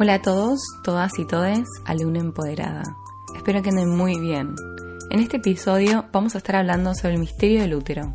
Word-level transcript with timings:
Hola 0.00 0.14
a 0.14 0.22
todos, 0.22 0.60
todas 0.84 1.18
y 1.18 1.26
todes, 1.26 1.66
alumna 1.84 2.20
empoderada. 2.20 2.84
Espero 3.34 3.62
que 3.62 3.70
anden 3.70 3.96
muy 3.96 4.20
bien. 4.20 4.54
En 5.10 5.18
este 5.18 5.38
episodio 5.38 6.04
vamos 6.12 6.36
a 6.36 6.38
estar 6.38 6.54
hablando 6.54 6.94
sobre 6.94 7.14
el 7.14 7.20
misterio 7.20 7.62
del 7.62 7.74
útero. 7.74 8.14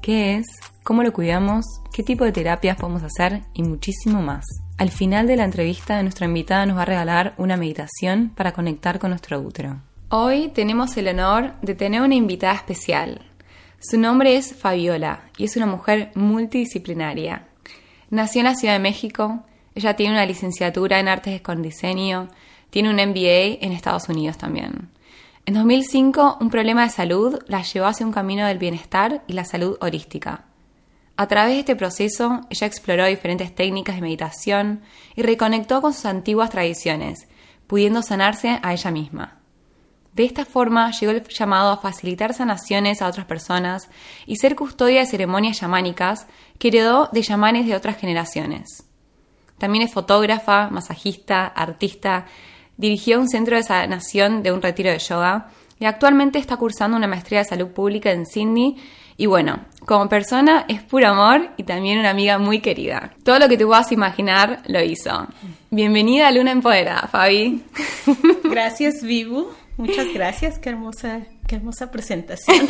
¿Qué 0.00 0.36
es? 0.36 0.46
¿Cómo 0.82 1.02
lo 1.02 1.12
cuidamos? 1.12 1.66
¿Qué 1.92 2.02
tipo 2.02 2.24
de 2.24 2.32
terapias 2.32 2.78
podemos 2.78 3.02
hacer? 3.02 3.42
Y 3.52 3.62
muchísimo 3.62 4.22
más. 4.22 4.46
Al 4.78 4.88
final 4.88 5.26
de 5.26 5.36
la 5.36 5.44
entrevista, 5.44 6.02
nuestra 6.02 6.24
invitada 6.24 6.64
nos 6.64 6.78
va 6.78 6.82
a 6.82 6.86
regalar 6.86 7.34
una 7.36 7.58
meditación 7.58 8.32
para 8.34 8.52
conectar 8.52 8.98
con 8.98 9.10
nuestro 9.10 9.38
útero. 9.38 9.82
Hoy 10.08 10.48
tenemos 10.48 10.96
el 10.96 11.08
honor 11.08 11.60
de 11.60 11.74
tener 11.74 12.00
una 12.00 12.14
invitada 12.14 12.54
especial. 12.54 13.20
Su 13.80 14.00
nombre 14.00 14.38
es 14.38 14.54
Fabiola 14.54 15.24
y 15.36 15.44
es 15.44 15.58
una 15.58 15.66
mujer 15.66 16.10
multidisciplinaria. 16.14 17.48
Nació 18.08 18.40
en 18.40 18.46
la 18.46 18.54
Ciudad 18.54 18.72
de 18.72 18.80
México, 18.80 19.44
ella 19.78 19.96
tiene 19.96 20.14
una 20.14 20.26
licenciatura 20.26 20.98
en 20.98 21.08
artes 21.08 21.40
con 21.40 21.62
diseño, 21.62 22.28
tiene 22.70 22.90
un 22.90 22.96
MBA 22.96 23.64
en 23.64 23.72
Estados 23.72 24.08
Unidos 24.08 24.36
también. 24.38 24.90
En 25.46 25.54
2005, 25.54 26.38
un 26.40 26.50
problema 26.50 26.82
de 26.82 26.90
salud 26.90 27.38
la 27.46 27.62
llevó 27.62 27.86
hacia 27.86 28.04
un 28.04 28.12
camino 28.12 28.46
del 28.46 28.58
bienestar 28.58 29.22
y 29.26 29.32
la 29.32 29.44
salud 29.44 29.78
holística. 29.80 30.44
A 31.16 31.26
través 31.26 31.54
de 31.54 31.60
este 31.60 31.76
proceso, 31.76 32.42
ella 32.50 32.66
exploró 32.66 33.06
diferentes 33.06 33.54
técnicas 33.54 33.96
de 33.96 34.02
meditación 34.02 34.82
y 35.16 35.22
reconectó 35.22 35.80
con 35.80 35.94
sus 35.94 36.04
antiguas 36.04 36.50
tradiciones, 36.50 37.28
pudiendo 37.66 38.02
sanarse 38.02 38.60
a 38.62 38.72
ella 38.72 38.90
misma. 38.90 39.38
De 40.12 40.24
esta 40.24 40.44
forma 40.44 40.90
llegó 40.90 41.12
el 41.12 41.22
llamado 41.28 41.70
a 41.70 41.78
facilitar 41.78 42.34
sanaciones 42.34 43.00
a 43.00 43.06
otras 43.06 43.26
personas 43.26 43.88
y 44.26 44.36
ser 44.36 44.56
custodia 44.56 45.00
de 45.00 45.06
ceremonias 45.06 45.58
chamánicas 45.58 46.26
que 46.58 46.68
heredó 46.68 47.08
de 47.12 47.22
chamanes 47.22 47.66
de 47.66 47.76
otras 47.76 47.96
generaciones. 47.96 48.87
También 49.58 49.84
es 49.84 49.92
fotógrafa, 49.92 50.70
masajista, 50.70 51.46
artista, 51.46 52.26
dirigió 52.76 53.18
un 53.18 53.28
centro 53.28 53.56
de 53.56 53.62
sanación 53.62 54.42
de 54.42 54.52
un 54.52 54.62
retiro 54.62 54.90
de 54.90 54.98
yoga 54.98 55.48
y 55.78 55.84
actualmente 55.84 56.38
está 56.38 56.56
cursando 56.56 56.96
una 56.96 57.06
maestría 57.06 57.40
de 57.40 57.44
salud 57.44 57.68
pública 57.68 58.10
en 58.12 58.26
Sydney 58.26 58.76
y 59.16 59.26
bueno, 59.26 59.64
como 59.84 60.08
persona 60.08 60.64
es 60.68 60.80
puro 60.80 61.08
amor 61.08 61.50
y 61.56 61.64
también 61.64 61.98
una 61.98 62.10
amiga 62.10 62.38
muy 62.38 62.60
querida. 62.60 63.12
Todo 63.24 63.40
lo 63.40 63.48
que 63.48 63.56
te 63.56 63.66
puedas 63.66 63.90
imaginar 63.90 64.62
lo 64.66 64.80
hizo. 64.80 65.26
Bienvenida 65.70 66.28
a 66.28 66.30
Luna 66.30 66.52
Empoderada, 66.52 67.08
Fabi. 67.08 67.64
Gracias, 68.44 69.02
Vivu. 69.02 69.48
Muchas 69.78 70.12
gracias. 70.12 70.58
Qué 70.58 70.70
hermosa, 70.70 71.20
qué 71.46 71.54
hermosa 71.54 71.90
presentación. 71.92 72.66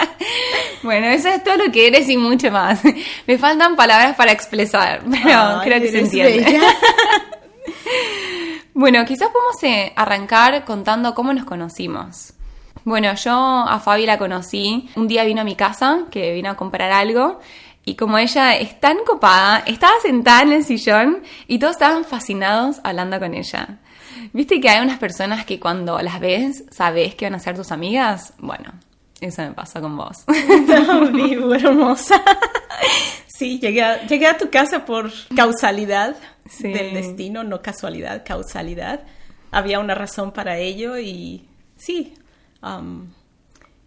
bueno, 0.82 1.06
eso 1.08 1.28
es 1.28 1.44
todo 1.44 1.58
lo 1.58 1.70
que 1.70 1.86
eres 1.86 2.08
y 2.08 2.16
mucho 2.16 2.50
más. 2.50 2.80
Me 3.26 3.36
faltan 3.36 3.76
palabras 3.76 4.16
para 4.16 4.32
expresar, 4.32 5.02
pero 5.04 5.60
creo 5.62 5.80
que 5.80 5.90
se 5.90 6.00
entiende. 6.00 6.60
bueno, 8.74 9.04
quizás 9.04 9.28
podemos 9.28 9.62
eh, 9.64 9.92
arrancar 9.94 10.64
contando 10.64 11.14
cómo 11.14 11.34
nos 11.34 11.44
conocimos. 11.44 12.32
Bueno, 12.84 13.14
yo 13.14 13.32
a 13.34 13.78
Fabi 13.78 14.06
la 14.06 14.18
conocí. 14.18 14.88
Un 14.96 15.08
día 15.08 15.24
vino 15.24 15.42
a 15.42 15.44
mi 15.44 15.56
casa, 15.56 16.06
que 16.10 16.32
vino 16.32 16.48
a 16.48 16.56
comprar 16.56 16.90
algo. 16.90 17.38
Y 17.84 17.96
como 17.96 18.16
ella 18.16 18.56
es 18.56 18.80
tan 18.80 18.96
copada, 19.06 19.62
estaba 19.66 19.92
sentada 20.00 20.40
en 20.40 20.52
el 20.52 20.64
sillón 20.64 21.22
y 21.46 21.58
todos 21.58 21.72
estaban 21.72 22.04
fascinados 22.04 22.80
hablando 22.82 23.18
con 23.18 23.34
ella. 23.34 23.80
¿Viste 24.32 24.60
que 24.60 24.68
hay 24.68 24.82
unas 24.82 24.98
personas 24.98 25.44
que 25.44 25.58
cuando 25.58 26.00
las 26.00 26.20
ves, 26.20 26.64
sabes 26.70 27.14
que 27.14 27.26
van 27.26 27.34
a 27.34 27.38
ser 27.38 27.56
tus 27.56 27.72
amigas? 27.72 28.34
Bueno, 28.38 28.72
eso 29.20 29.42
me 29.42 29.52
pasa 29.52 29.80
con 29.80 29.96
vos. 29.96 30.24
No, 30.28 31.54
hermosa. 31.54 32.22
Sí, 33.26 33.58
llegué 33.58 33.82
a, 33.82 34.06
llegué 34.06 34.26
a 34.26 34.36
tu 34.36 34.50
casa 34.50 34.84
por 34.84 35.10
causalidad 35.34 36.16
del 36.60 36.94
destino, 36.94 37.44
no 37.44 37.62
casualidad, 37.62 38.22
causalidad. 38.24 39.00
Había 39.50 39.80
una 39.80 39.94
razón 39.94 40.32
para 40.32 40.58
ello 40.58 40.98
y 40.98 41.48
sí, 41.76 42.14
um, 42.62 43.08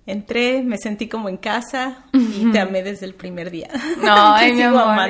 entré, 0.05 0.61
me 0.61 0.77
sentí 0.77 1.07
como 1.07 1.29
en 1.29 1.37
casa 1.37 2.05
y 2.13 2.51
te 2.51 2.59
amé 2.59 2.83
desde 2.83 3.05
el 3.05 3.15
primer 3.15 3.51
día. 3.51 3.69
No, 4.01 4.13
ay, 4.35 4.53
mi 4.53 4.61
amor. 4.61 5.09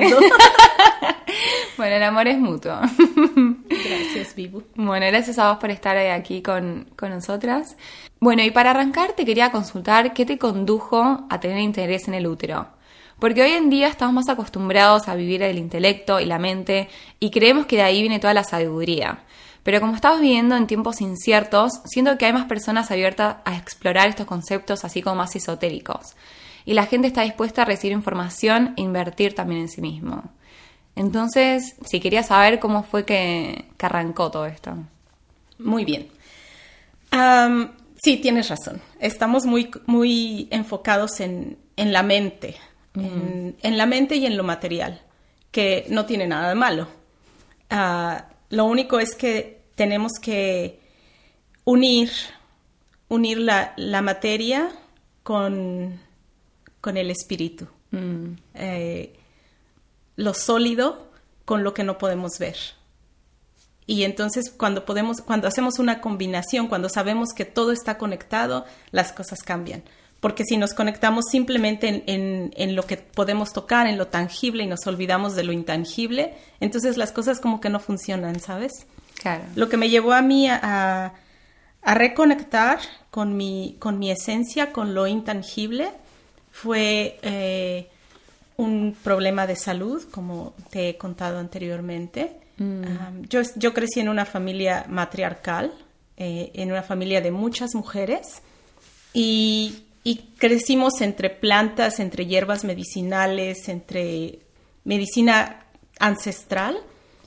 bueno, 1.76 1.96
el 1.96 2.02
amor 2.02 2.28
es 2.28 2.38
mutuo. 2.38 2.78
Gracias, 3.68 4.34
Vivu. 4.34 4.62
Bueno, 4.74 5.06
gracias 5.06 5.38
a 5.38 5.50
vos 5.50 5.58
por 5.58 5.70
estar 5.70 5.96
aquí 5.96 6.42
con, 6.42 6.86
con 6.96 7.10
nosotras. 7.10 7.76
Bueno, 8.20 8.42
y 8.42 8.50
para 8.50 8.70
arrancar 8.70 9.12
te 9.12 9.24
quería 9.24 9.50
consultar 9.50 10.14
qué 10.14 10.24
te 10.24 10.38
condujo 10.38 11.26
a 11.28 11.40
tener 11.40 11.58
interés 11.58 12.08
en 12.08 12.14
el 12.14 12.26
útero. 12.26 12.68
Porque 13.18 13.42
hoy 13.42 13.52
en 13.52 13.70
día 13.70 13.88
estamos 13.88 14.14
más 14.14 14.28
acostumbrados 14.28 15.08
a 15.08 15.14
vivir 15.14 15.42
el 15.42 15.58
intelecto 15.58 16.20
y 16.20 16.24
la 16.24 16.38
mente 16.38 16.88
y 17.20 17.30
creemos 17.30 17.66
que 17.66 17.76
de 17.76 17.82
ahí 17.82 18.00
viene 18.00 18.18
toda 18.18 18.34
la 18.34 18.44
sabiduría. 18.44 19.24
Pero 19.64 19.80
como 19.80 19.96
estamos 19.96 20.20
viviendo 20.20 20.56
en 20.56 20.66
tiempos 20.66 21.00
inciertos, 21.00 21.80
siento 21.86 22.16
que 22.18 22.26
hay 22.26 22.34
más 22.34 22.44
personas 22.44 22.90
abiertas 22.90 23.38
a 23.44 23.56
explorar 23.56 24.08
estos 24.08 24.26
conceptos 24.26 24.84
así 24.84 25.00
como 25.02 25.16
más 25.16 25.34
esotéricos. 25.34 26.14
Y 26.66 26.74
la 26.74 26.86
gente 26.86 27.08
está 27.08 27.22
dispuesta 27.22 27.62
a 27.62 27.64
recibir 27.64 27.94
información 27.94 28.74
e 28.76 28.82
invertir 28.82 29.34
también 29.34 29.62
en 29.62 29.68
sí 29.68 29.80
mismo. 29.80 30.22
Entonces, 30.96 31.76
si 31.84 31.98
quería 31.98 32.22
saber 32.22 32.60
cómo 32.60 32.82
fue 32.84 33.04
que, 33.04 33.66
arrancó 33.80 34.30
todo 34.30 34.46
esto. 34.46 34.76
Muy 35.58 35.84
bien. 35.84 36.08
sí, 38.02 38.18
tienes 38.18 38.48
razón. 38.50 38.82
Estamos 39.00 39.46
muy, 39.46 39.70
muy 39.86 40.46
enfocados 40.50 41.20
en, 41.20 41.58
la 41.76 42.02
mente, 42.02 42.56
en, 42.94 43.78
la 43.78 43.86
mente 43.86 44.16
y 44.16 44.26
en 44.26 44.36
lo 44.36 44.44
material, 44.44 45.00
que 45.50 45.86
no 45.88 46.04
tiene 46.04 46.26
nada 46.26 46.50
de 46.50 46.54
malo. 46.54 46.86
Ah, 47.70 48.26
lo 48.50 48.66
único 48.66 49.00
es 49.00 49.14
que 49.14 49.53
tenemos 49.74 50.12
que 50.20 50.80
unir, 51.64 52.10
unir 53.08 53.38
la, 53.38 54.02
materia 54.02 54.70
con, 55.22 56.00
con, 56.80 56.96
el 56.96 57.10
espíritu. 57.10 57.66
Mm. 57.90 58.34
Eh, 58.54 59.16
lo 60.16 60.34
sólido 60.34 61.10
con 61.44 61.64
lo 61.64 61.74
que 61.74 61.84
no 61.84 61.98
podemos 61.98 62.38
ver. 62.38 62.56
Y 63.86 64.04
entonces 64.04 64.50
cuando 64.50 64.84
podemos, 64.84 65.20
cuando 65.20 65.46
hacemos 65.46 65.78
una 65.78 66.00
combinación, 66.00 66.68
cuando 66.68 66.88
sabemos 66.88 67.30
que 67.34 67.44
todo 67.44 67.72
está 67.72 67.98
conectado, 67.98 68.64
las 68.92 69.12
cosas 69.12 69.42
cambian. 69.42 69.82
Porque 70.20 70.44
si 70.44 70.56
nos 70.56 70.72
conectamos 70.72 71.26
simplemente 71.30 72.02
en, 72.06 72.76
lo 72.76 72.84
que 72.84 72.96
podemos 72.96 73.52
tocar, 73.52 73.86
en 73.86 73.98
lo 73.98 74.06
tangible 74.06 74.64
y 74.64 74.66
nos 74.66 74.86
olvidamos 74.86 75.34
de 75.34 75.44
lo 75.44 75.52
intangible, 75.52 76.34
entonces 76.60 76.96
las 76.96 77.12
cosas 77.12 77.40
como 77.40 77.60
que 77.60 77.68
no 77.68 77.78
funcionan, 77.78 78.40
¿sabes? 78.40 78.72
Claro. 79.20 79.44
Lo 79.54 79.68
que 79.68 79.76
me 79.76 79.88
llevó 79.88 80.12
a 80.12 80.22
mí 80.22 80.48
a, 80.48 81.14
reconectar 81.86 82.78
con 83.10 83.36
mi, 83.36 83.76
con 83.78 83.98
mi 83.98 84.10
esencia, 84.10 84.72
con 84.72 84.94
lo 84.94 85.06
intangible, 85.06 85.90
fue 86.50 87.18
eh, 87.22 87.88
un 88.56 88.96
problema 89.02 89.46
de 89.46 89.56
salud, 89.56 90.02
como 90.10 90.54
te 90.70 90.90
he 90.90 90.96
contado 90.96 91.38
anteriormente. 91.38 92.40
Mm. 92.56 93.22
yo, 93.28 93.40
yo, 93.56 93.74
crecí 93.74 94.00
en 94.00 94.08
una 94.08 94.24
familia 94.24 94.86
matriarcal, 94.88 95.72
eh, 96.16 96.52
en 96.54 96.70
una 96.70 96.82
familia 96.82 97.20
de 97.20 97.32
muchas 97.32 97.74
mujeres, 97.74 98.40
y, 99.12 99.80
crecimos 100.38 101.00
entre 101.00 101.30
plantas, 101.30 101.98
entre 101.98 102.26
hierbas 102.26 102.64
medicinales, 102.64 103.68
entre 103.68 104.40
medicina 104.84 105.64
ancestral, 105.98 106.76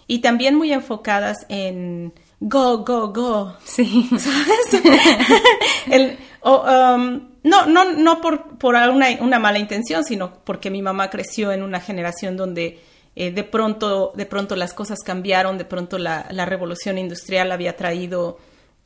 y 0.08 0.20
también 0.20 0.56
muy 0.56 0.72
enfocadas 0.72 1.38
en 1.50 2.14
go, 2.40 2.80
go, 2.80 3.12
go. 3.12 3.56
Sí. 3.64 4.10
¿Sabes? 4.18 4.84
El, 5.92 6.18
um, 6.44 7.30
no, 7.44 7.66
no, 7.66 7.92
no 7.94 8.22
por, 8.22 8.58
por 8.58 8.76
una, 8.76 9.08
una, 9.20 9.40
mala 9.40 9.60
intención, 9.60 10.04
sino 10.04 10.34
porque 10.44 10.70
mi 10.70 10.82
mamá 10.82 11.10
creció 11.10 11.52
en 11.52 11.64
una 11.64 11.80
generación 11.80 12.38
donde 12.38 12.80
eh, 13.16 13.32
de, 13.32 13.44
pronto, 13.44 14.14
de 14.16 14.26
pronto 14.26 14.56
las 14.56 14.74
cosas 14.74 15.00
cambiaron, 15.06 15.58
de 15.58 15.66
pronto 15.66 15.98
la, 15.98 16.28
la 16.32 16.46
revolución 16.46 16.98
industrial 16.98 17.52
había 17.52 17.76
traído 17.76 18.38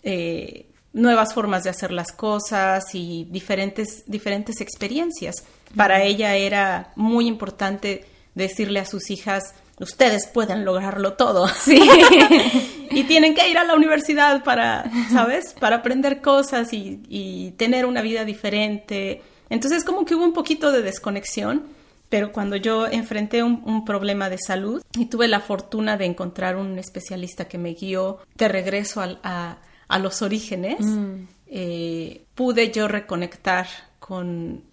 eh, 0.04 0.68
nuevas 0.94 1.34
formas 1.34 1.64
de 1.64 1.70
hacer 1.70 1.92
las 1.92 2.12
cosas 2.12 2.84
y 2.94 3.26
diferentes, 3.30 4.04
diferentes 4.08 4.62
experiencias. 4.62 5.44
Para 5.76 6.04
ella 6.04 6.36
era 6.36 6.92
muy 6.96 7.28
importante 7.28 8.06
decirle 8.36 8.80
a 8.80 8.86
sus 8.86 9.10
hijas, 9.10 9.54
ustedes 9.82 10.28
pueden 10.28 10.64
lograrlo 10.66 11.14
todo. 11.14 11.48
Sí. 11.62 11.80
y 12.92 13.04
tienen 13.04 13.36
que 13.36 13.48
ir 13.50 13.58
a 13.58 13.64
la 13.64 13.76
universidad 13.76 14.44
para, 14.44 14.90
¿sabes? 15.12 15.54
Para 15.60 15.78
aprender 15.78 16.22
cosas 16.22 16.70
y, 16.74 17.54
tener 17.58 17.86
una 17.86 18.02
vida 18.02 18.26
diferente. 18.26 19.22
Entonces 19.50 19.84
como 19.84 20.06
que 20.06 20.16
hubo 20.16 20.24
un 20.24 20.34
poquito 20.34 20.72
de 20.72 20.82
desconexión, 20.82 21.68
pero 22.10 22.32
cuando 22.32 22.56
yo 22.56 22.88
enfrenté 22.88 23.44
un, 23.44 23.86
problema 23.86 24.30
de 24.30 24.40
salud 24.40 24.82
y 24.98 25.06
tuve 25.06 25.28
la 25.28 25.40
fortuna 25.40 25.98
de 25.98 26.06
encontrar 26.06 26.56
un 26.56 26.80
especialista 26.80 27.46
que 27.46 27.58
me 27.58 27.74
guió 27.74 28.20
de 28.36 28.48
regreso 28.48 29.02
a, 29.02 29.58
los 30.00 30.22
orígenes, 30.22 30.80
mm. 30.80 31.28
eh, 31.48 32.26
pude 32.34 32.72
yo 32.72 32.88
reconectar 32.88 33.68
con 34.00 34.64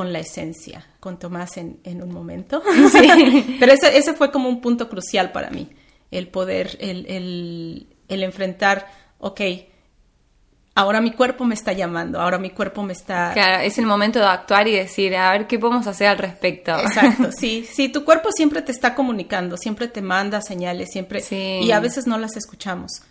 con 0.00 0.14
la 0.14 0.20
esencia, 0.20 0.86
con 0.98 1.18
Tomás 1.18 1.58
en, 1.58 2.02
un 2.02 2.10
momento. 2.10 2.62
Pero 3.60 3.70
ese, 3.70 3.98
ese, 3.98 4.14
fue 4.14 4.32
como 4.32 4.48
un 4.48 4.62
punto 4.62 4.88
crucial 4.88 5.30
para 5.30 5.50
mí. 5.50 5.68
el 6.10 6.28
poder, 6.28 6.78
el, 6.80 7.04
el, 7.04 7.86
el 8.08 8.22
enfrentar, 8.22 8.90
ok, 9.18 9.42
ahora 10.74 11.02
mi 11.02 11.10
cuerpo 11.10 11.44
me 11.44 11.54
está 11.54 11.74
llamando, 11.74 12.18
ahora 12.18 12.38
mi 12.38 12.48
cuerpo 12.48 12.82
me 12.82 12.94
está... 12.94 13.32
Claro, 13.34 13.62
es 13.62 13.76
el 13.76 13.84
momento 13.84 14.20
de 14.20 14.24
actuar 14.24 14.66
y 14.68 14.72
decir, 14.72 15.14
a 15.14 15.32
ver, 15.32 15.46
¿qué 15.46 15.58
podemos 15.58 15.86
hacer 15.86 16.06
al 16.06 16.16
respecto? 16.16 16.78
Exacto, 16.78 17.30
sí, 17.38 17.68
sí, 17.70 17.90
tu 17.90 18.02
cuerpo 18.02 18.32
siempre 18.32 18.62
te 18.62 18.72
está 18.72 18.94
comunicando, 18.94 19.58
siempre 19.58 19.86
te 19.86 20.00
manda 20.00 20.40
señales, 20.40 20.88
siempre... 20.90 21.20
Sí. 21.20 21.60
Y 21.62 21.72
a 21.72 21.80
veces 21.80 22.06
no 22.06 22.16
las 22.16 22.38
escuchamos, 22.38 23.02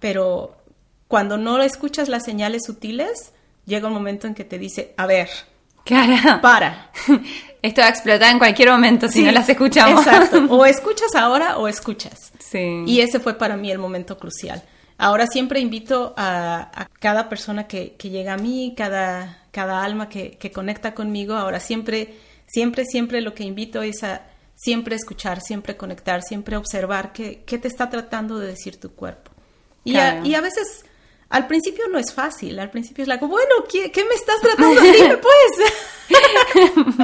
pero 0.00 0.56
cuando 1.06 1.38
no 1.38 1.62
escuchas 1.62 2.08
las 2.08 2.24
señales 2.24 2.64
sutiles, 2.64 3.32
llega 3.64 3.86
un 3.86 3.94
momento 3.94 4.26
en 4.26 4.34
que 4.34 4.42
te 4.42 4.58
dice, 4.58 4.92
a 4.96 5.06
ver, 5.06 5.28
Claro. 5.86 6.40
para. 6.42 6.90
Esto 7.62 7.80
va 7.80 7.86
a 7.86 7.90
explotar 7.90 8.30
en 8.30 8.38
cualquier 8.38 8.70
momento 8.70 9.08
si 9.08 9.20
Sí, 9.20 9.22
no 9.24 9.32
las 9.32 9.48
escuchamos. 9.48 10.06
Exacto, 10.06 10.44
o 10.50 10.66
escuchas 10.66 11.14
ahora 11.14 11.56
o 11.58 11.66
escuchas. 11.68 12.32
Sí. 12.38 12.84
Y 12.86 13.00
ese 13.00 13.18
fue 13.18 13.34
para 13.34 13.56
mí 13.56 13.70
el 13.70 13.78
momento 13.78 14.18
crucial. 14.18 14.62
Ahora 14.98 15.26
siempre 15.26 15.60
invito 15.60 16.14
a, 16.16 16.70
a 16.74 16.86
cada 17.00 17.28
persona 17.28 17.66
que, 17.66 17.94
que 17.98 18.08
llega 18.10 18.34
a 18.34 18.36
mí, 18.38 18.74
cada, 18.76 19.42
cada 19.50 19.82
alma 19.84 20.08
que, 20.08 20.38
que 20.38 20.50
conecta 20.52 20.94
conmigo, 20.94 21.34
ahora 21.34 21.60
siempre, 21.60 22.14
siempre, 22.46 22.84
siempre 22.86 23.20
lo 23.20 23.34
que 23.34 23.44
invito 23.44 23.82
es 23.82 24.02
a 24.04 24.22
siempre 24.54 24.96
escuchar, 24.96 25.40
siempre 25.42 25.76
conectar, 25.76 26.22
siempre 26.22 26.56
observar 26.56 27.12
qué, 27.12 27.42
qué 27.44 27.58
te 27.58 27.68
está 27.68 27.90
tratando 27.90 28.38
de 28.38 28.46
decir 28.46 28.80
tu 28.80 28.92
cuerpo. 28.92 29.32
Y, 29.84 29.92
Claro. 29.92 30.22
a, 30.22 30.26
y 30.26 30.34
a 30.34 30.40
veces, 30.40 30.85
al 31.28 31.46
principio 31.46 31.88
no 31.88 31.98
es 31.98 32.12
fácil, 32.12 32.58
al 32.58 32.70
principio 32.70 33.02
es 33.02 33.08
like, 33.08 33.24
bueno, 33.24 33.54
¿qué, 33.70 33.90
qué 33.90 34.04
me 34.04 34.14
estás 34.14 34.40
tratando? 34.40 34.80
Dime 34.80 35.16
pues. 35.22 36.98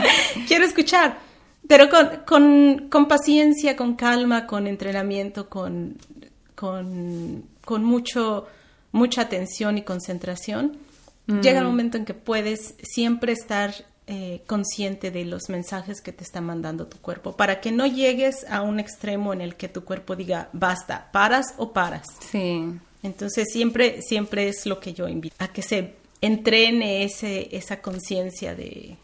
Quiero 0.46 0.64
escuchar. 0.64 1.18
Pero 1.66 1.88
con, 1.88 2.08
con, 2.26 2.88
con 2.88 3.08
paciencia, 3.08 3.76
con 3.76 3.94
calma, 3.94 4.46
con 4.46 4.66
entrenamiento, 4.66 5.48
con, 5.48 5.96
con, 6.54 7.44
con 7.64 7.84
mucho, 7.84 8.46
mucha 8.90 9.22
atención 9.22 9.78
y 9.78 9.82
concentración, 9.82 10.76
llega 11.40 11.60
el 11.60 11.64
momento 11.64 11.96
en 11.96 12.04
que 12.04 12.14
puedes 12.14 12.74
siempre 12.82 13.32
estar 13.32 13.72
eh, 14.08 14.42
consciente 14.46 15.10
de 15.10 15.24
los 15.24 15.48
mensajes 15.48 16.00
que 16.00 16.12
te 16.12 16.24
está 16.24 16.40
mandando 16.40 16.88
tu 16.88 16.98
cuerpo, 16.98 17.36
para 17.36 17.60
que 17.60 17.70
no 17.70 17.86
llegues 17.86 18.44
a 18.50 18.60
un 18.60 18.80
extremo 18.80 19.32
en 19.32 19.40
el 19.40 19.54
que 19.54 19.68
tu 19.68 19.84
cuerpo 19.84 20.16
diga, 20.16 20.48
basta, 20.52 21.10
paras 21.12 21.54
o 21.56 21.72
paras. 21.72 22.06
Sí. 22.30 22.64
Entonces 23.02 23.48
siempre, 23.52 24.00
siempre 24.02 24.48
es 24.48 24.66
lo 24.66 24.78
que 24.80 24.92
yo 24.92 25.08
invito, 25.08 25.34
a 25.38 25.48
que 25.48 25.62
se 25.62 25.94
entrene 26.20 27.04
ese, 27.04 27.48
esa 27.56 27.80
conciencia 27.82 28.54
de, 28.54 28.96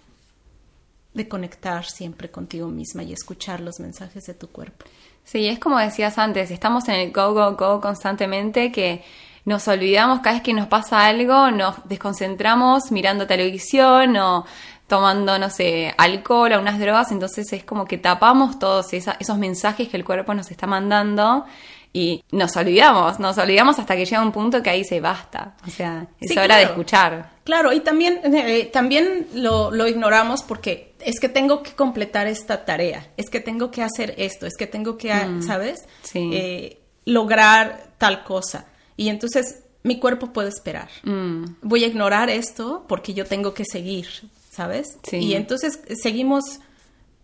de 1.15 1.29
conectar 1.29 1.85
siempre 1.85 2.31
contigo 2.31 2.69
misma 2.69 3.03
y 3.03 3.13
escuchar 3.13 3.61
los 3.61 3.81
mensajes 3.81 4.25
de 4.27 4.35
tu 4.35 4.49
cuerpo. 4.49 4.87
Sí, 5.25 5.49
es 5.49 5.59
como 5.59 5.79
decías 5.79 6.17
antes, 6.17 6.51
estamos 6.51 6.89
en 6.89 6.95
el 6.95 7.13
go, 7.13 7.35
go, 7.35 7.57
go 7.57 7.81
constantemente 7.81 8.71
que 8.73 9.03
nos 9.45 9.67
olvidamos 9.67 10.21
cada 10.21 10.35
vez 10.37 10.43
que 10.43 10.53
nos 10.55 10.69
pasa 10.69 11.07
algo, 11.07 11.51
nos 11.51 11.77
desconcentramos 11.89 12.93
mirando 12.93 13.27
televisión 13.27 14.17
o 14.17 14.47
tomando, 14.87 15.39
no 15.39 15.51
sé, 15.51 15.93
alcohol 15.99 16.53
o 16.53 16.61
unas 16.61 16.79
drogas, 16.79 17.13
entonces 17.13 17.53
es 17.53 17.65
como 17.65 17.85
que 17.85 17.99
tapamos 17.99 18.59
todos 18.59 18.93
esa- 18.95 19.17
esos 19.21 19.37
mensajes 19.39 19.89
que 19.89 19.97
el 19.99 20.05
cuerpo 20.05 20.33
nos 20.35 20.51
está 20.51 20.67
mandando 20.67 21.45
y 21.93 22.23
nos 22.31 22.57
olvidamos, 22.57 23.19
nos 23.19 23.39
olvidamos 23.39 23.79
hasta 23.79 23.97
que 23.97 24.05
llega 24.05 24.23
un 24.23 24.33
punto 24.33 24.63
que 24.63 24.71
ahí 24.71 24.85
se 24.85 25.01
basta, 25.01 25.57
o 25.67 25.71
sea, 25.71 26.07
es 26.21 26.31
Sí, 26.31 26.39
hora 26.39 26.57
de 26.57 26.65
escuchar. 26.65 27.31
Claro, 27.45 27.73
y 27.73 27.81
también, 27.81 28.21
eh, 28.25 28.67
también 28.73 29.27
lo, 29.35 29.71
lo 29.71 29.87
ignoramos 29.87 30.43
porque 30.43 30.95
es 31.01 31.19
que 31.19 31.29
tengo 31.29 31.63
que 31.63 31.73
completar 31.73 32.27
esta 32.27 32.65
tarea, 32.65 33.09
es 33.17 33.31
que 33.31 33.41
tengo 33.41 33.71
que 33.71 33.83
hacer 33.83 34.15
esto, 34.19 34.47
es 34.47 34.55
que 34.57 34.67
tengo 34.67 34.99
que, 34.99 35.13
ah, 35.13 35.29
¿sabes? 35.47 35.87
sí. 36.03 36.31
Eh, 36.33 36.79
lograr 37.09 37.95
tal 37.97 38.23
cosa. 38.23 38.67
Y 38.97 39.09
entonces 39.09 39.61
mi 39.83 39.99
cuerpo 39.99 40.33
puede 40.33 40.51
esperar. 40.51 40.91
Mm, 41.05 41.45
voy 41.63 41.85
a 41.85 41.87
ignorar 41.87 42.29
esto 42.29 42.85
porque 42.87 43.15
yo 43.15 43.25
tengo 43.25 43.55
que 43.55 43.65
seguir, 43.65 44.07
¿sabes? 44.51 44.99
Sí. 45.09 45.17
Y 45.17 45.35
entonces 45.35 45.81
seguimos 46.03 46.61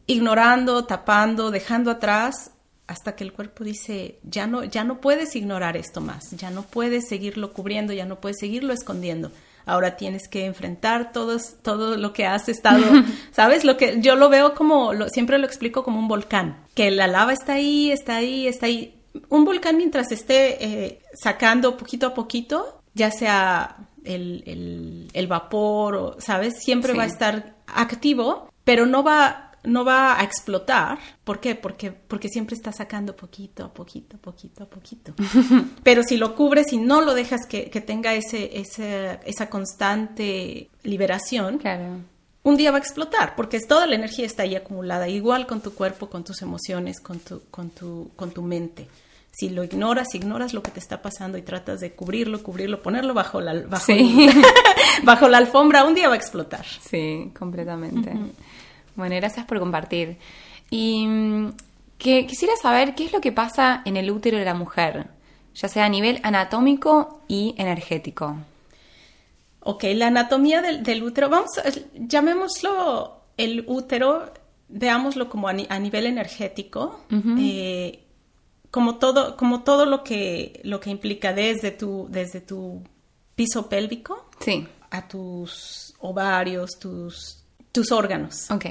ignorando, 0.07 0.85
tapando, 0.85 1.51
dejando 1.51 1.91
atrás 1.91 2.51
hasta 2.87 3.17
que 3.17 3.25
el 3.25 3.33
cuerpo 3.33 3.65
dice, 3.65 4.19
ya 4.23 4.47
no, 4.47 4.65
ya 4.65 4.85
no 4.85 5.01
puedes 5.01 5.35
ignorar 5.37 5.77
esto 5.77 6.01
más, 6.01 6.31
ya 6.33 6.51
no 6.51 6.63
puedes 6.63 7.09
seguirlo 7.09 7.53
cubriendo, 7.53 7.93
ya 7.93 8.05
no 8.05 8.21
puedes 8.21 8.39
seguirlo 8.39 8.73
escondiendo. 8.73 9.31
Ahora 9.67 9.97
tienes 9.97 10.29
que 10.29 10.45
enfrentar 10.45 11.11
todos, 11.13 11.55
todo 11.63 11.97
lo 11.97 12.13
que 12.13 12.27
has 12.27 12.51
estado, 12.51 12.85
¿sabes? 13.33 13.65
Lo 13.65 13.79
que 13.79 14.01
yo 14.03 14.15
lo 14.17 14.29
veo 14.29 14.55
como, 14.55 14.93
lo- 14.93 15.09
siempre 15.09 15.39
lo 15.39 15.47
explico 15.47 15.83
como 15.83 15.99
un 15.99 16.09
volcán, 16.09 16.59
que 16.75 16.91
la 16.91 17.07
lava 17.07 17.33
está 17.33 17.55
ahí, 17.55 17.91
está 17.91 18.17
ahí, 18.17 18.47
está 18.47 18.67
ahí. 18.67 18.95
Un 19.31 19.45
volcán 19.47 19.79
mientras 19.79 20.13
esté 20.13 20.63
eh, 20.63 20.99
sacando 21.15 21.79
poquito 21.79 22.09
a 22.09 22.15
poquito, 22.15 22.83
ya 22.93 23.11
sea 23.11 23.77
el, 24.05 24.43
el- 24.47 25.09
el 25.15 25.27
vapor, 25.27 25.95
o, 25.97 26.17
¿sabes? 26.21 26.55
Siempre 26.63 26.93
Sí. 26.93 26.99
va 26.99 27.05
a 27.05 27.07
estar 27.07 27.55
activo, 27.67 28.51
pero 28.65 28.85
no 28.85 29.03
va, 29.03 29.44
no 29.65 29.85
va 29.85 30.19
a 30.21 30.25
explotar. 30.25 30.99
¿Por 31.25 31.41
qué? 31.41 31.55
Porque, 31.55 31.91
porque 31.91 32.29
siempre 32.29 32.55
está 32.55 32.73
sacando 32.73 33.17
poquito 33.17 33.65
a 33.65 33.73
poquito, 33.73 34.19
poquito 34.19 34.65
a 34.65 34.67
poquito. 34.67 35.15
pero 35.83 36.03
si 36.03 36.17
lo 36.17 36.35
cubres 36.35 36.73
y 36.73 36.79
no 36.79 37.01
lo 37.01 37.15
dejas 37.15 37.47
que, 37.49 37.71
que 37.71 37.81
tenga 37.81 38.15
ese, 38.15 38.59
ese, 38.59 39.19
esa 39.25 39.49
constante 39.49 40.69
liberación, 40.83 41.59
claro. 41.59 41.99
un 42.43 42.57
día 42.57 42.71
va 42.71 42.77
a 42.77 42.81
explotar, 42.81 43.35
porque 43.37 43.59
toda 43.61 43.87
la 43.87 43.95
energía 43.95 44.27
está 44.27 44.43
ahí 44.43 44.55
acumulada, 44.55 45.09
igual 45.09 45.47
con 45.47 45.61
tu 45.61 45.75
cuerpo, 45.75 46.09
con 46.11 46.25
tus 46.25 46.43
emociones, 46.43 47.01
con 47.01 47.19
tu, 47.21 47.43
con 47.51 47.71
tu, 47.71 48.11
con 48.17 48.31
tu 48.31 48.43
mente. 48.43 48.89
Si 49.37 49.51
lo 49.51 49.65
ignoras, 49.65 50.15
ignoras 50.15 50.55
lo 50.55 50.63
que 50.63 50.71
te 50.71 50.79
está 50.79 51.03
pasando 51.03 51.37
y 51.37 51.43
tratas 51.43 51.81
de 51.81 51.93
cubrirlo, 51.93 52.41
cubrirlo, 52.41 52.83
ponerlo 52.83 53.15
bajo 53.15 53.41
la, 53.41 53.55
bajo, 53.67 53.87
Sí. 53.87 54.29
bajo 55.03 55.29
la 55.29 55.39
alfombra, 55.39 55.85
un 55.85 55.95
día 55.95 56.07
va 56.07 56.15
a 56.15 56.17
explotar. 56.19 56.65
Sí, 56.65 57.33
completamente. 57.37 58.13
Bueno, 58.97 59.15
gracias 59.17 59.45
por 59.47 59.59
compartir. 59.59 60.19
Y 60.71 61.07
mm, 61.07 61.53
que 61.99 62.27
quisiera 62.27 62.55
saber 62.61 62.95
qué 62.95 63.05
es 63.05 63.13
lo 63.13 63.21
que 63.21 63.33
pasa 63.33 63.83
en 63.85 63.97
el 63.97 64.11
útero 64.11 64.39
de 64.39 64.45
la 64.45 64.55
mujer, 64.55 65.07
ya 65.55 65.69
sea 65.69 65.85
a 65.85 65.89
nivel 65.89 66.21
anatómico 66.23 67.21
y 67.29 67.55
energético. 67.59 68.37
Ok, 69.61 69.85
la 69.95 70.09
anatomía 70.09 70.61
del, 70.61 70.83
del 70.83 71.03
útero, 71.03 71.29
vamos, 71.31 71.51
llamémoslo 71.95 73.21
el 73.37 73.65
útero, 73.67 74.31
veámoslo 74.69 75.29
como 75.29 75.49
a, 75.49 75.53
ni- 75.53 75.67
a 75.69 75.79
nivel 75.79 76.07
energético, 76.07 77.01
eh, 77.39 78.01
como 78.71 78.97
todo, 78.97 79.37
como 79.37 79.63
todo 79.63 79.87
lo 79.87 80.03
que, 80.05 80.61
lo 80.65 80.81
que 80.81 80.91
implica 80.91 81.33
desde 81.33 81.71
tu, 81.71 82.07
desde 82.11 82.41
tu 82.41 82.83
piso 83.35 83.69
pélvico 83.69 84.29
Sí, 84.41 84.67
a 84.91 85.09
tus 85.09 85.95
ovarios, 86.01 86.71
tus, 86.79 87.44
tus 87.75 87.91
órganos. 87.93 88.51
ok. 88.51 88.65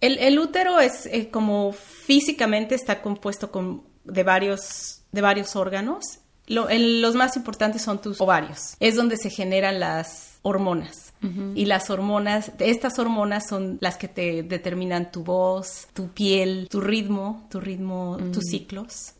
El, 0.00 0.18
el 0.18 0.38
útero 0.38 0.78
es 0.80 1.06
eh, 1.06 1.30
como 1.30 1.72
físicamente 1.72 2.74
está 2.74 3.02
compuesto 3.02 3.50
con, 3.50 3.82
de, 4.04 4.22
varios, 4.22 5.00
de 5.12 5.20
varios 5.22 5.56
órganos. 5.56 6.04
Lo- 6.46 6.68
el- 6.68 7.02
los 7.02 7.14
más 7.14 7.36
importantes 7.36 7.82
son 7.82 8.00
tus 8.00 8.20
ovarios. 8.20 8.76
Es 8.80 8.94
donde 8.96 9.16
se 9.16 9.30
generan 9.30 9.80
las 9.80 10.38
hormonas. 10.42 11.12
Y 11.56 11.64
las 11.64 11.90
hormonas, 11.90 12.52
estas 12.60 13.00
hormonas 13.00 13.48
son 13.48 13.78
las 13.80 13.96
que 13.96 14.06
te 14.06 14.44
determinan 14.44 15.10
tu 15.10 15.24
voz, 15.24 15.88
tu 15.92 16.10
piel, 16.12 16.68
tu 16.70 16.80
ritmo, 16.80 17.44
tu 17.50 17.58
ritmo, 17.58 18.18
tus 18.32 18.44
ciclos. 18.44 19.14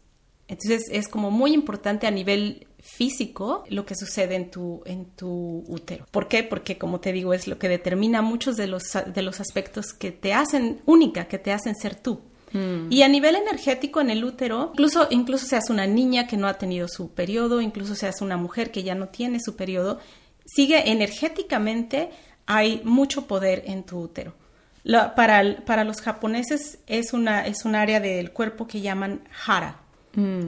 Entonces 0.47 0.85
es 0.93 1.09
como 1.09 1.33
muy 1.33 1.53
importante 1.55 2.07
a 2.07 2.13
nivel 2.13 2.68
físico 2.81 3.65
lo 3.69 3.85
que 3.85 3.95
sucede 3.95 4.35
en 4.37 4.51
tu, 4.51 4.83
en 4.87 5.07
tu 5.07 5.65
útero. 5.69 6.07
¿Por 6.11 6.29
qué? 6.29 6.43
Porque 6.43 6.79
como 6.79 7.01
te 7.01 7.13
digo 7.13 7.35
es 7.35 7.47
lo 7.49 7.59
que 7.59 7.69
determina 7.69 8.23
muchos 8.23 8.57
de 8.57 8.67
los, 8.67 8.83
de 9.07 9.23
los 9.23 9.41
aspectos 9.41 9.93
que 9.93 10.13
te 10.13 10.33
hacen 10.33 10.81
única, 10.87 11.27
que 11.29 11.39
te 11.39 11.53
hacen 11.53 11.75
ser 11.77 11.95
tú. 11.95 12.21
Y 12.89 13.03
a 13.03 13.09
nivel 13.09 13.37
energético 13.37 14.01
en 14.01 14.09
el 14.09 14.25
útero, 14.25 14.71
incluso, 14.73 15.07
incluso 15.11 15.45
seas 15.45 15.69
una 15.69 15.87
niña 15.87 16.27
que 16.27 16.39
no 16.39 16.47
ha 16.49 16.55
tenido 16.55 16.89
su 16.89 17.11
periodo, 17.11 17.61
incluso 17.61 17.95
seas 17.95 18.23
una 18.23 18.39
mujer 18.39 18.71
que 18.71 18.83
ya 18.83 18.95
no 18.95 19.09
tiene 19.09 19.39
su 19.39 19.55
periodo, 19.55 19.99
sigue 20.47 20.91
energéticamente, 20.91 22.09
hay 22.47 22.81
mucho 22.85 23.27
poder 23.27 23.65
en 23.67 23.83
tu 23.85 23.99
útero. 24.01 24.33
La- 24.83 25.15
para, 25.15 25.63
para 25.67 25.85
los 25.85 26.01
japoneses 26.01 26.79
es, 26.87 27.13
una, 27.13 27.47
es 27.47 27.67
un 27.67 27.75
área 27.75 28.01
del 28.01 28.31
cuerpo 28.33 28.67
que 28.67 28.81
llaman 28.81 29.29
hara, 29.47 29.83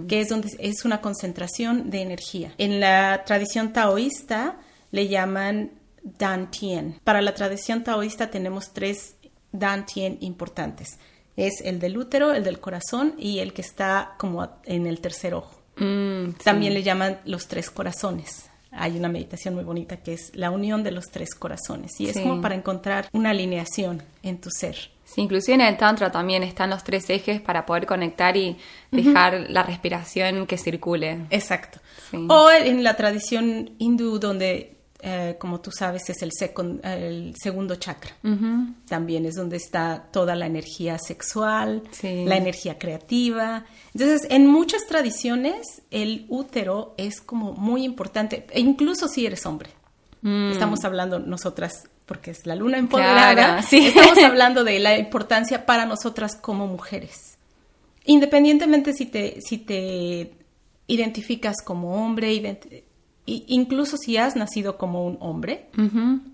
que 0.08 0.20
es 0.20 0.28
donde 0.28 0.48
es 0.58 0.84
una 0.84 1.00
concentración 1.00 1.90
de 1.90 2.02
energía. 2.02 2.52
En 2.58 2.80
la 2.80 3.22
tradición 3.24 3.72
taoísta 3.72 4.58
le 4.90 5.08
llaman 5.08 5.70
Dantien. 6.02 6.98
Para 7.04 7.22
la 7.22 7.34
tradición 7.34 7.84
taoísta 7.84 8.30
tenemos 8.30 8.72
tres 8.72 9.14
Dantien 9.52 10.18
importantes. 10.20 10.98
Es 11.36 11.60
el 11.64 11.78
del 11.78 11.96
útero, 11.98 12.32
el 12.32 12.44
del 12.44 12.60
corazón 12.60 13.14
y 13.18 13.38
el 13.38 13.52
que 13.52 13.62
está 13.62 14.14
como 14.18 14.48
en 14.64 14.86
el 14.86 15.00
tercer 15.00 15.34
ojo. 15.34 15.60
Mm, 15.76 16.32
También 16.44 16.74
le 16.74 16.82
llaman 16.82 17.20
los 17.24 17.48
tres 17.48 17.70
corazones. 17.70 18.50
Hay 18.72 18.96
una 18.96 19.08
meditación 19.08 19.54
muy 19.54 19.64
bonita 19.64 19.96
que 19.96 20.12
es 20.12 20.30
la 20.34 20.50
unión 20.50 20.84
de 20.84 20.92
los 20.92 21.06
tres 21.06 21.34
corazones 21.34 21.98
y 21.98 22.08
es 22.08 22.18
como 22.20 22.40
para 22.40 22.54
encontrar 22.54 23.08
una 23.12 23.30
alineación 23.30 24.02
en 24.22 24.40
tu 24.40 24.50
ser. 24.50 24.76
Sí, 25.12 25.22
inclusive 25.22 25.54
en 25.54 25.60
el 25.62 25.76
Tantra 25.76 26.12
también 26.12 26.42
están 26.42 26.70
los 26.70 26.84
tres 26.84 27.10
ejes 27.10 27.40
para 27.40 27.66
poder 27.66 27.86
conectar 27.86 28.36
y 28.36 28.56
dejar 28.92 29.46
la 29.48 29.62
respiración 29.64 30.46
que 30.46 30.56
circule. 30.56 31.26
Exacto. 31.30 31.80
O 32.28 32.50
en 32.50 32.84
la 32.84 32.94
tradición 32.94 33.70
hindú 33.78 34.18
donde 34.18 34.76
eh, 35.02 35.36
como 35.38 35.60
tú 35.60 35.70
sabes, 35.70 36.08
es 36.10 36.22
el, 36.22 36.30
el 36.82 37.34
segundo 37.40 37.76
chakra. 37.76 38.12
También 38.86 39.24
es 39.24 39.34
donde 39.34 39.56
está 39.56 40.08
toda 40.12 40.34
la 40.34 40.46
energía 40.46 40.98
sexual, 40.98 41.82
la 42.02 42.36
energía 42.36 42.78
creativa. 42.78 43.64
Entonces, 43.94 44.26
en 44.30 44.46
muchas 44.46 44.86
tradiciones, 44.86 45.82
el 45.90 46.26
útero 46.28 46.94
es 46.98 47.20
como 47.20 47.52
muy 47.54 47.84
importante, 47.84 48.46
e 48.50 48.60
incluso 48.60 49.08
si 49.08 49.24
eres 49.24 49.46
hombre. 49.46 49.70
Mm. 50.22 50.52
Estamos 50.52 50.84
hablando 50.84 51.18
nosotras, 51.18 51.84
porque 52.10 52.32
es 52.32 52.44
la 52.44 52.56
luna 52.56 52.76
empoderada, 52.76 53.60
estamos 53.60 54.18
hablando 54.24 54.64
de 54.64 54.80
la 54.80 54.98
importancia 54.98 55.64
para 55.64 55.86
nosotras 55.86 56.34
como 56.34 56.66
mujeres. 56.66 57.38
Independientemente 58.04 58.94
si 58.94 59.06
te, 59.06 59.40
si 59.40 59.58
te 59.58 60.32
identificas 60.88 61.58
como 61.64 62.04
hombre, 62.04 62.58
incluso 63.26 63.96
si 63.96 64.16
has 64.16 64.34
nacido 64.34 64.76
como 64.76 65.06
un 65.06 65.18
hombre 65.20 65.66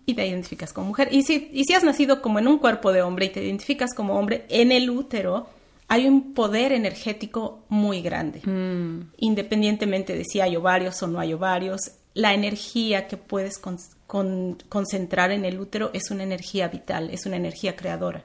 y 0.06 0.14
te 0.14 0.26
identificas 0.26 0.73
como 0.73 0.87
mujer, 0.87 1.11
y 1.12 1.25
si, 1.25 1.50
y 1.52 1.64
si 1.64 1.75
has 1.75 1.85
nacido 1.85 2.23
como 2.23 2.38
en 2.38 2.49
un 2.49 2.56
cuerpo 2.56 2.90
de 2.90 3.02
hombre 3.02 3.26
y 3.26 3.28
te 3.28 3.45
identificas 3.45 3.92
como 3.92 4.18
hombre, 4.18 4.47
en 4.49 4.73
el 4.73 4.88
útero 4.88 5.47
hay 5.88 6.09
un 6.09 6.33
poder 6.33 6.73
energético 6.73 7.66
muy 7.68 8.00
grande, 8.00 8.40
mm. 8.42 9.12
independientemente 9.18 10.16
de 10.16 10.25
si 10.25 10.40
hay 10.40 10.56
ovarios 10.56 11.02
o 11.02 11.06
no 11.06 11.21
hay 11.21 11.35
ovarios. 11.35 11.83
La 12.16 12.32
energía 12.32 13.08
que 13.08 13.18
puedes 13.18 13.61
concentrar 14.08 15.32
en 15.32 15.44
el 15.44 15.61
útero 15.61 15.90
es 15.92 16.11
una 16.11 16.23
energía 16.23 16.68
vital, 16.68 17.11
es 17.11 17.26
una 17.26 17.37
energía 17.37 17.76
creadora, 17.76 18.25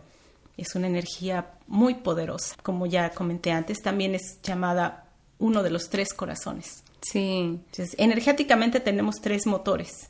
es 0.56 0.76
una 0.76 0.88
energía 0.88 1.52
muy 1.68 1.96
poderosa. 1.96 2.56
Como 2.64 2.86
ya 2.86 3.10
comenté 3.10 3.52
antes, 3.52 3.82
también 3.82 4.16
es 4.16 4.40
llamada 4.44 5.08
uno 5.40 5.62
de 5.62 5.72
los 5.72 5.90
tres 5.90 6.14
corazones. 6.14 6.86
Sí. 7.02 7.60
Entonces, 7.66 7.94
energéticamente 7.98 8.80
tenemos 8.80 9.20
tres 9.20 9.46
motores. 9.46 10.10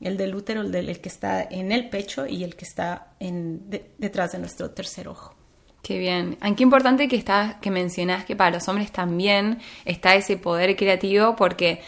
El 0.00 0.16
del 0.16 0.34
útero, 0.34 0.62
el, 0.62 0.72
del, 0.72 1.00
que 1.00 1.08
está 1.08 1.40
en 1.40 1.70
el 1.70 1.88
pecho 1.88 2.26
y 2.26 2.42
el 2.42 2.56
que 2.56 2.64
está 2.64 3.12
en, 3.20 3.70
detrás 3.96 4.32
de 4.32 4.40
nuestro 4.40 4.72
tercer 4.72 5.06
ojo. 5.06 5.36
Qué 5.84 5.98
bien. 5.98 6.36
Qué 6.56 6.64
importante 6.64 7.06
que, 7.06 7.14
está, 7.14 7.60
que 7.62 7.70
mencionás 7.70 8.24
que 8.24 8.34
para 8.34 8.50
los 8.50 8.66
hombres 8.66 8.90
también 8.90 9.60
está 9.84 10.16
ese 10.16 10.36
poder 10.36 10.74
creativo 10.74 11.36
porque 11.36 11.80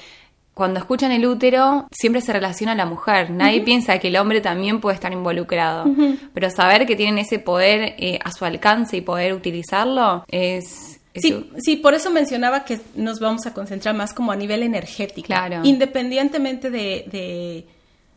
cuando 0.54 0.80
escuchan 0.80 1.12
el 1.12 1.24
útero 1.24 1.88
siempre 1.90 2.20
se 2.20 2.32
relaciona 2.32 2.72
a 2.72 2.76
la 2.76 2.84
mujer. 2.84 3.30
Nadie 3.30 3.62
piensa 3.62 3.98
que 3.98 4.08
el 4.08 4.16
hombre 4.16 4.40
también 4.40 4.80
puede 4.80 4.94
estar 4.94 5.12
involucrado. 5.12 5.86
Pero 6.34 6.50
saber 6.50 6.86
que 6.86 6.94
tienen 6.94 7.18
ese 7.18 7.38
poder 7.38 7.94
eh, 7.98 8.18
a 8.22 8.30
su 8.32 8.44
alcance 8.44 8.96
y 8.96 9.00
poder 9.00 9.32
utilizarlo 9.32 10.24
es, 10.28 11.00
Sí, 11.14 11.50
sí, 11.58 11.76
por 11.76 11.94
eso 11.94 12.10
mencionaba 12.10 12.64
que 12.64 12.80
nos 12.94 13.20
vamos 13.20 13.46
a 13.46 13.52
concentrar 13.52 13.94
más 13.94 14.14
como 14.14 14.32
a 14.32 14.36
nivel 14.36 14.62
energético. 14.62 15.26
Claro. 15.26 15.60
Independientemente 15.62 16.70
de, 16.70 17.66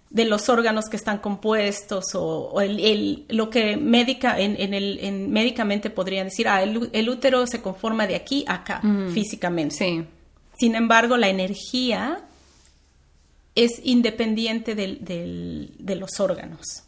de, 0.09 0.25
los 0.25 0.47
órganos 0.47 0.85
que 0.85 0.95
están 0.95 1.17
compuestos 1.17 2.05
o, 2.15 2.61
el, 2.61 3.25
lo 3.27 3.49
que 3.49 3.75
médica, 3.75 4.39
en, 4.39 4.73
el, 4.73 4.99
en 5.01 5.29
médicamente 5.29 5.89
podrían 5.89 6.27
decir, 6.27 6.47
ah, 6.47 6.63
el, 6.63 7.09
útero 7.09 7.45
se 7.47 7.61
conforma 7.61 8.07
de 8.07 8.15
aquí 8.15 8.45
a 8.47 8.55
acá, 8.55 8.81
físicamente. 9.13 9.75
Sí. 9.75 10.05
Sin 10.57 10.75
embargo, 10.75 11.17
la 11.17 11.29
energía 11.29 12.21
es 13.55 13.81
independiente 13.83 14.75
del, 14.75 15.73
de 15.77 15.95
los 15.95 16.19
órganos. 16.19 16.83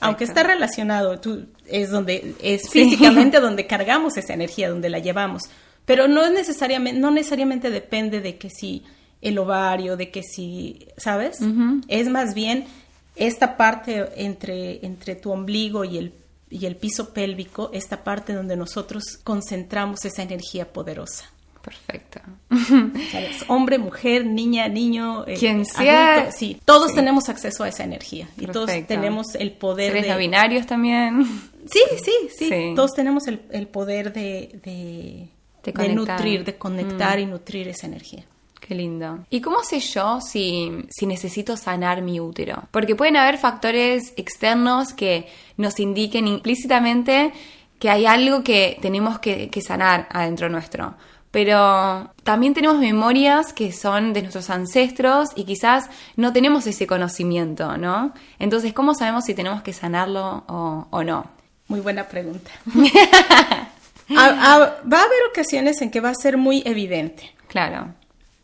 Aunque 0.00 0.24
está 0.24 0.44
relacionado, 0.44 1.18
tú, 1.18 1.46
es 1.66 1.90
donde 1.90 2.34
es 2.40 2.70
físicamente 2.70 3.40
donde 3.40 3.66
cargamos 3.66 4.16
esa 4.16 4.32
energía, 4.32 4.68
donde 4.68 4.88
la 4.88 5.00
llevamos, 5.00 5.42
pero 5.84 6.08
no 6.08 6.30
necesariamente, 6.30 7.00
no 7.00 7.10
necesariamente 7.10 7.70
depende 7.70 8.20
de 8.20 8.38
que 8.38 8.48
si 8.48 8.84
el 9.20 9.38
ovario, 9.38 9.96
de 9.96 10.10
que 10.10 10.22
si, 10.22 10.86
¿sabes? 10.96 11.38
Es 11.88 12.08
más 12.08 12.34
bien 12.34 12.66
esta 13.16 13.56
parte 13.56 14.08
entre, 14.16 14.84
entre 14.84 15.16
tu 15.16 15.32
ombligo 15.32 15.84
y 15.84 15.98
el, 15.98 16.12
y 16.50 16.66
el 16.66 16.76
piso 16.76 17.12
pélvico, 17.12 17.70
esta 17.72 18.04
parte 18.04 18.34
donde 18.34 18.56
nosotros 18.56 19.18
concentramos 19.22 20.04
esa 20.04 20.22
energía 20.22 20.72
poderosa. 20.72 21.33
Perfecto. 21.64 22.20
Hombre, 23.48 23.78
mujer, 23.78 24.26
niña, 24.26 24.68
niño, 24.68 25.24
eh, 25.26 25.34
quien 25.38 25.64
sea. 25.64 26.30
sí, 26.30 26.60
todos 26.64 26.94
tenemos 26.94 27.30
acceso 27.30 27.64
a 27.64 27.68
esa 27.68 27.84
energía 27.84 28.28
y 28.36 28.46
todos 28.46 28.70
tenemos 28.86 29.34
el 29.34 29.52
poder 29.52 29.92
Seres 29.92 30.08
de 30.08 30.18
binarios 30.18 30.66
también. 30.66 31.24
Sí, 31.66 31.80
sí, 32.04 32.12
sí, 32.36 32.72
Todos 32.76 32.92
tenemos 32.92 33.26
el, 33.26 33.66
poder 33.68 34.12
de, 34.12 34.60
de, 35.64 35.88
nutrir, 35.88 36.44
de 36.44 36.56
conectar 36.56 37.16
mm. 37.16 37.22
y 37.22 37.26
nutrir 37.26 37.68
esa 37.68 37.86
energía. 37.86 38.24
Qué 38.60 38.74
lindo. 38.74 39.24
¿Y 39.30 39.40
cómo 39.40 39.62
sé 39.62 39.80
yo 39.80 40.20
si, 40.20 40.70
si, 40.90 41.06
necesito 41.06 41.56
sanar 41.56 42.02
mi 42.02 42.20
útero? 42.20 42.64
Porque 42.70 42.94
pueden 42.94 43.16
haber 43.16 43.38
factores 43.38 44.12
externos 44.16 44.92
que 44.92 45.26
nos 45.56 45.80
indiquen 45.80 46.28
implícitamente 46.28 47.32
que 47.78 47.88
hay 47.88 48.04
algo 48.04 48.42
que 48.42 48.78
tenemos 48.82 49.18
que, 49.18 49.48
que 49.48 49.62
sanar 49.62 50.06
adentro 50.10 50.50
nuestro 50.50 50.94
pero 51.34 52.12
también 52.22 52.54
tenemos 52.54 52.78
memorias 52.78 53.52
que 53.52 53.72
son 53.72 54.12
de 54.12 54.22
nuestros 54.22 54.50
ancestros 54.50 55.30
y 55.34 55.42
quizás 55.42 55.90
no 56.14 56.32
tenemos 56.32 56.64
ese 56.68 56.86
conocimiento, 56.86 57.76
¿no? 57.76 58.14
Entonces, 58.38 58.72
¿cómo 58.72 58.94
sabemos 58.94 59.24
si 59.24 59.34
tenemos 59.34 59.60
que 59.62 59.72
sanarlo 59.72 60.44
o, 60.46 61.02
no? 61.02 61.28
Muy 61.66 61.80
buena 61.80 62.06
pregunta. 62.06 62.52
va 64.16 64.26
a 64.26 64.76
haber 64.86 65.18
ocasiones 65.28 65.82
en 65.82 65.90
que 65.90 65.98
va 65.98 66.10
a 66.10 66.14
ser 66.14 66.36
muy 66.36 66.62
evidente. 66.64 67.34
Claro. 67.48 67.92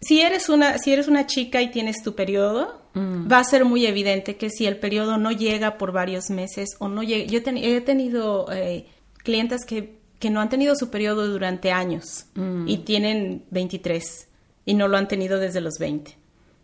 Si 0.00 0.20
eres 0.20 0.49
una, 0.49 0.78
si 0.78 0.92
eres 0.92 1.06
una 1.06 1.28
chica 1.28 1.62
y 1.62 1.70
tienes 1.70 2.02
tu 2.02 2.16
periodo, 2.16 2.82
mm. 2.94 3.30
va 3.30 3.38
a 3.38 3.44
ser 3.44 3.64
muy 3.64 3.87
evidente 3.87 4.35
que 4.35 4.50
si 4.50 4.66
el 4.66 4.78
periodo 4.78 5.16
no 5.16 5.30
llega 5.30 5.78
por 5.78 5.92
varios 5.92 6.28
meses 6.28 6.70
o 6.80 6.88
no 6.88 7.04
llega... 7.04 7.25
Yo 7.26 7.38
he 7.38 7.80
tenido 7.82 8.50
eh, 8.50 8.88
clientas 9.23 9.64
que 9.64 10.00
que 10.20 10.30
no 10.30 10.40
han 10.40 10.50
tenido 10.50 10.76
su 10.76 10.90
periodo 10.90 11.26
durante 11.26 11.72
años 11.72 12.26
mm. 12.34 12.68
y 12.68 12.78
tienen 12.78 13.44
23 13.50 14.28
y 14.66 14.74
no 14.74 14.86
lo 14.86 14.96
han 14.96 15.08
tenido 15.08 15.40
desde 15.40 15.62
los 15.62 15.78
20. 15.80 16.16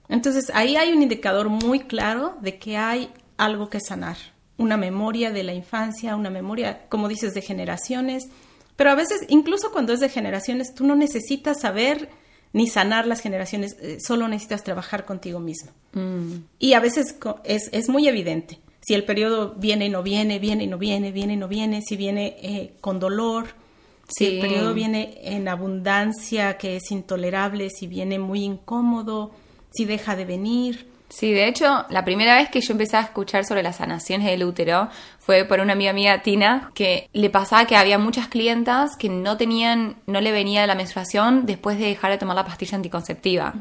Entonces 0.09 0.53
ahí 0.55 0.77
hay 0.77 0.93
un 0.93 1.03
indicador 1.03 1.49
muy 1.49 1.81
claro 1.81 2.37
de 2.43 2.59
que 2.59 2.77
hay 2.77 3.11
algo 3.39 3.69
que 3.69 3.81
sanar, 3.81 4.19
una 4.59 4.77
memoria 4.77 5.33
de 5.33 5.43
la 5.43 5.55
infancia, 5.55 6.17
una 6.17 6.31
memoria, 6.31 6.87
como 6.89 7.09
dices, 7.09 7.35
de 7.35 7.43
generaciones, 7.43 8.29
pero 8.77 8.91
a 8.91 8.95
veces, 8.95 9.23
incluso 9.29 9.73
cuando 9.73 9.95
es 9.95 10.01
de 10.01 10.11
generaciones, 10.11 10.75
tú 10.75 10.87
no 10.87 10.95
necesitas 10.95 11.61
saber 11.61 12.11
ni 12.53 12.69
sanar 12.69 13.07
las 13.07 13.21
generaciones, 13.21 13.77
eh, 13.81 13.99
solo 14.01 14.29
necesitas 14.29 14.65
trabajar 14.65 15.07
contigo 15.07 15.41
mismo. 15.41 15.73
Mm. 15.95 16.45
Y 16.59 16.75
a 16.75 16.81
veces 16.81 17.17
es, 17.45 17.71
es 17.73 17.89
muy 17.89 18.07
evidente 18.07 18.61
si 18.87 18.95
el 18.95 19.03
periodo 19.03 19.53
viene 19.57 19.87
y 19.87 19.89
no 19.89 20.05
viene, 20.05 20.39
viene 20.39 20.63
y 20.63 20.67
no 20.69 20.79
viene, 20.79 21.11
viene 21.11 21.33
y 21.33 21.37
no 21.37 21.49
viene, 21.49 21.83
si 21.83 21.97
viene 21.97 22.37
eh, 22.41 22.75
con 22.81 23.01
dolor, 23.01 23.49
si 24.07 24.27
el 24.27 24.41
periodo 24.41 24.75
viene 24.75 25.19
en 25.23 25.49
abundancia 25.49 26.57
que 26.57 26.77
es 26.77 26.93
intolerable, 26.93 27.69
si 27.71 27.89
viene 27.89 28.21
muy 28.21 28.45
incómodo, 28.45 29.33
si 29.73 29.87
deja 29.87 30.15
de 30.15 30.25
venir. 30.25 30.89
Sí, 31.09 31.33
de 31.33 31.49
hecho, 31.49 31.85
la 31.91 32.05
primera 32.05 32.37
vez 32.37 32.49
que 32.49 32.61
yo 32.61 32.73
empecé 32.73 32.97
a 32.97 33.01
escuchar 33.01 33.45
sobre 33.45 33.65
las 33.65 33.79
sanaciones 33.79 34.29
del 34.29 34.45
útero 34.45 34.89
fue 35.19 35.45
por 35.45 35.59
una 35.59 35.73
amiga 35.73 35.93
mía, 35.93 36.23
Tina, 36.23 36.71
que 36.73 37.09
le 37.13 37.29
pasaba 37.29 37.67
que 37.67 37.75
había 37.75 37.99
muchas 37.99 38.29
clientas 38.29 38.97
que 38.97 39.09
no 39.09 39.37
tenían, 39.37 39.97
no 40.07 40.21
le 40.21 40.31
venía 40.31 40.65
la 40.65 40.77
menstruación 40.77 41.45
después 41.45 41.77
de 41.81 41.87
dejar 41.87 42.13
de 42.13 42.19
tomar 42.19 42.37
la 42.37 42.45
pastilla 42.45 42.77
anticonceptiva. 42.77 43.53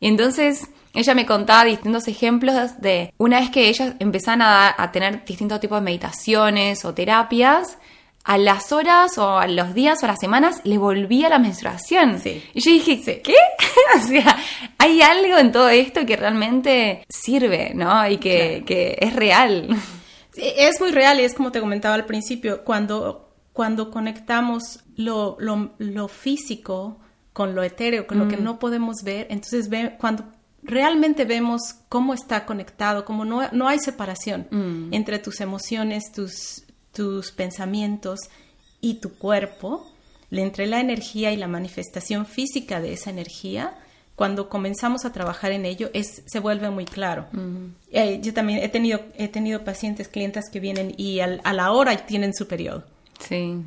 Y 0.00 0.08
entonces 0.08 0.68
ella 0.98 1.14
me 1.14 1.26
contaba 1.26 1.64
distintos 1.64 2.08
ejemplos 2.08 2.80
de 2.80 3.14
una 3.18 3.38
vez 3.38 3.50
que 3.50 3.68
ellas 3.68 3.94
empezaban 4.00 4.42
a, 4.42 4.90
tener 4.92 5.24
distintos 5.24 5.60
tipos 5.60 5.78
de 5.78 5.84
meditaciones 5.84 6.84
o 6.84 6.92
terapias, 6.92 7.78
a 8.24 8.36
las 8.36 8.72
horas 8.72 9.16
o 9.16 9.38
a 9.38 9.46
los 9.46 9.74
días 9.74 10.02
o 10.02 10.06
a 10.06 10.08
las 10.08 10.18
semanas 10.18 10.60
le 10.64 10.76
volvía 10.76 11.28
la 11.28 11.38
menstruación. 11.38 12.20
Y 12.52 12.60
yo 12.60 12.72
dije, 12.72 13.22
¿qué? 13.22 13.34
o 13.96 14.00
sea, 14.00 14.36
hay 14.76 15.00
algo 15.00 15.38
en 15.38 15.52
todo 15.52 15.68
esto 15.68 16.04
que 16.04 16.16
realmente 16.16 17.06
sirve, 17.08 17.72
¿no? 17.74 18.06
Y 18.08 18.16
que, 18.18 18.64
que 18.66 18.98
es 19.00 19.14
real. 19.14 19.68
es 20.36 20.80
muy 20.80 20.90
real 20.90 21.20
y 21.20 21.22
es 21.22 21.34
como 21.34 21.52
te 21.52 21.60
comentaba 21.60 21.94
al 21.94 22.06
principio, 22.06 22.64
cuando, 22.64 23.30
cuando 23.52 23.92
conectamos 23.92 24.80
lo, 24.96 25.36
lo, 25.38 25.74
lo 25.78 26.08
físico 26.08 26.98
con 27.32 27.54
lo 27.54 27.62
etéreo, 27.62 28.08
con 28.08 28.18
lo 28.18 28.26
que 28.26 28.36
mm. 28.36 28.42
no 28.42 28.58
podemos 28.58 29.04
ver, 29.04 29.28
entonces 29.30 29.68
ve, 29.68 29.94
cuando 29.96 30.24
realmente 30.68 31.24
vemos 31.24 31.74
cómo 31.88 32.14
está 32.14 32.44
conectado, 32.44 33.04
cómo 33.04 33.24
no, 33.24 33.48
no 33.52 33.68
hay 33.68 33.78
separación 33.78 34.46
mm. 34.50 34.92
entre 34.92 35.18
tus 35.18 35.40
emociones, 35.40 36.12
tus, 36.12 36.62
tus 36.92 37.32
pensamientos 37.32 38.20
y 38.80 38.94
tu 39.00 39.14
cuerpo, 39.14 39.90
entre 40.30 40.66
la 40.66 40.80
energía 40.80 41.32
y 41.32 41.36
la 41.36 41.48
manifestación 41.48 42.26
física 42.26 42.80
de 42.80 42.92
esa 42.92 43.10
energía, 43.10 43.78
cuando 44.14 44.48
comenzamos 44.50 45.04
a 45.04 45.12
trabajar 45.12 45.52
en 45.52 45.64
ello, 45.64 45.90
es, 45.94 46.22
se 46.26 46.38
vuelve 46.38 46.68
muy 46.70 46.84
claro. 46.84 47.26
Eh, 47.90 48.20
yo 48.20 48.34
también 48.34 48.58
he 48.58 48.68
tenido, 48.68 49.00
he 49.16 49.28
tenido 49.28 49.64
pacientes, 49.64 50.08
clientas 50.08 50.44
que 50.52 50.60
vienen 50.60 50.92
y 50.98 51.20
a 51.20 51.52
la 51.52 51.72
hora 51.72 51.96
tienen 52.04 52.34
su 52.34 52.46
periodo. 52.46 52.84
Sí. 53.20 53.62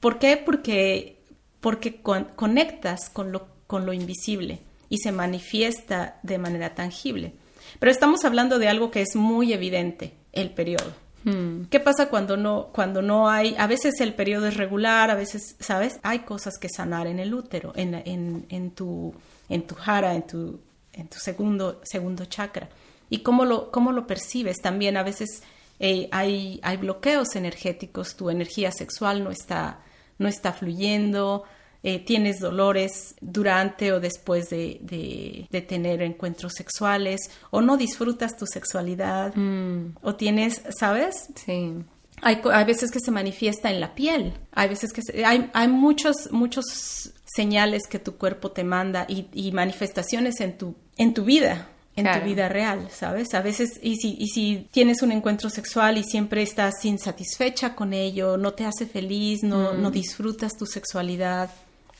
¿Por 0.00 0.18
qué? 0.18 0.36
Porque, 0.36 1.18
porque 1.60 2.00
conectas 2.00 3.10
con 3.10 3.30
lo, 3.30 3.48
con 3.66 3.84
lo 3.84 3.92
invisible 3.92 4.60
y 4.88 4.98
se 4.98 5.12
manifiesta 5.12 6.18
de 6.22 6.38
manera 6.38 6.74
tangible. 6.74 7.34
Pero 7.78 7.92
estamos 7.92 8.24
hablando 8.24 8.58
de 8.58 8.68
algo 8.68 8.90
que 8.90 9.02
es 9.02 9.16
muy 9.16 9.52
evidente, 9.52 10.14
el 10.32 10.50
periodo. 10.50 10.92
Hmm. 11.24 11.64
¿Qué 11.70 11.80
pasa 11.80 12.08
cuando 12.08 12.36
no, 12.36 12.68
cuando 12.72 13.02
no 13.02 13.28
hay, 13.28 13.54
a 13.58 13.66
veces 13.66 14.00
el 14.00 14.14
periodo 14.14 14.46
es 14.46 14.56
regular, 14.56 15.10
a 15.10 15.14
veces, 15.14 15.56
¿sabes? 15.58 15.98
Hay 16.02 16.20
cosas 16.20 16.54
que 16.60 16.68
sanar 16.68 17.06
en 17.06 17.18
el 17.18 17.34
útero, 17.34 17.72
en, 17.74 17.94
en, 17.94 18.46
en 18.48 18.70
tu 18.70 19.12
en 19.48 19.66
tu 19.66 19.74
jara, 19.74 20.14
en 20.14 20.26
tu, 20.26 20.60
en 20.92 21.08
tu 21.08 21.18
segundo, 21.18 21.80
segundo 21.84 22.24
chakra. 22.24 22.68
Y 23.08 23.18
cómo 23.18 23.44
lo, 23.44 23.70
cómo 23.70 23.92
lo 23.92 24.06
percibes 24.06 24.56
también. 24.60 24.96
A 24.96 25.02
veces 25.02 25.42
eh, 25.78 26.08
hay, 26.10 26.60
hay 26.62 26.76
bloqueos 26.76 27.36
energéticos, 27.36 28.16
tu 28.16 28.30
energía 28.30 28.72
sexual 28.72 29.22
no 29.22 29.30
está, 29.30 29.80
no 30.18 30.28
está 30.28 30.52
fluyendo, 30.52 31.44
eh, 31.82 32.04
tienes 32.04 32.40
dolores 32.40 33.14
durante 33.20 33.92
o 33.92 34.00
después 34.00 34.50
de, 34.50 34.78
de, 34.82 35.60
tener 35.62 36.02
encuentros 36.02 36.52
sexuales, 36.54 37.30
o 37.50 37.60
no 37.60 37.76
disfrutas 37.76 38.36
tu 38.36 38.46
sexualidad, 38.46 39.34
mm. 39.34 39.96
o 40.02 40.14
tienes, 40.14 40.62
¿sabes? 40.78 41.28
Sí. 41.44 41.74
Hay, 42.22 42.40
hay, 42.52 42.64
veces 42.64 42.90
que 42.90 43.00
se 43.00 43.10
manifiesta 43.10 43.70
en 43.70 43.80
la 43.80 43.94
piel, 43.94 44.32
hay 44.52 44.68
veces 44.68 44.92
que 44.92 45.02
hay, 45.24 45.50
hay 45.52 45.68
muchos, 45.68 46.30
muchos 46.32 47.12
señales 47.24 47.86
que 47.88 47.98
tu 47.98 48.16
cuerpo 48.16 48.50
te 48.50 48.64
manda 48.64 49.06
y, 49.08 49.52
manifestaciones 49.52 50.40
en 50.40 50.56
tu, 50.56 50.74
en 50.96 51.12
tu 51.12 51.24
vida, 51.24 51.68
en 51.94 52.06
tu 52.12 52.26
vida 52.26 52.48
real, 52.48 52.88
¿sabes? 52.90 53.32
A 53.34 53.42
veces, 53.42 53.78
y 53.82 53.96
si, 53.96 54.16
y 54.18 54.28
si 54.28 54.68
tienes 54.70 55.02
un 55.02 55.12
encuentro 55.12 55.50
sexual 55.50 55.98
y 55.98 56.04
siempre 56.04 56.42
estás 56.42 56.84
insatisfecha 56.84 57.74
con 57.74 57.92
ello, 57.92 58.36
no 58.36 58.52
te 58.52 58.66
hace 58.66 58.86
feliz, 58.86 59.42
no, 59.42 59.72
mm. 59.72 59.82
no 59.82 59.90
disfrutas 59.90 60.56
tu 60.56 60.66
sexualidad, 60.66 61.50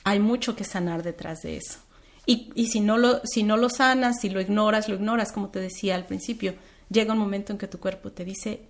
hay 0.06 0.20
mucho 0.20 0.54
que 0.54 0.62
sanar 0.62 1.02
detrás 1.02 1.42
de 1.42 1.56
eso. 1.56 1.80
Y, 2.26 2.52
y, 2.54 2.68
si, 2.68 2.80
no 2.80 2.96
lo, 2.96 3.20
si 3.24 3.42
no 3.42 3.56
lo 3.56 3.68
sanas, 3.68 4.20
si 4.20 4.30
lo 4.30 4.40
ignoras, 4.40 4.88
lo 4.88 4.94
ignoras, 4.94 5.32
como 5.32 5.48
te 5.48 5.60
decía 5.60 5.96
al 5.96 6.06
principio, 6.06 6.54
llega 6.88 7.12
un 7.12 7.18
momento 7.18 7.52
en 7.52 7.58
que 7.58 7.66
tu 7.66 7.78
cuerpo 7.78 8.12
te 8.12 8.24
dice, 8.24 8.60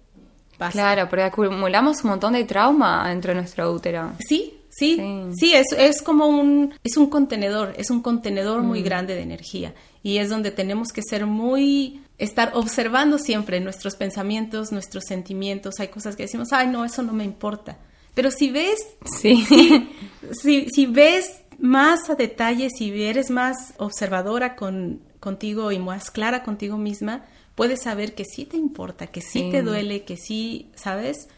Claro, 0.70 1.06
porque 1.10 1.24
acumulamos 1.24 2.02
un 2.02 2.10
montón 2.10 2.32
de 2.32 2.44
trauma 2.44 3.06
dentro 3.10 3.32
de 3.32 3.40
nuestro 3.40 3.70
útero. 3.70 4.12
Sí, 4.26 4.54
Sí, 4.78 5.00
sí, 5.38 5.54
es, 5.54 5.72
es, 5.72 6.02
como 6.02 6.26
un, 6.26 6.74
es 6.84 6.98
un 6.98 7.08
contenedor, 7.08 7.72
es 7.78 7.88
un 7.88 8.02
contenedor 8.02 8.62
muy 8.62 8.82
mm. 8.82 8.84
grande 8.84 9.14
de 9.14 9.22
energía 9.22 9.72
y 10.02 10.18
es 10.18 10.28
donde 10.28 10.50
tenemos 10.50 10.92
que 10.92 11.00
ser 11.00 11.24
muy, 11.24 12.02
estar 12.18 12.50
observando 12.52 13.16
siempre 13.16 13.58
nuestros 13.60 13.96
pensamientos, 13.96 14.72
nuestros 14.72 15.04
sentimientos, 15.04 15.80
hay 15.80 15.88
cosas 15.88 16.14
que 16.14 16.24
decimos, 16.24 16.52
ay, 16.52 16.66
no, 16.66 16.84
eso 16.84 17.02
no 17.02 17.14
me 17.14 17.24
importa. 17.24 17.78
Pero 18.16 18.30
si 18.30 18.50
ves, 18.50 18.96
sí. 19.04 19.46
si, 20.32 20.70
si, 20.70 20.86
ves 20.86 21.42
más 21.58 22.08
a 22.08 22.14
detalle, 22.14 22.70
si 22.70 23.02
eres 23.02 23.30
más 23.30 23.74
observadora 23.76 24.56
con, 24.56 25.02
contigo 25.20 25.70
y 25.70 25.78
más 25.78 26.10
clara 26.10 26.42
contigo 26.42 26.78
misma, 26.78 27.26
puedes 27.54 27.82
saber 27.82 28.14
que 28.14 28.24
sí 28.24 28.46
te 28.46 28.56
importa, 28.56 29.08
que 29.08 29.20
sí, 29.20 29.50
te 29.50 29.60
duele, 29.60 30.04
que 30.04 30.16
sí, 30.16 30.70
¿sabes? 30.74 31.28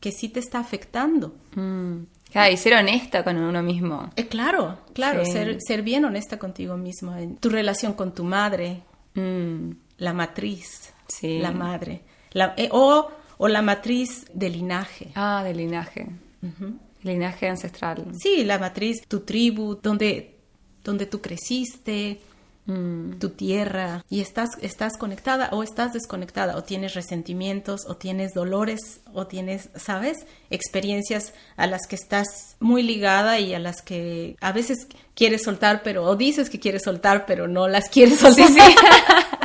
Que 0.00 0.10
sí 0.10 0.28
te 0.28 0.40
está 0.40 0.58
afectando. 0.58 1.36
Mm. 1.54 1.98
Y 2.52 2.56
ser 2.56 2.74
honesta 2.74 3.22
con 3.22 3.36
uno 3.36 3.62
mismo. 3.62 4.10
Eh, 4.16 4.26
claro, 4.26 4.78
claro, 4.92 5.24
ser, 5.24 5.58
ser 5.64 5.82
bien 5.82 6.04
honesta 6.04 6.36
contigo 6.36 6.76
mismo, 6.76 7.14
en 7.14 7.36
tu 7.36 7.48
relación 7.48 7.92
con 7.92 8.12
tu 8.12 8.24
madre, 8.24 8.82
mm. 9.14 9.70
la 9.98 10.12
matriz, 10.12 10.92
sí. 11.06 11.38
la 11.38 11.52
madre, 11.52 12.02
la, 12.32 12.54
eh, 12.56 12.70
o, 12.72 13.08
o, 13.38 13.46
la 13.46 13.62
matriz 13.62 14.26
de 14.34 14.48
linaje. 14.48 15.12
Ah, 15.14 15.44
de 15.44 15.54
linaje. 15.54 16.08
Linaje 17.02 17.48
ancestral. 17.48 18.06
Sí, 18.18 18.44
la 18.44 18.58
matriz, 18.58 19.06
tu 19.06 19.20
tribu, 19.20 19.78
donde, 19.82 20.36
donde 20.82 21.06
tú 21.06 21.20
creciste, 21.20 22.20
Mm. 22.66 23.18
tu 23.18 23.28
tierra 23.28 24.02
y 24.08 24.22
estás, 24.22 24.48
estás 24.62 24.96
conectada 24.96 25.50
o 25.52 25.62
estás 25.62 25.92
desconectada 25.92 26.56
o 26.56 26.64
tienes 26.64 26.94
resentimientos 26.94 27.82
o 27.86 27.98
tienes 27.98 28.32
dolores 28.32 29.02
o 29.12 29.26
tienes, 29.26 29.68
¿sabes? 29.76 30.24
Experiencias 30.48 31.34
a 31.56 31.66
las 31.66 31.86
que 31.86 31.94
estás 31.96 32.56
muy 32.60 32.82
ligada 32.82 33.38
y 33.38 33.52
a 33.52 33.58
las 33.58 33.82
que 33.82 34.36
a 34.40 34.52
veces 34.52 34.86
quieres 35.14 35.42
soltar, 35.42 35.82
pero 35.82 36.04
o 36.04 36.16
dices 36.16 36.48
que 36.48 36.58
quieres 36.58 36.84
soltar, 36.84 37.26
pero 37.26 37.48
no 37.48 37.68
las 37.68 37.90
quieres 37.90 38.20
soltar. 38.20 38.48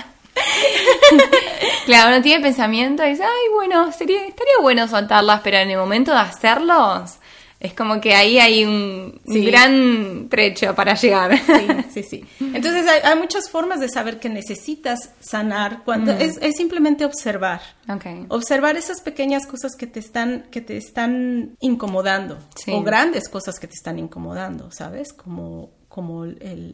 claro, 1.90 2.16
uno 2.16 2.22
tiene 2.22 2.42
pensamiento 2.42 3.06
y 3.06 3.10
dice, 3.10 3.24
ay, 3.24 3.54
bueno, 3.54 3.92
sería, 3.92 4.26
estaría 4.26 4.60
bueno 4.62 4.88
soltarlas, 4.88 5.42
pero 5.42 5.58
en 5.58 5.70
el 5.70 5.78
momento 5.78 6.12
de 6.12 6.20
hacerlos 6.20 7.20
es 7.60 7.74
como 7.74 8.00
que 8.00 8.16
ahí 8.16 8.40
hay 8.40 8.64
un, 8.64 9.20
gran 9.26 10.30
trecho 10.30 10.74
para 10.74 10.94
llegar. 10.94 11.38
Sí, 11.38 11.68
sí, 11.94 12.04
sí. 12.04 12.26
Entonces 12.54 12.86
hay, 13.04 13.18
muchas 13.18 13.50
formas 13.50 13.82
de 13.82 13.90
saber 13.90 14.20
que 14.20 14.30
necesitas 14.30 15.12
sanar 15.20 15.84
cuando 15.84 16.14
mm. 16.14 16.22
es, 16.22 16.56
simplemente 16.56 17.04
observar. 17.04 17.60
Okay. 17.88 18.26
Observar 18.30 18.78
esas 18.78 19.02
pequeñas 19.02 19.46
cosas 19.46 19.76
que 19.76 19.88
te 19.88 20.00
están, 20.00 20.48
que 20.52 20.62
te 20.62 20.78
están 20.78 21.58
incomodando. 21.60 22.40
O 22.72 22.82
grandes 22.82 23.28
cosas 23.28 23.60
que 23.60 23.68
te 23.68 23.74
están 23.74 24.00
incomodando, 24.00 24.72
¿sabes? 24.72 25.12
Como 25.12 25.72
como 25.90 26.26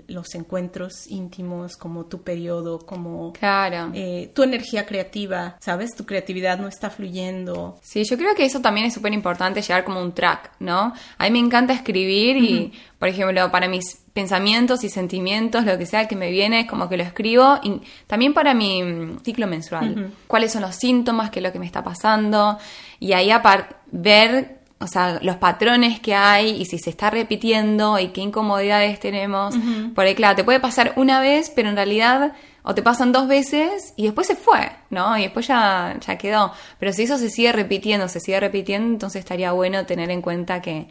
los 0.07 0.35
encuentros 0.35 1.07
íntimos, 1.07 1.77
como 1.77 2.05
tu 2.05 2.21
periodo, 2.21 2.79
como 2.79 3.31
claro. 3.31 3.89
Eh, 3.93 4.29
tu 4.35 4.43
energía 4.43 4.85
creativa, 4.85 5.55
¿sabes? 5.61 5.95
Tu 5.95 6.05
creatividad 6.05 6.59
no 6.59 6.67
está 6.67 6.89
fluyendo. 6.89 7.79
Sí, 7.81 8.03
yo 8.03 8.17
creo 8.17 8.35
que 8.35 8.43
eso 8.43 8.59
también 8.59 8.87
es 8.87 8.93
súper 8.93 9.13
importante, 9.13 9.61
llegar 9.61 9.85
como 9.85 10.01
un 10.01 10.11
track, 10.11 10.51
¿no? 10.59 10.93
A 11.17 11.23
mí 11.23 11.31
me 11.31 11.39
encanta 11.39 11.71
escribir 11.73 12.35
y, 12.35 12.73
por 12.99 13.07
ejemplo, 13.07 13.49
para 13.51 13.69
mis 13.69 14.01
pensamientos 14.11 14.83
y 14.83 14.89
sentimientos, 14.89 15.63
lo 15.63 15.77
que 15.77 15.85
sea 15.85 16.09
que 16.09 16.17
me 16.17 16.29
viene, 16.29 16.61
es 16.61 16.67
como 16.67 16.89
que 16.89 16.97
lo 16.97 17.03
escribo. 17.03 17.57
Y 17.63 17.81
también 18.07 18.33
para 18.33 18.53
mi 18.53 18.83
mm, 18.83 19.19
ciclo 19.23 19.47
menstrual. 19.47 20.11
¿Cuáles 20.27 20.51
son 20.51 20.61
los 20.61 20.75
síntomas? 20.75 21.29
¿Qué 21.29 21.39
es 21.39 21.43
lo 21.43 21.53
que 21.53 21.59
me 21.59 21.65
está 21.65 21.83
pasando? 21.83 22.57
Y 22.99 23.13
ahí 23.13 23.31
aparte 23.31 23.75
ver 23.91 24.54
o 24.79 24.87
sea, 24.87 25.19
los 25.21 25.37
patrones 25.37 25.99
que 25.99 26.13
hay 26.13 26.61
y 26.61 26.65
si 26.65 26.77
se 26.77 26.89
está 26.89 27.09
repitiendo 27.09 27.97
y 27.97 28.09
qué 28.09 28.21
incomodidades 28.21 28.99
tenemos. 28.99 29.55
Por 29.95 30.05
ahí, 30.05 30.15
claro, 30.15 30.35
te 30.35 30.43
puede 30.43 30.59
pasar 30.59 30.93
una 30.97 31.21
vez, 31.21 31.49
pero 31.49 31.69
en 31.69 31.75
realidad 31.75 32.33
o 32.63 32.75
te 32.75 32.81
pasan 32.81 33.11
dos 33.11 33.27
veces 33.27 33.93
y 33.95 34.03
después 34.03 34.27
se 34.27 34.35
fue, 34.35 34.71
¿no? 34.89 35.17
Y 35.17 35.23
después 35.23 35.47
ya, 35.47 35.95
ya 36.05 36.17
quedó. 36.17 36.51
Pero 36.79 36.91
si 36.91 37.03
eso 37.03 37.17
se 37.17 37.29
sigue 37.29 37.51
repitiendo, 37.51 38.07
se 38.07 38.19
sigue 38.19 38.39
repitiendo, 38.39 38.87
entonces 38.91 39.19
estaría 39.19 39.51
bueno 39.53 39.85
tener 39.85 40.09
en 40.09 40.21
cuenta 40.21 40.61
que, 40.61 40.87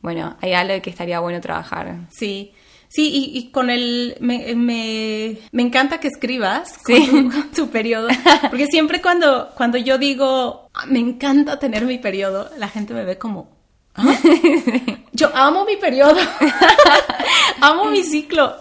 bueno, 0.00 0.36
hay 0.40 0.54
algo 0.54 0.80
que 0.82 0.90
estaría 0.90 1.20
bueno 1.20 1.40
trabajar. 1.40 1.96
Sí. 2.10 2.52
Sí, 2.88 3.30
y, 3.34 3.50
con 3.50 3.68
el... 3.68 4.16
Me, 4.20 4.54
me, 4.54 5.62
encanta 5.62 6.00
que 6.00 6.08
escribas 6.08 6.78
con, 6.84 7.50
tu, 7.54 7.68
periodo, 7.68 8.08
porque 8.48 8.66
siempre 8.66 9.02
cuando, 9.02 9.50
cuando 9.56 9.76
yo 9.78 9.98
digo, 9.98 10.68
ah, 10.72 10.86
me 10.86 10.98
encanta 10.98 11.58
tener 11.58 11.84
mi 11.84 11.98
periodo, 11.98 12.50
la 12.56 12.68
gente 12.68 12.94
me 12.94 13.04
ve 13.04 13.18
como, 13.18 13.58
¿Ah? 13.98 14.16
Yo 15.12 15.30
amo 15.34 15.64
mi 15.64 15.76
periodo, 15.76 16.14
amo 17.60 17.86
mi 17.86 18.02
ciclo 18.02 18.56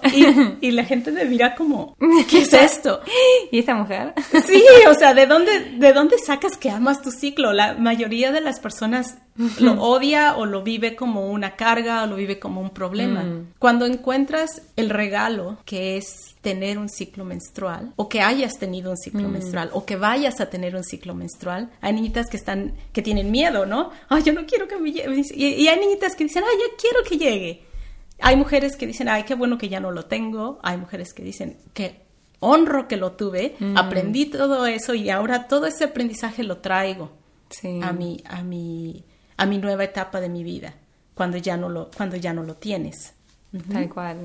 y, 0.61 0.71
la 0.71 0.83
gente 0.83 1.11
me 1.11 1.25
mira 1.25 1.55
como, 1.55 1.95
¿qué 2.29 2.39
es 2.39 2.53
esto? 2.53 3.01
¿Y 3.51 3.59
esta 3.59 3.73
mujer? 3.75 4.13
Sí, 4.45 4.63
o 4.89 4.93
sea, 4.93 5.13
¿de 5.13 5.25
dónde, 5.25 5.59
¿de 5.77 5.93
dónde 5.93 6.17
sacas 6.19 6.57
que 6.57 6.69
amas 6.69 7.01
tu 7.01 7.11
ciclo? 7.11 7.53
La 7.53 7.73
mayoría 7.73 8.31
de 8.31 8.41
las 8.41 8.59
personas 8.59 9.17
lo 9.59 9.73
odia 9.83 10.35
o 10.35 10.45
lo 10.45 10.63
vive 10.63 10.95
como 10.95 11.29
una 11.29 11.55
carga 11.55 12.03
o 12.03 12.07
lo 12.07 12.15
vive 12.15 12.39
como 12.39 12.61
un 12.61 12.71
problema. 12.71 13.23
Mm. 13.23 13.53
Cuando 13.59 13.85
encuentras 13.85 14.63
el 14.75 14.89
regalo 14.89 15.57
que 15.65 15.97
es 15.97 16.35
tener 16.41 16.77
un 16.77 16.89
ciclo 16.89 17.23
menstrual 17.23 17.93
o 17.97 18.09
que 18.09 18.21
hayas 18.21 18.57
tenido 18.57 18.91
un 18.91 18.97
ciclo 18.97 19.27
mm. 19.27 19.31
menstrual 19.31 19.69
o 19.73 19.85
que 19.85 19.95
vayas 19.95 20.39
a 20.41 20.49
tener 20.49 20.75
un 20.75 20.83
ciclo 20.83 21.13
menstrual, 21.13 21.69
hay 21.81 21.93
niñitas 21.93 22.29
que 22.29 22.37
están 22.37 22.73
que 22.93 23.01
tienen 23.01 23.29
miedo, 23.29 23.65
¿no? 23.65 23.91
Ay, 24.09 24.23
yo 24.23 24.33
no 24.33 24.45
quiero 24.45 24.67
que 24.67 24.77
me 24.77 24.91
llegue. 24.91 25.21
Y, 25.35 25.67
hay 25.67 25.79
niñitas 25.79 26.15
que 26.15 26.23
dicen, 26.23 26.43
"Ay, 26.43 26.57
yo 26.59 26.75
quiero 26.77 27.03
que 27.07 27.17
llegue." 27.17 27.66
Hay 28.19 28.35
mujeres 28.35 28.75
que 28.75 28.87
dicen, 28.87 29.09
"Ay, 29.09 29.23
qué 29.23 29.35
bueno 29.35 29.57
que 29.57 29.69
ya 29.69 29.79
no 29.79 29.91
lo 29.91 30.05
tengo." 30.05 30.59
Hay 30.63 30.77
mujeres 30.77 31.13
que 31.13 31.23
dicen, 31.23 31.57
"Que 31.73 32.01
honro 32.39 32.87
que 32.87 32.97
lo 32.97 33.13
tuve, 33.13 33.55
mm. 33.59 33.77
aprendí 33.77 34.25
todo 34.25 34.65
eso 34.65 34.93
y 34.93 35.09
ahora 35.09 35.47
todo 35.47 35.65
ese 35.65 35.85
aprendizaje 35.85 36.43
lo 36.43 36.57
traigo 36.57 37.11
a 37.81 37.93
mi 37.93 38.23
a 38.27 38.43
mi 38.43 39.03
a 39.37 39.45
mi 39.45 39.59
nueva 39.59 39.83
etapa 39.83 40.19
de 40.19 40.29
mi 40.29 40.43
vida, 40.43 40.73
cuando 41.13 41.37
ya 41.37 41.55
no 41.57 41.69
lo, 41.69 41.89
cuando 41.95 42.17
ya 42.17 42.33
no 42.33 42.43
lo 42.43 42.55
tienes. 42.55 43.13
Tal 43.71 43.89
cual. 43.89 44.17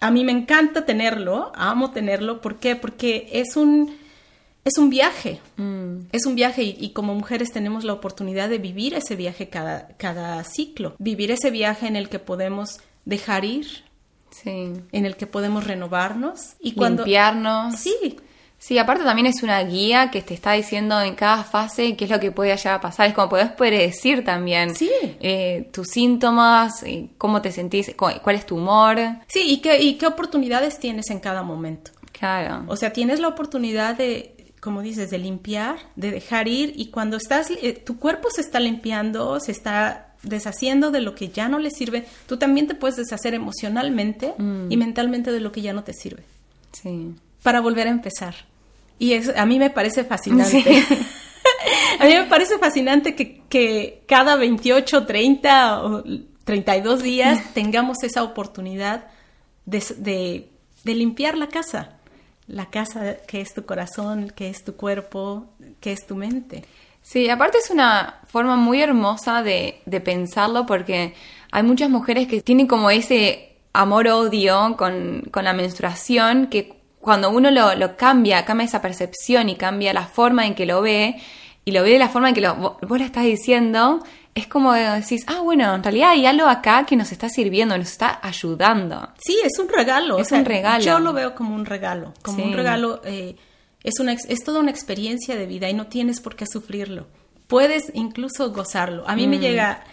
A, 0.00 0.10
mí 0.10 0.24
me 0.24 0.32
encanta 0.32 0.84
tenerlo, 0.84 1.50
amo 1.56 1.90
tenerlo, 1.90 2.40
¿por 2.40 2.56
qué? 2.56 2.76
Porque 2.76 3.28
es 3.32 3.56
un, 3.56 3.96
es 4.64 4.76
un 4.78 4.90
viaje, 4.90 5.40
mm. 5.56 6.08
es 6.12 6.26
un 6.26 6.34
viaje 6.34 6.62
y, 6.62 6.90
como 6.90 7.14
mujeres 7.14 7.50
tenemos 7.50 7.82
la 7.82 7.94
oportunidad 7.94 8.50
de 8.50 8.58
vivir 8.58 8.94
ese 8.94 9.16
viaje 9.16 9.48
cada, 9.48 9.88
cada 9.96 10.44
ciclo, 10.44 10.94
vivir 10.98 11.30
ese 11.30 11.50
viaje 11.50 11.86
en 11.86 11.96
el 11.96 12.08
que 12.10 12.18
podemos 12.18 12.80
dejar 13.06 13.46
ir, 13.46 13.66
Sí. 14.30 14.72
en 14.92 15.06
el 15.06 15.16
que 15.16 15.26
podemos 15.26 15.64
renovarnos 15.66 16.56
y 16.60 16.72
cuando 16.72 17.04
Limpiarnos. 17.04 17.76
sí 17.76 18.18
Sí, 18.58 18.78
aparte 18.78 19.04
también 19.04 19.26
es 19.26 19.42
una 19.42 19.62
guía 19.62 20.10
que 20.10 20.22
te 20.22 20.32
está 20.32 20.52
diciendo 20.52 20.98
en 21.02 21.14
cada 21.14 21.44
fase 21.44 21.94
qué 21.94 22.04
es 22.06 22.10
lo 22.10 22.18
que 22.18 22.32
puede 22.32 22.56
llegar 22.56 22.74
a 22.76 22.80
pasar. 22.80 23.06
Es 23.06 23.12
como 23.14 23.28
podés 23.28 23.50
predecir 23.52 24.24
también 24.24 24.74
Sí. 24.74 24.90
eh, 25.20 25.68
tus 25.74 25.88
síntomas, 25.88 26.82
eh, 26.82 27.10
cómo 27.18 27.42
te 27.42 27.52
sentís, 27.52 27.94
cu- 27.94 28.18
cuál 28.22 28.36
es 28.36 28.46
tu 28.46 28.56
humor. 28.56 28.98
sí 29.28 29.42
y 29.46 29.58
qué 29.60 29.82
y 29.82 29.94
qué 29.98 30.06
oportunidades 30.06 30.78
tienes 30.80 31.10
en 31.10 31.20
cada 31.20 31.42
momento 31.42 31.90
Claro. 32.12 32.64
o 32.66 32.76
sea 32.76 32.92
tienes 32.94 33.20
la 33.20 33.28
oportunidad 33.28 33.94
de 33.94 34.32
como 34.60 34.80
dices 34.80 35.10
de 35.10 35.18
limpiar 35.18 35.76
de 35.94 36.10
dejar 36.10 36.48
ir 36.48 36.72
y 36.76 36.86
cuando 36.86 37.18
estás 37.18 37.50
eh, 37.50 37.74
tu 37.74 37.98
cuerpo 37.98 38.30
se 38.30 38.40
está 38.40 38.58
limpiando 38.58 39.38
se 39.38 39.52
está 39.52 40.14
deshaciendo 40.26 40.90
de 40.90 41.00
lo 41.00 41.14
que 41.14 41.28
ya 41.28 41.48
no 41.48 41.58
le 41.58 41.70
sirve 41.70 42.04
tú 42.26 42.36
también 42.36 42.66
te 42.66 42.74
puedes 42.74 42.96
deshacer 42.96 43.32
emocionalmente 43.34 44.34
y 44.68 44.76
mentalmente 44.76 45.32
de 45.32 45.40
lo 45.40 45.52
que 45.52 45.62
ya 45.62 45.72
no 45.72 45.82
te 45.84 45.92
sirve 45.94 46.22
Sí. 46.72 47.14
para 47.42 47.60
volver 47.60 47.86
a 47.86 47.90
empezar. 47.90 48.34
Y 48.98 49.12
es, 49.14 49.30
a 49.36 49.46
mí 49.46 49.58
me 49.58 49.70
parece 49.70 50.04
fascinante. 50.04 50.62
Sí. 50.62 50.66
a 52.00 52.04
mí 52.04 52.14
me 52.14 52.24
parece 52.24 52.58
fascinante 52.58 53.14
que, 53.14 53.42
que 53.48 54.02
cada 54.06 54.36
28, 54.36 55.06
30 55.06 55.82
o 55.84 56.04
32 56.44 57.02
días 57.02 57.40
tengamos 57.54 58.02
esa 58.02 58.22
oportunidad 58.22 59.06
de, 59.64 59.82
de- 59.98 60.48
de 60.84 60.94
limpiar 60.94 61.36
la 61.36 61.48
casa. 61.48 61.92
La 62.48 62.66
casa 62.70 63.16
que 63.26 63.40
es 63.40 63.54
tu 63.54 63.64
corazón, 63.66 64.30
que 64.36 64.48
es 64.48 64.62
tu 64.64 64.76
cuerpo, 64.76 65.46
que 65.80 65.92
es 65.92 66.06
tu 66.06 66.14
mente. 66.14 66.64
Sí, 67.08 67.30
aparte 67.30 67.58
es 67.58 67.70
una 67.70 68.16
forma 68.26 68.56
muy 68.56 68.82
hermosa 68.82 69.44
de, 69.44 69.80
de 69.86 70.00
pensarlo 70.00 70.66
porque 70.66 71.14
hay 71.52 71.62
muchas 71.62 71.88
mujeres 71.88 72.26
que 72.26 72.40
tienen 72.40 72.66
como 72.66 72.90
ese 72.90 73.58
amor-odio 73.72 74.74
con, 74.76 75.22
con 75.30 75.44
la 75.44 75.52
menstruación 75.52 76.48
que 76.48 76.74
cuando 77.00 77.30
uno 77.30 77.52
lo, 77.52 77.76
lo 77.76 77.96
cambia, 77.96 78.44
cambia 78.44 78.64
esa 78.64 78.82
percepción 78.82 79.48
y 79.48 79.54
cambia 79.54 79.92
la 79.92 80.02
forma 80.06 80.46
en 80.46 80.56
que 80.56 80.66
lo 80.66 80.82
ve 80.82 81.14
y 81.64 81.70
lo 81.70 81.84
ve 81.84 81.90
de 81.92 82.00
la 82.00 82.08
forma 82.08 82.30
en 82.30 82.34
que 82.34 82.40
lo, 82.40 82.56
vos, 82.56 82.72
vos 82.82 82.98
lo 82.98 83.04
estás 83.04 83.22
diciendo, 83.22 84.02
es 84.34 84.48
como 84.48 84.72
decís, 84.72 85.24
ah, 85.28 85.40
bueno, 85.44 85.72
en 85.76 85.84
realidad 85.84 86.10
hay 86.10 86.26
algo 86.26 86.48
acá 86.48 86.84
que 86.86 86.96
nos 86.96 87.12
está 87.12 87.28
sirviendo, 87.28 87.78
nos 87.78 87.92
está 87.92 88.18
ayudando. 88.20 89.10
Sí, 89.18 89.38
es 89.44 89.56
un 89.60 89.68
regalo. 89.68 90.18
Es 90.18 90.32
un 90.32 90.44
regalo. 90.44 90.84
Yo 90.84 90.98
lo 90.98 91.12
veo 91.12 91.36
como 91.36 91.54
un 91.54 91.66
regalo, 91.66 92.12
como 92.22 92.38
Sí. 92.38 92.42
un 92.44 92.52
regalo. 92.52 93.00
eh, 93.04 93.36
es, 93.86 94.00
una, 94.00 94.12
es 94.12 94.44
toda 94.44 94.60
una 94.60 94.70
experiencia 94.70 95.36
de 95.36 95.46
vida 95.46 95.70
y 95.70 95.74
no 95.74 95.86
tienes 95.86 96.20
por 96.20 96.36
qué 96.36 96.44
sufrirlo. 96.46 97.06
Puedes 97.46 97.92
incluso 97.94 98.50
gozarlo. 98.52 99.08
A 99.08 99.14
mí 99.14 99.26
Mm. 99.26 99.30
me 99.30 99.38
llega, 99.38 99.84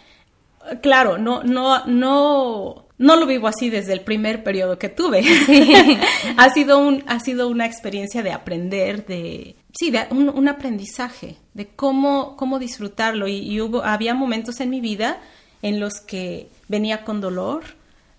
claro, 0.81 1.17
no, 1.19 1.43
no, 1.43 1.85
no, 1.85 2.85
no 2.97 3.15
lo 3.15 3.25
vivo 3.27 3.47
así 3.47 3.69
desde 3.69 3.93
el 3.93 4.01
primer 4.01 4.43
periodo 4.43 4.79
que 4.79 4.89
tuve. 4.89 5.23
ha 6.37 6.49
sido 6.49 6.79
un, 6.79 7.03
ha 7.07 7.19
sido 7.19 7.47
una 7.47 7.65
experiencia 7.67 8.23
de 8.23 8.31
aprender, 8.31 9.05
de, 9.05 9.55
sí, 9.77 9.91
de 9.91 10.07
un, 10.09 10.29
un 10.29 10.47
aprendizaje 10.47 11.37
de 11.53 11.67
cómo, 11.67 12.35
cómo 12.35 12.57
disfrutarlo. 12.59 13.27
Y, 13.27 13.37
y 13.37 13.61
hubo, 13.61 13.83
había 13.83 14.15
momentos 14.15 14.59
en 14.59 14.71
mi 14.71 14.81
vida 14.81 15.21
en 15.61 15.79
los 15.79 16.01
que 16.01 16.49
venía 16.67 17.03
con 17.05 17.21
dolor, 17.21 17.63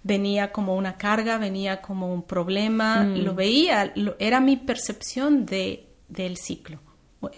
venía 0.05 0.53
como 0.53 0.77
una 0.77 0.97
carga, 0.97 1.39
venía 1.39 1.81
como 1.83 2.13
un 2.13 2.23
problema, 2.23 3.03
lo 3.05 3.35
veía, 3.35 3.91
lo- 3.97 4.15
era 4.21 4.39
mi 4.39 4.57
percepción 4.57 5.45
de, 5.47 5.87
del 6.09 6.37
ciclo. 6.37 6.79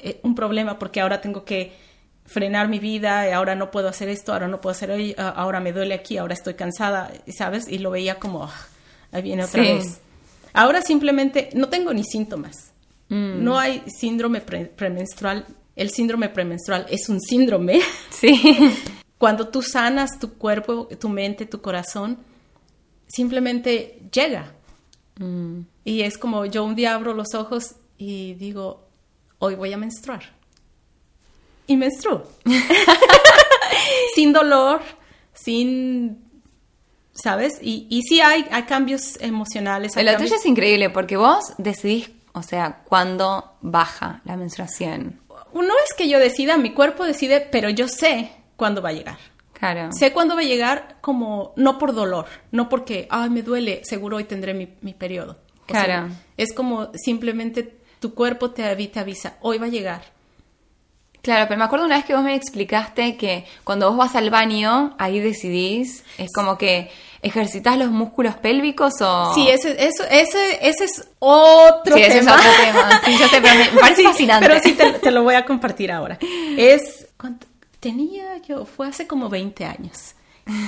Eh, 0.03 0.21
Un 0.25 0.35
problema 0.35 0.79
porque 0.79 1.01
ahora 1.01 1.21
tengo 1.21 1.45
que 1.45 1.73
frenar 2.25 2.67
mi 2.69 2.81
vida, 2.81 3.29
y 3.29 3.33
ahora 3.33 3.55
no 3.55 3.71
puedo 3.71 3.89
hacer 3.89 4.09
esto, 4.09 4.33
ahora 4.33 4.49
no 4.49 4.61
puedo 4.61 4.73
hacer 4.73 4.91
ello, 4.91 5.15
a- 5.17 5.29
ahora 5.29 5.61
me 5.61 5.73
duele 5.73 5.95
aquí, 5.95 6.19
ahora 6.19 6.35
estoy 6.35 6.55
cansada, 6.55 7.13
¿sabes? 7.29 7.69
Y 7.69 7.79
lo 7.79 7.93
veía 7.93 8.17
como, 8.19 8.43
"Ah, 8.45 8.67
ahí 9.13 9.23
viene 9.23 9.45
otra 9.45 9.63
Sí. 9.65 9.73
vez. 9.73 10.01
Ahora 10.53 10.83
simplemente 10.83 11.51
no 11.55 11.69
tengo 11.69 11.95
ni 11.95 12.03
síntomas. 12.05 12.73
No 13.09 13.57
hay 13.57 13.85
síndrome 13.87 14.41
pre- 14.41 14.65
premenstrual. 14.67 15.47
El 15.77 15.91
síndrome 15.91 16.29
premenstrual 16.31 16.87
es 16.91 17.09
un 17.09 17.21
síndrome. 17.21 17.81
Sí. 18.11 18.33
Cuando 19.19 19.47
tú 19.49 19.63
sanas 19.63 20.19
tu 20.19 20.33
cuerpo, 20.35 20.89
tu 20.99 21.09
mente, 21.09 21.47
tu 21.47 21.61
corazón, 21.61 22.19
simplemente 23.07 24.01
llega. 24.13 24.53
Y 25.85 26.03
es 26.03 26.19
como 26.19 26.45
yo 26.45 26.65
un 26.65 26.75
día 26.75 26.95
abro 26.95 27.15
los 27.15 27.35
ojos 27.35 27.77
y 27.97 28.35
digo, 28.35 28.87
hoy 29.39 29.55
voy 29.55 29.73
a 29.73 29.79
menstruar. 29.79 30.23
Y 31.67 31.77
menstruo. 31.77 32.29
sin 34.15 34.33
dolor, 34.33 34.83
sin, 35.35 36.19
¿sabes? 37.13 37.59
Y, 37.63 37.87
y 37.91 38.03
sí 38.03 38.21
hay, 38.21 38.47
hay 38.51 38.65
cambios 38.65 39.19
emocionales. 39.21 39.97
hay 39.97 40.05
Lo 40.05 40.13
cambios- 40.13 40.31
tuyo 40.31 40.41
es 40.41 40.47
increíble 40.47 40.91
porque 40.91 41.17
vos 41.17 41.53
decidís, 41.59 42.11
o 42.33 42.43
sea, 42.43 42.83
cuándo 42.85 43.53
baja 43.63 44.21
la 44.25 44.37
menstruación. 44.37 45.21
No 45.55 45.63
es 45.63 45.95
que 45.97 46.09
yo 46.09 46.19
decida, 46.19 46.59
mi 46.59 46.73
cuerpo 46.75 47.05
decide, 47.05 47.41
pero 47.41 47.71
yo 47.71 47.89
sé 47.89 48.31
cuándo 48.57 48.83
va 48.83 48.91
a 48.91 48.93
llegar. 48.93 49.19
Claro. 49.59 49.89
Sé 49.93 50.13
cuándo 50.13 50.35
va 50.35 50.43
a 50.43 50.45
llegar 50.45 50.97
como, 51.01 51.53
no 51.57 51.79
por 51.79 51.95
dolor, 51.95 52.27
no 52.53 52.69
porque, 52.69 53.07
ay, 53.11 53.31
me 53.31 53.43
duele, 53.43 53.81
seguro 53.85 54.19
hoy 54.19 54.25
tendré 54.25 54.53
mi, 54.55 54.69
mi 54.83 54.93
periodo. 54.93 55.39
O 55.69 55.73
sea, 55.73 55.85
Claro. 55.85 56.09
es 56.37 56.53
como 56.53 56.91
simplemente 56.95 57.77
tu 57.99 58.13
cuerpo 58.15 58.51
te, 58.51 58.63
avi- 58.65 58.91
te 58.93 59.01
avisa, 59.01 59.37
hoy 59.41 59.59
va 59.59 59.67
a 59.67 59.71
llegar. 59.71 60.03
Claro, 61.23 61.47
pero 61.49 61.59
me 61.59 61.65
acuerdo 61.65 61.87
una 61.87 61.97
vez 61.97 62.05
que 62.05 62.15
vos 62.15 62.23
me 62.23 62.37
explicaste 62.37 63.17
que 63.17 63.47
cuando 63.65 63.89
vos 63.89 63.97
vas 63.97 64.15
al 64.15 64.31
baño, 64.31 64.95
ahí 64.99 65.19
decidís, 65.19 66.05
es 66.19 66.31
como 66.33 66.57
que 66.57 66.89
ejercitas 67.23 67.77
los 67.79 67.91
músculos 67.91 68.37
pélvicos 68.37 69.01
o... 69.01 69.35
Sí, 69.35 69.49
ese, 69.49 69.73
eso, 69.85 70.05
ese, 70.09 70.59
ese 70.69 70.85
es 70.85 71.09
otro 71.19 71.97
Sí, 71.97 72.03
ese 72.03 72.19
es 72.19 72.25
tema. 72.27 72.37
otro 72.37 72.51
tema. 72.65 73.01
Sí, 73.05 73.17
yo 73.19 73.27
sé, 73.27 73.41
pero 73.41 73.55
me 73.59 73.65
parece 73.81 74.03
Sí, 74.03 74.07
fascinante. 74.07 74.47
Pero 74.47 74.61
sí, 74.63 74.73
te, 74.75 74.93
te 75.01 75.11
lo 75.11 75.25
voy 75.25 75.35
a 75.35 75.45
compartir 75.45 75.91
ahora. 75.91 76.17
Es, 76.57 77.09
¿cuánto? 77.19 77.49
Tenía 77.87 78.39
yo, 78.39 78.65
fue 78.65 78.89
hace 78.89 79.07
como 79.07 79.29
20 79.29 79.65
años. 79.65 80.15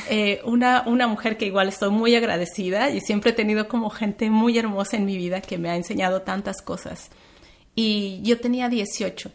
Eh, 0.08 0.40
una, 0.44 0.82
una 0.86 1.06
mujer 1.06 1.36
que 1.36 1.46
igual 1.46 1.68
estoy 1.68 1.90
muy 1.90 2.14
agradecida 2.14 2.90
y 2.90 3.00
siempre 3.00 3.30
he 3.30 3.34
tenido 3.34 3.68
como 3.68 3.90
gente 3.90 4.30
muy 4.30 4.56
hermosa 4.58 4.96
en 4.96 5.04
mi 5.04 5.16
vida 5.16 5.40
que 5.40 5.58
me 5.58 5.68
ha 5.68 5.76
enseñado 5.76 6.22
tantas 6.22 6.62
cosas. 6.62 7.10
Y 7.74 8.20
yo 8.22 8.38
tenía 8.38 8.68
18 8.68 9.30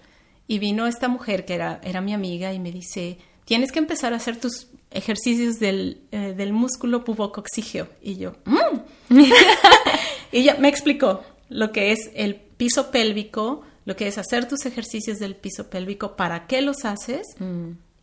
y 0.48 0.60
vino 0.60 0.88
esta 0.88 1.08
mujer 1.10 1.46
que 1.46 1.56
era, 1.56 1.82
era 1.84 2.00
mi 2.00 2.14
amiga 2.14 2.54
y 2.54 2.60
me 2.60 2.72
dice, 2.72 3.18
tienes 3.46 3.72
que 3.72 3.80
empezar 3.80 4.14
a 4.14 4.18
hacer 4.18 4.38
tus 4.40 4.68
ejercicios 4.92 5.60
del, 5.60 6.02
eh, 6.12 6.34
del 6.38 6.54
músculo 6.54 7.04
pubocoxígeo. 7.04 7.88
Y 8.02 8.16
yo, 8.16 8.34
"Mm". 8.46 8.80
y 10.32 10.38
ella 10.40 10.56
me 10.60 10.70
explicó 10.70 11.24
lo 11.50 11.72
que 11.72 11.92
es 11.92 12.12
el 12.16 12.36
piso 12.36 12.92
pélvico, 12.92 13.62
lo 13.86 13.96
que 13.96 14.08
es 14.08 14.18
hacer 14.18 14.48
tus 14.48 14.66
ejercicios 14.66 15.20
del 15.20 15.36
piso 15.36 15.70
pélvico, 15.70 16.16
para 16.16 16.48
qué 16.48 16.62
los 16.62 16.86
haces. 16.86 17.28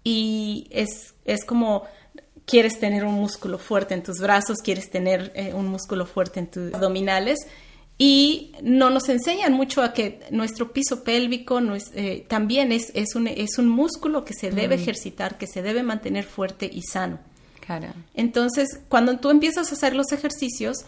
Y 0.05 0.67
es, 0.71 1.15
es 1.25 1.45
como 1.45 1.85
quieres 2.47 2.79
tener 2.81 3.05
un 3.05 3.15
músculo 3.15 3.59
fuerte 3.59 3.95
en 3.95 4.03
tus 4.03 4.19
brazos, 4.19 4.59
quieres 4.59 4.91
tener 4.91 5.33
eh, 5.35 5.55
un 5.55 5.69
músculo 5.69 6.07
fuerte 6.07 6.41
en 6.41 6.51
tus 6.51 6.75
abdominales. 6.75 7.39
Y 7.97 8.53
no 8.63 8.89
nos 8.89 9.11
enseñan 9.11 9.53
mucho 9.53 9.83
a 9.83 9.93
que 9.93 10.21
nuestro 10.31 10.73
piso 10.73 11.05
pélvico 11.05 11.61
no 11.61 11.75
es, 11.75 11.91
eh, 11.95 12.25
también 12.29 12.73
es, 12.73 12.93
es, 12.95 13.15
un, 13.15 13.27
es 13.27 13.59
un 13.59 13.69
músculo 13.69 14.25
que 14.25 14.33
se 14.33 14.51
debe 14.51 14.77
ejercitar, 14.77 15.37
que 15.37 15.47
se 15.47 15.61
debe 15.61 15.83
mantener 15.83 16.25
fuerte 16.25 16.69
y 16.73 16.81
sano. 16.83 17.21
Entonces, 18.15 18.81
cuando 18.89 19.19
tú 19.19 19.31
empiezas 19.31 19.71
a 19.71 19.75
hacer 19.75 19.95
los 19.95 20.13
ejercicios, 20.13 20.79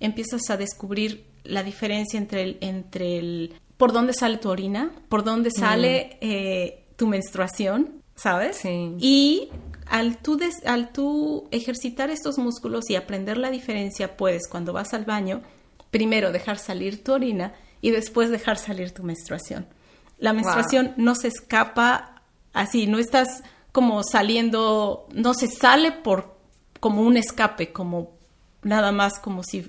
empiezas 0.00 0.48
a 0.50 0.56
descubrir 0.56 1.24
la 1.44 1.62
diferencia 1.62 2.18
entre 2.18 2.42
el, 2.42 2.58
entre 2.60 3.18
el 3.18 3.54
por 3.82 3.92
dónde 3.92 4.12
sale 4.12 4.36
tu 4.38 4.48
orina, 4.48 4.92
por 5.08 5.24
dónde 5.24 5.50
sale 5.50 6.16
eh, 6.20 6.84
tu 6.94 7.08
menstruación, 7.08 8.00
¿sabes? 8.14 8.58
Sí. 8.58 8.94
Y 9.00 9.48
al 9.86 10.18
tú, 10.18 10.36
des- 10.36 10.64
al 10.64 10.92
tú 10.92 11.48
ejercitar 11.50 12.08
estos 12.08 12.38
músculos 12.38 12.88
y 12.90 12.94
aprender 12.94 13.38
la 13.38 13.50
diferencia, 13.50 14.16
puedes, 14.16 14.46
cuando 14.48 14.72
vas 14.72 14.94
al 14.94 15.04
baño, 15.04 15.42
primero 15.90 16.30
dejar 16.30 16.58
salir 16.60 17.02
tu 17.02 17.12
orina 17.12 17.54
y 17.80 17.90
después 17.90 18.30
dejar 18.30 18.56
salir 18.56 18.92
tu 18.92 19.02
menstruación. 19.02 19.66
La 20.20 20.32
menstruación 20.32 20.94
no 20.96 21.16
se 21.16 21.26
escapa 21.26 22.22
así, 22.52 22.86
no 22.86 22.98
estás 22.98 23.42
como 23.72 24.04
saliendo, 24.04 25.08
no 25.12 25.34
se 25.34 25.48
sale 25.48 25.90
por 25.90 26.36
como 26.78 27.02
un 27.02 27.16
escape, 27.16 27.72
como 27.72 28.12
nada 28.62 28.92
más 28.92 29.18
como 29.18 29.42
si, 29.42 29.68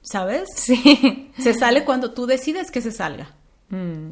¿sabes? 0.00 0.48
Sí. 0.56 1.30
Se 1.38 1.52
sale 1.52 1.84
cuando 1.84 2.12
tú 2.14 2.24
decides 2.24 2.70
que 2.70 2.80
se 2.80 2.90
salga. 2.90 3.34
Mm. 3.70 4.10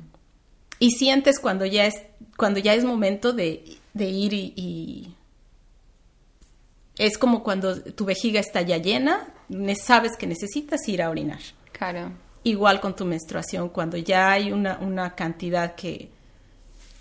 Y 0.80 0.90
sientes 0.92 1.38
cuando 1.40 1.66
ya 1.66 1.86
es, 1.86 1.94
cuando 2.36 2.60
ya 2.60 2.74
es 2.74 2.84
momento 2.84 3.32
de, 3.32 3.64
de 3.94 4.04
ir 4.08 4.32
y, 4.32 4.52
y- 4.56 5.14
Es 6.96 7.18
como 7.18 7.42
cuando 7.42 7.80
tu 7.80 8.04
vejiga 8.04 8.40
está 8.40 8.62
ya 8.62 8.76
llena, 8.78 9.28
sabes 9.76 10.16
que 10.16 10.26
necesitas 10.26 10.86
ir 10.88 11.02
a 11.02 11.10
orinar. 11.10 11.40
Claro. 11.72 12.10
Igual 12.44 12.80
con 12.80 12.94
tu 12.96 13.04
menstruación, 13.04 13.68
cuando 13.68 13.96
ya 13.96 14.30
hay 14.32 14.52
una, 14.52 14.78
una 14.78 15.14
cantidad 15.14 15.74
que, 15.74 16.08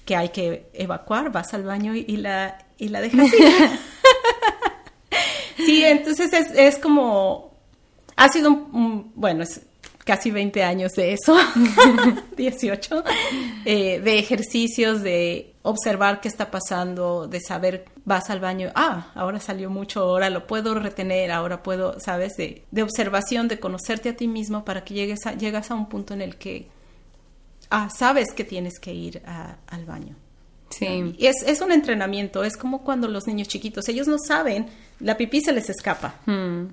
que 0.06 0.16
hay 0.16 0.30
que 0.30 0.70
evacuar, 0.74 1.32
vas 1.32 1.54
al 1.54 1.64
baño 1.64 1.96
y, 1.96 2.06
y 2.08 2.18
la, 2.18 2.58
y 2.78 2.90
la 2.90 3.02
dejas 3.02 3.32
ir. 3.34 3.80
sí, 5.66 5.84
entonces 5.84 6.34
es, 6.34 6.52
es 6.52 6.78
como 6.80 7.52
ha 8.16 8.30
sido 8.30 8.50
un, 8.50 8.70
un- 8.74 9.12
bueno, 9.16 9.44
es 9.44 9.62
casi 10.08 10.32
20 10.32 10.64
años 10.64 10.94
de 10.94 11.14
eso, 11.14 11.38
18, 12.38 13.04
eh, 13.66 14.00
de 14.00 14.18
ejercicios, 14.20 15.04
de 15.04 15.54
observar 15.64 16.22
qué 16.22 16.28
está 16.30 16.50
pasando, 16.50 17.28
de 17.28 17.40
saber, 17.42 17.86
vas 18.06 18.30
al 18.30 18.40
baño, 18.40 18.72
ah, 18.74 19.12
ahora 19.16 19.40
salió 19.40 19.70
mucho, 19.70 20.00
ahora 20.02 20.30
lo 20.30 20.48
puedo 20.48 20.74
retener, 20.76 21.32
ahora 21.32 21.62
puedo, 21.62 22.00
sabes, 22.00 22.38
de, 22.38 22.64
de 22.72 22.84
observación, 22.84 23.48
de 23.50 23.60
conocerte 23.60 24.10
a 24.10 24.16
ti 24.16 24.28
mismo 24.28 24.64
para 24.66 24.84
que 24.86 24.94
llegues 24.94 25.26
a, 25.26 25.34
llegas 25.36 25.70
a 25.70 25.76
un 25.76 25.90
punto 25.90 26.14
en 26.14 26.22
el 26.22 26.38
que, 26.38 26.68
ah, 27.70 27.90
sabes 27.90 28.32
que 28.34 28.46
tienes 28.46 28.80
que 28.80 28.94
ir 28.94 29.22
a- 29.28 29.58
al 29.68 29.86
baño. 29.86 30.16
Sí. 30.70 31.16
Y 31.18 31.28
es, 31.28 31.44
es 31.46 31.62
un 31.62 31.72
entrenamiento, 31.72 32.44
es 32.44 32.58
como 32.58 32.84
cuando 32.84 33.08
los 33.08 33.28
niños 33.28 33.48
chiquitos, 33.48 33.88
ellos 33.90 34.08
no 34.08 34.18
saben, 34.20 34.68
la 35.00 35.16
pipí 35.18 35.42
se 35.42 35.52
les 35.54 35.70
escapa. 35.70 36.16
Mm. 36.26 36.66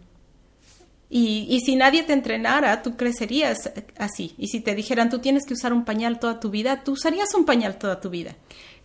Y, 1.16 1.46
y 1.48 1.60
si 1.60 1.76
nadie 1.76 2.02
te 2.02 2.12
entrenara, 2.12 2.82
tú 2.82 2.96
crecerías 2.96 3.70
así. 3.96 4.34
Y 4.36 4.48
si 4.48 4.58
te 4.58 4.74
dijeran, 4.74 5.10
tú 5.10 5.20
tienes 5.20 5.46
que 5.46 5.54
usar 5.54 5.72
un 5.72 5.84
pañal 5.84 6.18
toda 6.18 6.40
tu 6.40 6.50
vida, 6.50 6.82
tú 6.82 6.94
usarías 6.94 7.32
un 7.34 7.44
pañal 7.44 7.78
toda 7.78 8.00
tu 8.00 8.10
vida. 8.10 8.34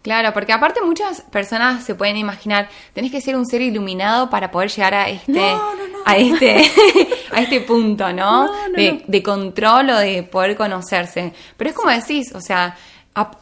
Claro, 0.03 0.31
porque 0.31 0.53
aparte 0.53 0.79
muchas 0.81 1.21
personas 1.21 1.83
se 1.83 1.95
pueden 1.95 2.17
imaginar, 2.17 2.69
tenés 2.93 3.11
que 3.11 3.19
ser 3.19 3.35
un 3.35 3.47
ser 3.47 3.63
iluminado 3.63 4.29
para 4.29 4.51
poder 4.51 4.69
llegar 4.69 4.93
a 4.93 5.09
este, 5.09 5.31
No, 5.31 5.73
no, 5.73 5.87
no. 5.87 5.97
a 6.05 6.17
este, 6.17 6.69
a 7.31 7.41
este 7.41 7.61
punto, 7.61 8.13
¿no? 8.13 8.45
No, 8.45 8.67
no, 8.69 8.77
de, 8.77 8.91
no. 8.93 8.99
de 9.07 9.23
control 9.23 9.89
o 9.89 9.97
de 9.97 10.21
poder 10.21 10.55
conocerse. 10.55 11.33
Pero 11.57 11.71
es 11.71 11.75
como 11.75 11.89
decís, 11.89 12.31
o 12.35 12.41
sea, 12.41 12.77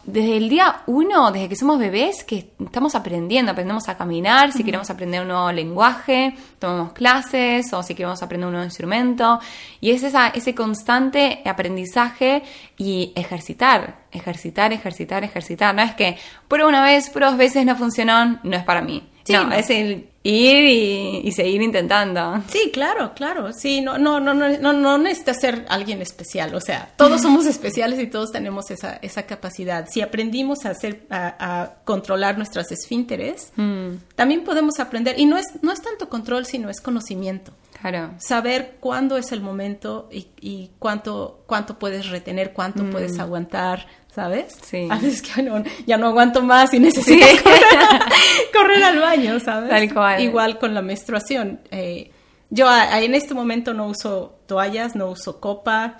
desde 0.05 0.37
el 0.37 0.49
día 0.49 0.83
uno, 0.87 1.31
desde 1.31 1.49
que 1.49 1.55
somos 1.55 1.79
bebés, 1.79 2.23
que 2.23 2.51
estamos 2.63 2.95
aprendiendo, 2.95 3.51
aprendemos 3.51 3.87
a 3.89 3.97
caminar, 3.97 4.51
si 4.51 4.63
queremos 4.63 4.89
aprender 4.89 5.21
un 5.21 5.29
nuevo 5.29 5.51
lenguaje, 5.51 6.35
tomamos 6.59 6.93
clases, 6.93 7.71
o 7.73 7.83
si 7.83 7.95
queremos 7.95 8.21
aprender 8.23 8.47
un 8.47 8.53
nuevo 8.53 8.65
instrumento, 8.65 9.39
y 9.81 9.91
es 9.91 10.03
esa, 10.03 10.29
ese 10.29 10.55
constante 10.55 11.41
aprendizaje 11.45 12.43
y 12.77 13.11
ejercitar, 13.15 14.05
ejercitar, 14.11 14.73
ejercitar, 14.73 15.23
ejercitar. 15.23 15.75
No 15.75 15.81
es 15.81 15.93
que 15.95 16.17
por 16.47 16.61
una 16.61 16.83
vez, 16.83 17.09
por 17.09 17.23
dos 17.23 17.37
veces 17.37 17.65
no 17.65 17.75
funcionó, 17.75 18.39
no 18.43 18.55
es 18.55 18.63
para 18.63 18.81
mí. 18.81 19.07
Sí, 19.23 19.33
no, 19.33 19.45
no. 19.45 19.55
es 19.55 19.69
el 19.69 20.09
ir 20.27 20.65
y, 20.65 21.27
y 21.27 21.31
seguir 21.31 21.61
intentando. 21.61 22.41
Sí, 22.49 22.71
claro, 22.71 23.13
claro. 23.15 23.53
Sí, 23.53 23.81
no, 23.81 23.97
no, 23.97 24.19
no, 24.19 24.33
no, 24.33 24.49
no, 24.57 24.73
no 24.73 24.97
necesitas 24.97 25.39
ser 25.41 25.65
alguien 25.69 26.01
especial. 26.01 26.53
O 26.55 26.61
sea, 26.61 26.91
todos 26.97 27.21
somos 27.21 27.45
especiales 27.47 27.99
y 27.99 28.07
todos 28.07 28.31
tenemos 28.31 28.69
esa, 28.71 28.97
esa 29.01 29.23
capacidad. 29.23 29.87
Si 29.89 30.01
aprendimos 30.01 30.65
a 30.65 30.71
hacer, 30.71 31.05
a, 31.09 31.61
a 31.61 31.73
controlar 31.83 32.37
nuestras 32.37 32.71
esfínteres, 32.71 33.51
Mm, 33.55 33.97
también 34.15 34.43
podemos 34.43 34.79
aprender. 34.79 35.19
Y 35.19 35.25
no 35.25 35.37
es, 35.37 35.45
no 35.61 35.71
es 35.71 35.81
tanto 35.81 36.09
control, 36.09 36.45
sino 36.45 36.69
es 36.69 36.81
conocimiento. 36.81 37.51
claro. 37.81 38.11
saber 38.17 38.77
cuándo 38.79 39.17
es 39.17 39.31
el 39.31 39.41
momento 39.41 40.09
y, 40.11 40.27
y 40.41 40.71
cuánto, 40.79 41.43
cuánto 41.45 41.77
puedes 41.79 42.09
retener, 42.09 42.53
cuánto 42.53 42.83
puedes 42.89 43.19
aguantar, 43.19 43.87
¿sabes? 44.17 44.58
Sí. 44.63 44.88
A 44.89 44.95
veces 44.97 45.21
que 45.21 45.43
no, 45.43 45.63
ya 45.86 45.95
no 45.97 46.08
aguanto 46.08 46.41
más 46.41 46.73
y 46.73 46.80
necesito 46.80 47.23
correr, 47.43 47.62
correr 48.51 48.84
al 48.84 48.99
baño, 48.99 49.39
¿sabes? 49.39 49.69
Tal 49.69 49.93
cual. 49.93 50.19
Igual 50.23 50.58
con 50.58 50.73
la 50.73 50.82
menstruación. 50.82 51.60
Eh, 51.69 52.10
yo 52.49 52.67
a- 52.67 52.82
a- 52.95 53.01
en 53.03 53.13
este 53.13 53.36
momento 53.36 53.75
no 53.75 53.86
uso 53.86 54.39
toallas, 54.47 54.95
no 54.95 55.12
uso 55.12 55.39
copa, 55.39 55.97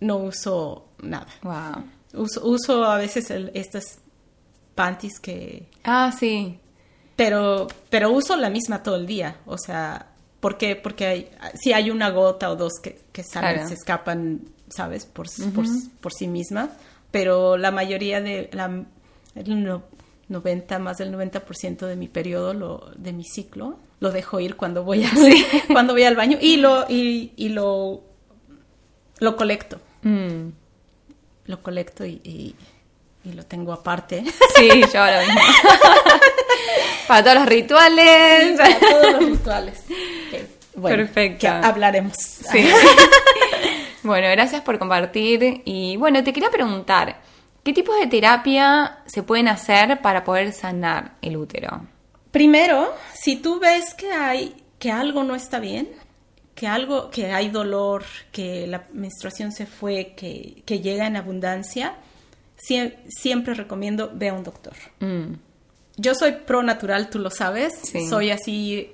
no 0.00 0.18
uso 0.18 0.88
nada. 1.00 1.26
Wow. 1.42 1.84
Uso, 2.22 2.46
uso 2.46 2.84
a 2.84 2.98
veces 2.98 3.30
el- 3.30 3.50
estas 3.54 3.98
panties 4.74 5.18
que 5.18 5.70
Ah, 5.84 6.12
sí. 6.16 6.58
pero, 7.16 7.66
pero 7.88 8.10
uso 8.10 8.36
la 8.36 8.50
misma 8.50 8.82
todo 8.82 8.96
el 8.96 9.06
día. 9.06 9.36
O 9.46 9.56
sea, 9.56 10.08
¿por 10.40 10.58
qué? 10.58 10.76
Porque 10.76 11.06
hay, 11.06 11.30
si 11.54 11.72
hay 11.72 11.90
una 11.90 12.10
gota 12.10 12.50
o 12.50 12.56
dos 12.56 12.74
que, 12.82 13.00
que 13.10 13.22
salen, 13.24 13.54
Claro. 13.54 13.68
se 13.68 13.74
escapan, 13.74 14.40
¿sabes? 14.68 15.06
Por, 15.06 15.28
por, 15.54 15.64
por 16.02 16.12
sí 16.12 16.28
misma. 16.28 16.68
Pero 17.10 17.56
la 17.56 17.70
mayoría 17.70 18.20
de, 18.20 18.50
la, 18.52 18.84
el 19.34 19.64
no- 19.64 19.82
90, 20.28 20.78
más 20.78 20.98
del 20.98 21.12
90% 21.14 21.86
de 21.86 21.96
mi 21.96 22.06
periodo, 22.08 22.52
lo, 22.54 22.90
de 22.96 23.12
mi 23.12 23.24
ciclo, 23.24 23.78
lo 24.00 24.10
dejo 24.10 24.40
ir 24.40 24.56
cuando 24.56 24.84
voy, 24.84 25.04
a, 25.04 25.10
cuando 25.72 25.94
voy 25.94 26.04
al 26.04 26.16
baño 26.16 26.36
y 26.40 26.58
lo, 26.58 26.84
y, 26.88 27.32
y 27.36 27.48
lo, 27.48 28.02
lo 29.20 29.36
colecto. 29.36 29.80
Mm. 30.02 30.48
Lo 31.46 31.62
colecto 31.62 32.04
y, 32.04 32.20
y, 32.22 32.54
y 33.24 33.32
lo 33.32 33.44
tengo 33.46 33.72
aparte. 33.72 34.22
Sí, 34.56 34.68
yo 34.92 35.06
lo 35.06 35.18
mismo. 35.20 35.40
Para 37.08 37.22
todos 37.24 37.36
los 37.38 37.46
rituales. 37.46 38.58
Para 38.58 38.78
todos 38.80 39.12
los 39.12 39.30
rituales. 39.30 39.80
Que, 40.30 40.46
bueno, 40.74 40.96
Perfecto. 40.98 41.38
que 41.40 41.48
hablaremos. 41.48 42.12
Sí. 42.18 42.68
bueno, 44.02 44.28
gracias 44.30 44.62
por 44.62 44.78
compartir. 44.78 45.62
Y 45.64 45.96
bueno, 45.96 46.22
te 46.24 46.32
quería 46.32 46.50
preguntar, 46.50 47.20
¿qué 47.64 47.72
tipos 47.72 47.98
de 47.98 48.06
terapia 48.06 48.98
se 49.06 49.22
pueden 49.22 49.48
hacer 49.48 50.00
para 50.00 50.24
poder 50.24 50.52
sanar 50.52 51.12
el 51.22 51.36
útero? 51.36 51.86
Primero, 52.30 52.92
si 53.14 53.36
tú 53.36 53.58
ves 53.58 53.94
que 53.94 54.12
hay 54.12 54.54
que 54.78 54.90
algo 54.92 55.24
no 55.24 55.34
está 55.34 55.58
bien, 55.58 55.88
que 56.54 56.66
algo, 56.66 57.10
que 57.10 57.32
hay 57.32 57.48
dolor, 57.50 58.04
que 58.32 58.66
la 58.66 58.84
menstruación 58.92 59.52
se 59.52 59.66
fue, 59.66 60.14
que, 60.16 60.62
que 60.66 60.80
llega 60.80 61.06
en 61.06 61.16
abundancia, 61.16 61.94
sie- 62.56 62.94
siempre 63.08 63.54
recomiendo 63.54 64.10
ve 64.14 64.28
a 64.28 64.34
un 64.34 64.44
doctor. 64.44 64.74
Mm, 65.00 65.34
Yo 65.96 66.14
soy 66.14 66.32
pro 66.46 66.62
natural, 66.62 67.10
tú 67.10 67.18
lo 67.18 67.30
sabes. 67.30 67.74
Sí. 67.82 68.08
Soy 68.08 68.30
así 68.30 68.92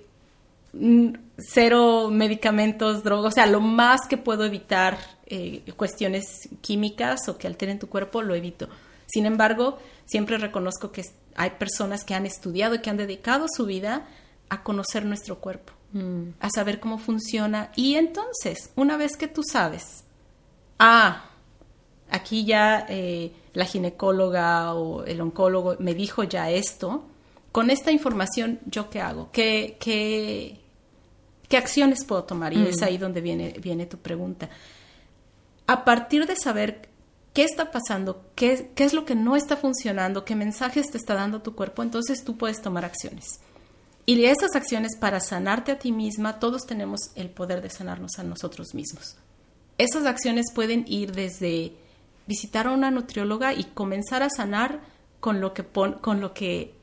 cero 1.36 2.08
medicamentos, 2.10 3.02
drogas, 3.02 3.32
o 3.32 3.34
sea, 3.34 3.46
lo 3.46 3.60
más 3.60 4.02
que 4.08 4.16
puedo 4.16 4.44
evitar 4.44 4.98
eh, 5.26 5.62
cuestiones 5.76 6.48
químicas 6.60 7.28
o 7.28 7.38
que 7.38 7.46
alteren 7.46 7.78
tu 7.78 7.88
cuerpo, 7.88 8.22
lo 8.22 8.34
evito. 8.34 8.68
Sin 9.06 9.26
embargo, 9.26 9.78
siempre 10.06 10.38
reconozco 10.38 10.92
que 10.92 11.02
hay 11.36 11.50
personas 11.50 12.04
que 12.04 12.14
han 12.14 12.26
estudiado 12.26 12.74
y 12.74 12.80
que 12.80 12.90
han 12.90 12.96
dedicado 12.96 13.46
su 13.48 13.66
vida 13.66 14.06
a 14.48 14.62
conocer 14.62 15.04
nuestro 15.04 15.38
cuerpo, 15.40 15.72
mm, 15.92 16.22
a 16.40 16.50
saber 16.50 16.80
cómo 16.80 16.98
funciona. 16.98 17.70
Y 17.76 17.94
entonces, 17.94 18.70
una 18.76 18.96
vez 18.96 19.16
que 19.16 19.28
tú 19.28 19.42
sabes, 19.42 20.04
ah, 20.78 21.24
aquí 22.10 22.44
ya 22.44 22.86
eh, 22.88 23.32
la 23.52 23.64
ginecóloga 23.64 24.74
o 24.74 25.04
el 25.04 25.20
oncólogo 25.20 25.76
me 25.78 25.94
dijo 25.94 26.22
ya 26.24 26.50
esto, 26.50 27.04
con 27.52 27.70
esta 27.70 27.92
información, 27.92 28.60
¿yo 28.66 28.90
qué 28.90 29.00
hago? 29.00 29.30
¿Qué, 29.32 29.76
qué, 29.78 30.60
qué 31.48 31.56
acciones 31.56 32.04
puedo 32.04 32.24
tomar? 32.24 32.52
Y 32.52 32.66
es 32.66 32.82
ahí 32.82 32.98
donde 32.98 33.20
viene, 33.20 33.54
viene 33.60 33.86
tu 33.86 33.98
pregunta. 33.98 34.48
A 35.66 35.84
partir 35.84 36.26
de 36.26 36.36
saber 36.36 36.88
qué 37.32 37.42
está 37.44 37.70
pasando, 37.70 38.24
qué, 38.34 38.70
qué 38.74 38.84
es 38.84 38.92
lo 38.92 39.04
que 39.04 39.14
no 39.14 39.34
está 39.36 39.56
funcionando, 39.56 40.24
qué 40.24 40.34
mensajes 40.36 40.90
te 40.90 40.98
está 40.98 41.14
dando 41.14 41.42
tu 41.42 41.54
cuerpo, 41.54 41.82
entonces 41.82 42.22
tú 42.24 42.36
puedes 42.36 42.60
tomar 42.60 42.84
acciones. 42.84 43.40
Y 44.06 44.22
esas 44.26 44.54
acciones 44.54 44.96
para 45.00 45.18
sanarte 45.20 45.72
a 45.72 45.78
ti 45.78 45.90
misma, 45.90 46.38
todos 46.38 46.66
tenemos 46.66 47.00
el 47.14 47.30
poder 47.30 47.62
de 47.62 47.70
sanarnos 47.70 48.18
a 48.18 48.22
nosotros 48.22 48.74
mismos. 48.74 49.16
Esas 49.78 50.04
acciones 50.06 50.46
pueden 50.54 50.84
ir 50.86 51.12
desde 51.12 51.72
visitar 52.26 52.66
a 52.66 52.72
una 52.72 52.90
nutrióloga 52.90 53.54
y 53.54 53.64
comenzar 53.64 54.22
a 54.22 54.28
sanar 54.30 54.80
con 55.20 55.40
lo 55.40 55.54
que, 55.54 55.62
pon- 55.62 55.94
con 55.94 56.20
lo 56.20 56.34
que 56.34 56.74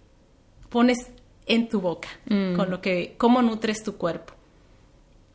pones 0.70 0.98
en 1.46 1.70
tu 1.70 1.80
boca, 1.82 2.10
Mm. 2.26 2.56
con 2.56 2.70
lo 2.72 2.82
que, 2.82 3.14
cómo 3.18 3.42
nutres 3.44 3.84
tu 3.84 3.98
cuerpo. 3.98 4.34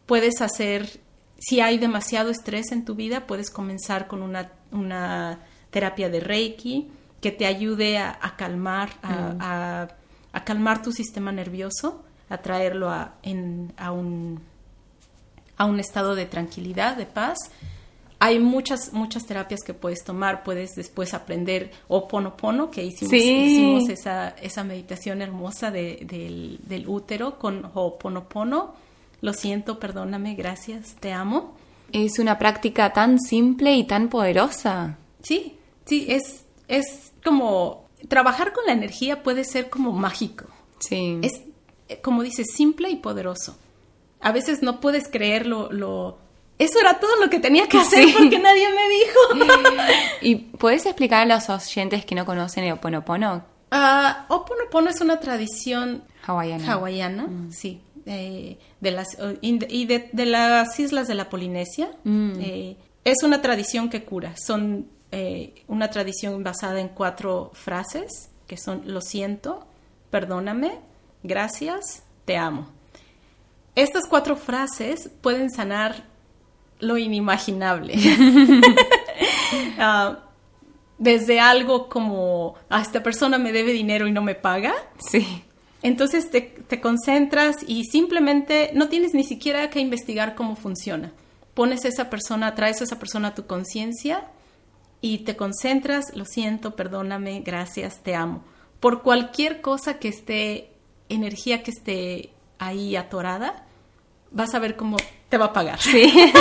Puedes 0.07 0.41
hacer, 0.41 1.01
si 1.39 1.61
hay 1.61 1.79
demasiado 1.79 2.31
estrés 2.31 2.73
en 2.73 2.85
tu 2.85 2.95
vida, 2.95 3.27
puedes 3.27 3.51
comenzar 3.51 4.07
con 4.07 4.23
una, 4.23 4.53
una 4.73 5.41
terapia 5.71 6.09
de 6.09 6.21
Reiki 6.21 6.89
que 7.21 7.33
te 7.33 7.47
ayude 7.47 7.99
a, 7.99 8.17
a 8.21 8.37
calmar, 8.37 8.91
a, 9.03 9.35
a- 9.41 9.89
a 10.33 10.45
calmar 10.45 10.83
tu 10.83 10.93
sistema 10.93 11.33
nervioso, 11.33 12.05
a 12.29 12.39
traerlo 12.39 12.91
a, 12.91 13.15
en- 13.23 13.73
a 13.79 13.91
un, 13.91 14.41
a 15.57 15.65
un 15.65 15.81
estado 15.81 16.15
de 16.15 16.27
tranquilidad, 16.27 16.97
de 16.97 17.07
paz. 17.07 17.39
Hay 18.19 18.39
muchas, 18.39 18.93
muchas 18.93 19.27
terapias 19.27 19.61
que 19.63 19.75
puedes 19.75 20.05
tomar. 20.05 20.43
Puedes 20.45 20.75
después 20.75 21.15
aprender 21.15 21.71
Oponopono, 21.89 22.71
que 22.71 22.85
hicimos, 22.85 23.11
Sí. 23.11 23.19
hicimos 23.47 23.89
esa, 23.89 24.29
esa 24.41 24.63
meditación 24.65 25.21
hermosa 25.23 25.71
de- 25.71 26.07
del, 26.09 26.59
del 26.65 26.87
útero 26.89 27.39
con 27.39 27.71
Oponopono. 27.75 28.75
Lo 29.21 29.33
siento, 29.33 29.79
perdóname, 29.79 30.35
gracias, 30.35 30.95
te 31.01 31.13
amo. 31.13 31.57
Es 31.93 32.19
una 32.19 32.39
práctica 32.39 32.93
tan 32.93 33.19
simple 33.21 33.75
y 33.75 33.85
tan 33.85 34.09
poderosa. 34.09 34.99
Sí, 35.23 35.57
sí, 35.87 36.07
es, 36.09 36.45
es 36.69 37.13
como 37.25 37.87
trabajar 38.09 38.53
con 38.53 38.67
la 38.67 38.73
energía 38.73 39.23
puede 39.23 39.45
ser 39.45 39.71
como 39.71 39.93
mágico. 39.93 40.47
Sí. 40.81 41.19
Es, 41.23 41.43
como 42.03 42.23
dices, 42.23 42.49
simple 42.55 42.91
y 42.91 42.97
poderoso. 42.97 43.57
A 44.21 44.33
veces 44.33 44.63
no 44.63 44.81
puedes 44.81 45.09
creer 45.09 45.47
lo, 45.47 45.73
lo... 45.73 46.19
Eso 46.59 46.81
era 46.81 46.99
todo 47.01 47.17
lo 47.21 47.31
que 47.31 47.39
tenía 47.39 47.69
que 47.69 47.79
hacer 47.81 48.05
Sí. 48.05 48.15
porque 48.17 48.39
nadie 48.39 48.67
me 48.71 48.89
dijo. 49.45 49.51
¿Y 50.23 50.35
puedes 50.37 50.85
explicar 50.87 51.23
a 51.31 51.37
los 51.37 51.49
oyentes 51.49 52.05
que 52.05 52.15
no 52.15 52.27
conocen 52.27 52.65
el 52.65 52.73
Oponopono? 52.73 53.45
Ah, 53.71 54.27
Oponopono 54.29 54.91
es 54.91 55.01
una 55.01 55.21
tradición 55.21 56.03
Hawaiana. 56.27 56.73
hawaiana, 56.73 57.29
sí. 57.51 57.81
Eh, 58.07 58.59
de 58.81 58.91
las, 58.91 59.09
y 59.41 59.87
de, 59.87 60.11
las 60.27 60.79
islas 60.81 61.09
de 61.09 61.15
la 61.15 61.29
Polinesia. 61.29 61.91
Mm. 62.05 62.41
Eh, 62.41 62.77
es 63.05 63.23
una 63.23 63.43
tradición 63.43 63.91
que 63.91 64.05
cura. 64.05 64.35
Son 64.37 64.89
una 65.67 65.89
tradición 65.89 66.45
basada 66.45 66.79
en 66.79 66.89
cuatro 66.89 67.51
frases, 67.55 68.29
que 68.47 68.59
son 68.59 68.83
lo 68.85 69.01
siento, 69.01 69.67
perdóname, 70.11 70.79
gracias, 71.23 72.03
te 72.27 72.37
amo. 72.37 72.69
Estas 73.75 74.07
cuatro 74.07 74.37
frases 74.37 75.11
pueden 75.21 75.51
sanar 75.51 76.05
lo 76.81 76.99
inimaginable. 76.99 77.95
Ah, 79.79 80.19
desde 80.99 81.39
algo 81.39 81.89
como, 81.89 82.57
ah, 82.69 82.83
esta 82.83 83.03
persona 83.03 83.39
me 83.39 83.53
debe 83.53 83.73
dinero 83.73 84.09
y 84.09 84.13
no 84.13 84.23
me 84.23 84.35
paga. 84.35 84.75
Sí. 84.99 85.45
Entonces 85.83 86.31
te, 86.31 86.41
te, 86.41 86.81
concentras 86.81 87.57
y 87.67 87.85
simplemente 87.85 88.71
no 88.75 88.89
tienes 88.89 89.15
ni 89.15 89.25
siquiera 89.25 89.71
que 89.71 89.81
investigar 89.81 90.35
cómo 90.35 90.57
funciona. 90.57 91.13
Pones 91.55 91.85
a 91.85 91.89
esa 91.89 92.11
persona, 92.11 92.55
traes 92.55 92.81
a 92.81 92.85
esa 92.85 92.99
persona 92.99 93.29
a 93.29 93.35
tu 93.35 93.47
conciencia 93.47 94.29
y 95.01 95.19
te 95.19 95.37
concentras, 95.37 96.15
lo 96.15 96.25
siento, 96.25 96.75
perdóname, 96.77 97.41
gracias, 97.41 98.03
te 98.03 98.15
amo. 98.15 98.43
Por 98.81 99.03
cualquier 99.03 99.61
cosa 99.61 99.99
que 99.99 100.09
esté, 100.09 100.71
energía 101.09 101.63
que 101.63 101.71
esté 101.71 102.31
ahí 102.59 102.97
atorada, 102.97 103.67
vas 104.31 104.55
a 104.55 104.59
ver 104.59 104.77
cómo 104.77 104.97
te 105.29 105.39
va 105.39 105.47
a 105.47 105.53
pagar. 105.53 105.81
Sí. 105.81 106.13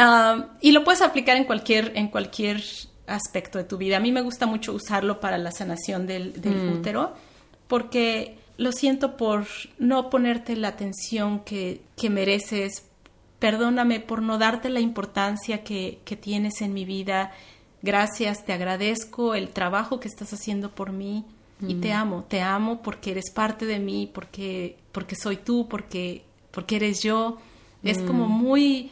Ah, 0.00 0.50
y 0.60 0.70
lo 0.70 0.84
puedes 0.84 1.02
aplicar 1.02 1.36
en 1.36 1.42
cualquier, 1.42 1.90
en 1.96 2.06
cualquier 2.06 2.62
aspecto 3.08 3.58
de 3.58 3.64
tu 3.64 3.78
vida. 3.78 3.96
A 3.96 4.00
mí 4.00 4.12
me 4.12 4.20
gusta 4.20 4.46
mucho 4.46 4.72
usarlo 4.72 5.18
para 5.18 5.38
la 5.38 5.50
sanación 5.50 6.06
del, 6.06 6.34
mm. 6.40 6.72
útero 6.72 7.14
porque 7.68 8.38
lo 8.56 8.72
siento 8.72 9.16
por 9.16 9.46
no 9.78 10.10
ponerte 10.10 10.56
la 10.56 10.68
atención 10.68 11.40
que, 11.40 11.80
mereces. 12.10 12.84
Perdóname 13.38 14.00
por 14.00 14.20
no 14.20 14.36
darte 14.36 14.68
la 14.68 14.80
importancia 14.80 15.62
que, 15.62 16.00
tienes 16.20 16.60
en 16.60 16.74
mi 16.74 16.84
vida. 16.84 17.32
Gracias, 17.82 18.44
te 18.44 18.52
agradezco 18.52 19.34
el 19.34 19.50
trabajo 19.50 20.00
que 20.00 20.08
estás 20.08 20.32
haciendo 20.32 20.74
por 20.74 20.92
mí 20.92 21.24
y 21.60 21.74
te 21.74 21.90
mm. 21.90 21.96
amo. 21.96 22.24
Te 22.28 22.40
amo 22.40 22.82
porque 22.82 23.12
eres 23.12 23.30
parte 23.32 23.64
de 23.66 23.78
mí, 23.78 24.10
porque, 24.12 24.76
porque 24.90 25.14
soy 25.14 25.36
tú, 25.36 25.68
porque, 25.68 26.24
porque 26.50 26.76
eres 26.76 27.02
yo. 27.02 27.38
Es 27.84 27.98
como 28.02 28.26
mm. 28.26 28.42
muy 28.42 28.90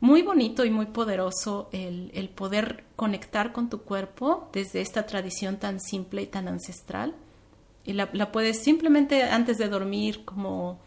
muy 0.00 0.22
bonito 0.22 0.64
y 0.64 0.70
muy 0.70 0.86
poderoso 0.86 1.68
el, 1.72 2.30
poder 2.34 2.84
conectar 2.94 3.52
con 3.52 3.68
tu 3.68 3.82
cuerpo 3.82 4.48
desde 4.52 4.80
esta 4.80 5.06
tradición 5.06 5.58
tan 5.58 5.80
simple 5.80 6.22
y 6.22 6.26
tan 6.26 6.48
ancestral. 6.48 7.14
Y 7.84 7.94
la, 7.94 8.32
puedes 8.32 8.62
simplemente 8.62 9.22
antes 9.22 9.58
de 9.58 9.68
dormir 9.68 10.24
como 10.24 10.78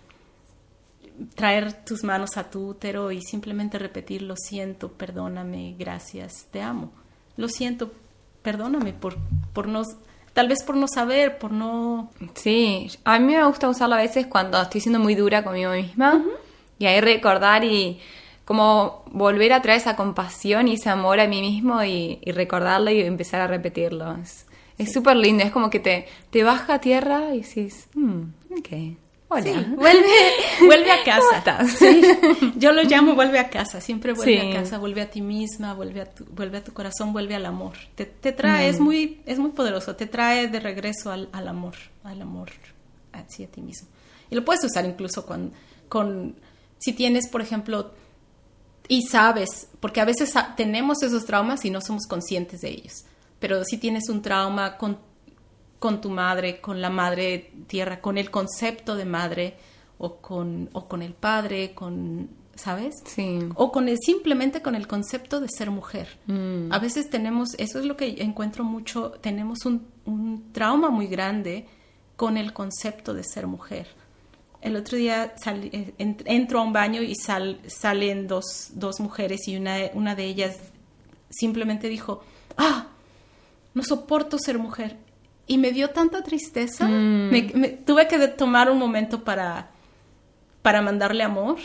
traer 1.36 1.84
tus 1.84 2.04
manos 2.04 2.38
a 2.38 2.50
tu 2.50 2.70
útero 2.70 3.12
y 3.12 3.22
simplemente 3.22 3.80
repetir 3.80 4.22
lo 4.22 4.36
siento, 4.36 4.92
perdóname, 4.92 5.76
gracias, 5.78 6.48
te 6.52 6.62
amo. 6.62 6.92
Lo 7.38 7.48
siento, 7.48 7.92
perdóname 8.42 8.94
por, 8.94 9.18
por 9.54 9.68
no, 9.68 9.84
tal 10.34 10.48
vez 10.48 10.64
por 10.64 10.76
no 10.78 10.88
saber, 10.88 11.38
por 11.38 11.52
no... 11.52 12.12
Sí, 12.36 12.90
a 13.04 13.20
mí 13.20 13.34
me 13.34 13.46
gusta 13.46 13.70
usarlo 13.70 13.96
a 13.96 14.00
veces 14.00 14.28
cuando 14.28 14.62
estoy 14.62 14.82
siendo 14.82 15.00
muy 15.00 15.16
dura 15.16 15.44
conmigo 15.44 15.72
misma 15.72 16.24
y 16.78 16.86
ahí 16.86 17.02
recordar 17.02 17.64
y 17.64 18.00
como 18.46 19.04
volver 19.12 19.54
a 19.54 19.62
traer 19.62 19.80
esa 19.80 19.96
compasión 19.96 20.68
y 20.68 20.74
ese 20.74 20.90
amor 20.90 21.20
a 21.20 21.28
mí 21.28 21.42
mismo 21.42 21.84
y, 21.84 22.20
recordarlo 22.26 22.92
y 22.92 23.02
empezar 23.02 23.40
a 23.40 23.48
repetirlo. 23.48 24.18
Es 24.18 24.46
súper 24.88 25.18
lindo, 25.18 25.44
es 25.44 25.52
como 25.52 25.70
que 25.70 25.80
te, 25.80 26.08
te 26.30 26.44
baja 26.44 26.76
a 26.76 26.82
tierra 26.82 27.34
y 27.34 27.40
dices, 27.40 27.88
mm, 27.94 28.22
ok. 28.58 28.98
Hola. 29.34 29.66
vuelve, 29.78 30.32
vuelve 30.66 30.92
a 30.92 31.04
casa. 31.06 31.66
Yo 32.58 32.74
lo 32.74 32.84
llamo 32.84 33.16
vuelve 33.16 33.40
a 33.40 33.50
casa, 33.50 33.80
siempre 33.80 34.14
vuelve 34.14 34.52
a 34.52 34.62
casa, 34.62 34.78
vuelve 34.78 35.02
a 35.02 35.10
ti 35.10 35.22
misma, 35.22 35.74
vuelve 35.74 36.02
a 36.02 36.06
tu, 36.06 36.26
vuelve 36.26 36.58
a 36.58 36.64
tu 36.64 36.74
corazón, 36.74 37.14
vuelve 37.14 37.36
al 37.36 37.46
amor. 37.46 37.74
Te, 37.96 38.06
te 38.06 38.34
trae, 38.34 38.68
es, 38.68 38.80
mm. 38.80 38.84
muy, 38.84 39.22
es 39.26 39.40
muy 39.40 39.52
poderoso, 39.52 39.96
te 39.96 40.06
trae 40.06 40.48
de 40.48 40.60
regreso 40.60 41.12
al, 41.12 41.30
al 41.32 41.48
amor, 41.48 41.76
al 42.04 42.22
amor 42.22 42.50
hacia 43.14 43.48
ti 43.48 43.62
mismo. 43.62 43.88
Y 44.30 44.36
lo 44.36 44.44
puedes 44.44 44.64
usar 44.64 44.86
incluso 44.86 45.26
con, 45.26 45.54
con 45.88 46.36
si 46.80 46.94
tienes, 46.94 47.30
por 47.30 47.42
ejemplo, 47.42 47.92
y 48.88 49.04
sabes, 49.04 49.70
porque 49.80 50.02
a 50.02 50.06
veces 50.06 50.34
tenemos 50.58 51.04
esos 51.04 51.26
traumas 51.26 51.64
y 51.64 51.70
no 51.70 51.80
somos 51.80 52.06
conscientes 52.08 52.62
de 52.62 52.70
ellos. 52.70 53.06
Pero 53.42 53.66
si 53.66 53.78
tienes 53.78 54.08
un 54.08 54.22
trauma 54.22 54.78
con, 54.78 54.98
con 55.80 56.00
tu 56.00 56.10
madre, 56.10 56.62
con 56.62 56.80
la 56.80 56.90
madre 56.90 57.52
tierra, 57.68 58.00
con 58.00 58.18
el 58.18 58.32
concepto 58.32 58.96
de 58.96 59.04
madre, 59.04 59.58
o 59.98 60.16
con, 60.16 60.70
o 60.72 60.88
con 60.88 61.02
el 61.02 61.14
padre, 61.14 61.74
con, 61.74 62.30
¿sabes? 62.56 62.96
Sí. 63.06 63.40
O 63.56 63.74
con 63.74 63.90
el, 63.90 63.98
simplemente 64.00 64.62
con 64.62 64.76
el 64.76 64.88
concepto 64.88 65.42
de 65.42 65.50
ser 65.50 65.72
mujer. 65.72 66.08
Mm. 66.28 66.72
A 66.72 66.80
veces 66.80 67.10
tenemos, 67.10 67.50
eso 67.58 67.80
es 67.80 67.86
lo 67.86 67.98
que 67.98 68.24
encuentro 68.24 68.64
mucho, 68.64 69.12
tenemos 69.20 69.66
un, 69.66 69.86
un 70.06 70.54
trauma 70.54 70.90
muy 70.90 71.08
grande 71.08 71.68
con 72.16 72.38
el 72.38 72.54
concepto 72.54 73.14
de 73.14 73.26
ser 73.26 73.48
mujer 73.48 73.88
el 74.62 74.76
otro 74.76 74.98
día 74.98 75.34
eh, 75.46 75.94
entro 75.98 76.60
a 76.60 76.64
un 76.64 76.74
baño 76.74 77.02
y 77.02 77.16
salen 77.16 78.28
dos, 78.28 78.72
dos, 78.74 79.00
mujeres 79.00 79.48
y 79.48 79.58
una, 79.58 79.78
una 79.94 80.16
de 80.16 80.26
ellas 80.26 80.58
simplemente 81.30 81.90
dijo, 81.90 82.24
ah, 82.58 82.88
no 83.74 83.84
soporto 83.84 84.38
ser 84.38 84.58
mujer. 84.58 84.98
Y 85.48 85.58
me 85.58 85.72
dio 85.72 85.90
tanta 85.90 86.24
tristeza, 86.24 86.88
mm. 86.88 87.30
me, 87.30 87.70
tuve 87.86 88.08
que 88.08 88.28
tomar 88.30 88.70
un 88.70 88.78
momento 88.78 89.24
para, 89.24 89.72
para 90.62 90.82
mandarle 90.82 91.24
amor, 91.24 91.58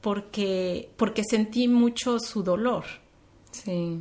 porque, 0.00 0.90
porque 0.96 1.22
sentí 1.28 1.68
mucho 1.68 2.18
su 2.18 2.42
dolor. 2.42 2.84
Sí. 3.52 4.00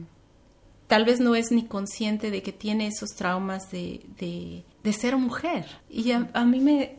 Tal 0.88 1.06
vez 1.06 1.19
no 1.19 1.36
es 1.36 1.52
ni 1.52 1.65
consciente 1.65 2.32
de 2.32 2.41
que 2.41 2.52
tiene 2.52 2.88
esos 2.88 3.10
traumas 3.15 3.71
de, 3.71 4.02
de, 4.19 4.93
ser 4.93 5.17
mujer. 5.17 5.65
Y 5.89 6.12
a, 6.12 6.45
mí 6.45 6.60
me 6.60 6.95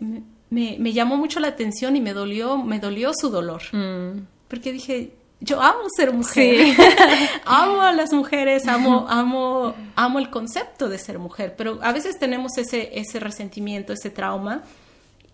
me, 0.51 0.77
me, 0.79 0.93
llamó 0.93 1.17
mucho 1.17 1.41
la 1.41 1.49
atención 1.49 1.97
y 1.97 2.01
me 2.01 2.13
dolió, 2.13 2.59
me 2.59 2.79
dolió 2.79 3.13
su 3.15 3.31
dolor. 3.31 3.63
Mm. 3.73 4.27
Porque 4.49 4.73
dije, 4.73 5.15
yo 5.41 5.61
amo 5.61 5.81
ser 5.95 6.13
mujer, 6.13 6.77
amo 7.45 7.83
a 7.83 7.93
las 7.93 8.13
mujeres, 8.13 8.67
amo, 8.67 9.07
amo, 9.09 9.75
amo 9.95 10.19
el 10.19 10.31
concepto 10.31 10.89
de 10.89 10.99
ser 10.99 11.19
mujer, 11.19 11.55
pero 11.57 11.79
a 11.83 11.93
veces 11.93 12.19
tenemos 12.19 12.57
ese, 12.59 12.99
ese 12.99 13.21
resentimiento, 13.21 13.93
ese 13.93 14.11
trauma 14.11 14.63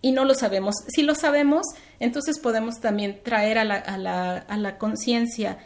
y 0.01 0.11
no 0.11 0.25
lo 0.25 0.33
sabemos. 0.33 0.75
Si 0.87 1.03
lo 1.03 1.15
sabemos, 1.15 1.65
entonces 1.99 2.39
podemos 2.39 2.79
también 2.81 3.21
traer 3.23 3.57
a 3.57 3.63
la, 3.63 3.75
a 3.75 3.97
la, 3.97 4.37
a 4.37 4.57
la 4.57 4.77
conciencia 4.77 5.59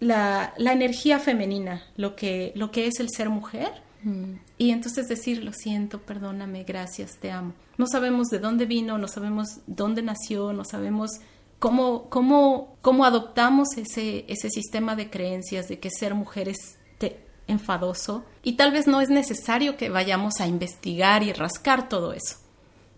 la, 0.00 0.52
la, 0.58 0.72
energía 0.72 1.18
femenina, 1.18 1.82
lo 1.96 2.16
que, 2.16 2.52
lo 2.54 2.70
que 2.70 2.86
es 2.86 3.00
el 3.00 3.08
ser 3.08 3.30
mujer 3.30 3.86
Mm. 4.06 4.38
Y 4.58 4.70
entonces 4.70 5.08
decir, 5.08 5.42
lo 5.42 5.52
siento, 5.52 6.00
perdóname, 6.00 6.62
gracias, 6.62 7.18
te 7.18 7.32
amo. 7.32 7.54
No 7.76 7.86
sabemos 7.88 8.28
de 8.28 8.38
dónde 8.38 8.64
vino, 8.64 8.98
no 8.98 9.08
sabemos 9.08 9.60
dónde 9.66 10.02
nació, 10.02 10.52
no 10.52 10.64
sabemos 10.64 11.10
cómo, 11.58 12.08
cómo, 12.08 12.76
cómo 12.82 13.04
adoptamos 13.04 13.68
ese, 13.76 14.24
ese 14.28 14.50
sistema 14.50 14.96
de 14.96 15.10
creencias 15.10 15.68
de 15.68 15.78
que 15.78 15.90
ser 15.90 16.14
mujer 16.14 16.48
es 16.48 16.78
enfadoso. 17.48 18.24
Y 18.42 18.54
tal 18.54 18.72
vez 18.72 18.86
no 18.86 19.00
es 19.00 19.08
necesario 19.08 19.76
que 19.76 19.88
vayamos 19.88 20.40
a 20.40 20.46
investigar 20.46 21.22
y 21.22 21.32
rascar 21.32 21.88
todo 21.88 22.12
eso. 22.12 22.36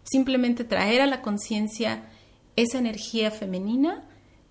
Simplemente 0.05 0.65
traer 0.65 1.03
a 1.03 1.07
la 1.07 1.23
conciencia 1.23 2.05
esa 2.57 2.79
energía 2.79 3.31
femenina 3.31 4.05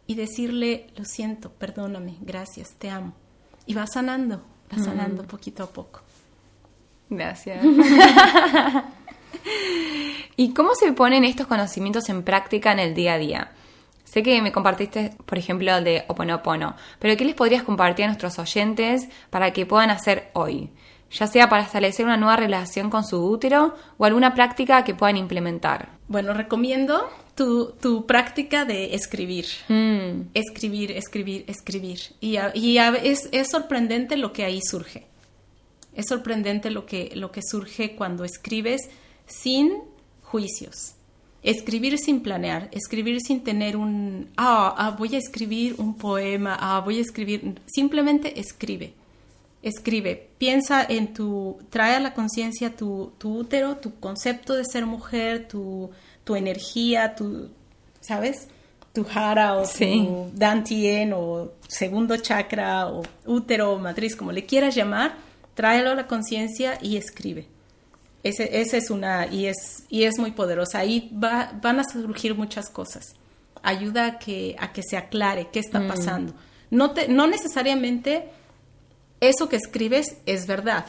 y 0.06 0.15
decirle, 0.15 0.88
lo 0.96 1.04
siento, 1.04 1.52
perdóname, 1.52 2.17
gracias, 2.22 2.76
te 2.78 2.89
amo. 2.89 3.13
Y 3.65 3.74
va 3.74 3.86
sanando, 3.88 4.43
va 4.72 4.82
sanando 4.82 5.24
mm. 5.24 5.28
poquito 5.28 5.63
a 5.63 5.67
poco. 5.67 6.02
Gracias. 7.10 7.63
¿Y 10.38 10.54
cómo 10.54 10.76
se 10.76 10.93
ponen 10.93 11.24
estos 11.26 11.48
conocimientos 11.48 12.08
en 12.10 12.24
práctica 12.24 12.72
en 12.72 12.80
el 12.80 12.93
día 12.93 13.13
a 13.13 13.17
día? 13.17 13.52
Sé 14.17 14.23
que 14.23 14.41
me 14.41 14.51
compartiste, 14.51 15.12
por 15.27 15.38
ejemplo, 15.38 15.77
el 15.77 15.84
de 15.84 16.03
Oponopono, 16.08 16.75
pero 16.97 17.15
¿qué 17.15 17.23
les 17.23 17.36
podrías 17.36 17.62
compartir 17.62 18.05
a 18.05 18.07
nuestros 18.07 18.39
oyentes 18.39 19.07
para 19.30 19.53
que 19.53 19.68
puedan 19.68 19.91
hacer 19.91 20.32
hoy? 20.34 20.72
Ya 21.11 21.28
sea 21.28 21.49
para 21.49 21.61
establecer 21.61 22.03
una 22.03 22.18
nueva 22.18 22.36
relación 22.36 22.89
con 22.89 23.05
su 23.05 23.24
útero 23.24 23.76
o 23.99 24.05
alguna 24.05 24.34
práctica 24.34 24.84
que 24.84 24.95
puedan 24.95 25.18
implementar. 25.18 25.89
Bueno, 26.07 26.34
recomiendo 26.34 27.07
tu, 27.36 28.07
práctica 28.07 28.65
de 28.65 28.95
escribir. 28.95 29.45
Mm. 29.68 30.30
Escribir, 30.34 30.93
escribir, 30.93 31.45
escribir. 31.47 31.99
Y, 32.20 32.39
y 32.55 32.80
es, 32.80 33.30
es 33.32 33.51
sorprendente 33.51 34.18
lo 34.18 34.34
que 34.34 34.45
ahí 34.45 34.61
surge. 34.63 35.05
Es 35.93 36.07
sorprendente 36.07 36.72
lo 36.72 36.88
que, 36.88 37.11
lo 37.13 37.32
que 37.32 37.41
surge 37.47 37.95
cuando 37.95 38.24
escribes 38.24 38.82
sin 39.28 39.74
juicios. 40.24 40.97
Escribir 41.43 41.97
sin 41.97 42.21
planear, 42.21 42.69
escribir 42.71 43.19
sin 43.21 43.43
tener 43.43 43.77
un, 43.77 44.29
ah, 44.38 44.73
ah, 44.77 44.95
voy 44.97 45.15
a 45.15 45.17
escribir 45.17 45.75
un 45.77 45.95
poema, 45.95 46.57
ah, 46.59 46.81
voy 46.81 46.97
a 46.97 47.01
escribir, 47.01 47.61
simplemente 47.67 48.39
escribe. 48.39 48.93
escribe, 49.61 50.29
piensa 50.38 50.85
en 50.88 51.13
tu, 51.13 51.57
trae 51.69 51.95
a 51.95 51.99
la 51.99 52.13
conciencia 52.13 52.75
tu, 52.75 53.11
tu, 53.17 53.38
útero, 53.39 53.77
tu 53.77 53.99
concepto 53.99 54.53
de 54.53 54.63
ser 54.65 54.85
mujer, 54.85 55.47
tu, 55.47 55.89
tu 56.23 56.35
energía, 56.35 57.15
tu, 57.15 57.49
¿sabes? 58.01 58.47
Tu 58.93 59.03
jara 59.03 59.55
o 59.57 59.63
tu 59.63 60.31
dantien 60.33 61.13
o 61.13 61.51
segundo 61.67 62.17
chakra 62.17 62.88
o 62.88 63.03
útero 63.25 63.73
o 63.73 63.79
matriz, 63.79 64.15
como 64.15 64.31
le 64.31 64.45
quieras 64.45 64.75
llamar, 64.75 65.15
tráelo 65.53 65.91
a 65.91 65.95
la 65.95 66.07
conciencia 66.07 66.79
y 66.81 66.97
escribe. 66.97 67.45
Ese, 68.28 68.61
esa 68.61 68.78
es 68.78 68.89
una, 68.89 69.28
y 69.28 69.45
es, 69.45 69.86
y 69.89 70.03
es 70.03 70.17
muy 70.19 70.32
poderosa. 70.32 70.80
Ahí 70.80 71.11
va, 71.11 71.51
van 71.61 71.80
a 71.80 71.84
surgir 71.84 72.36
muchas 72.36 72.69
cosas. 72.69 73.15
Ayuda 73.63 74.05
a 74.05 74.19
que, 74.19 74.55
a 74.59 74.73
que 74.73 74.84
se 74.84 74.97
aclare 74.97 75.49
qué 75.51 75.59
está 75.59 75.80
mm. 75.80 75.88
pasando. 75.88 76.34
No, 76.69 76.91
te, 76.91 77.07
no 77.07 77.28
necesariamente 77.28 78.30
eso 79.19 79.49
que 79.49 79.55
escribes 79.55 80.17
es 80.25 80.47
verdad. 80.47 80.86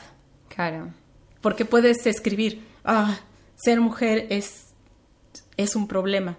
Claro. 0.49 0.93
Porque 1.41 1.64
puedes 1.64 2.07
escribir, 2.07 2.64
ah, 2.84 3.18
ser 3.57 3.80
mujer 3.80 4.26
es, 4.30 4.74
es 5.57 5.76
un 5.76 5.86
problema. 5.86 6.39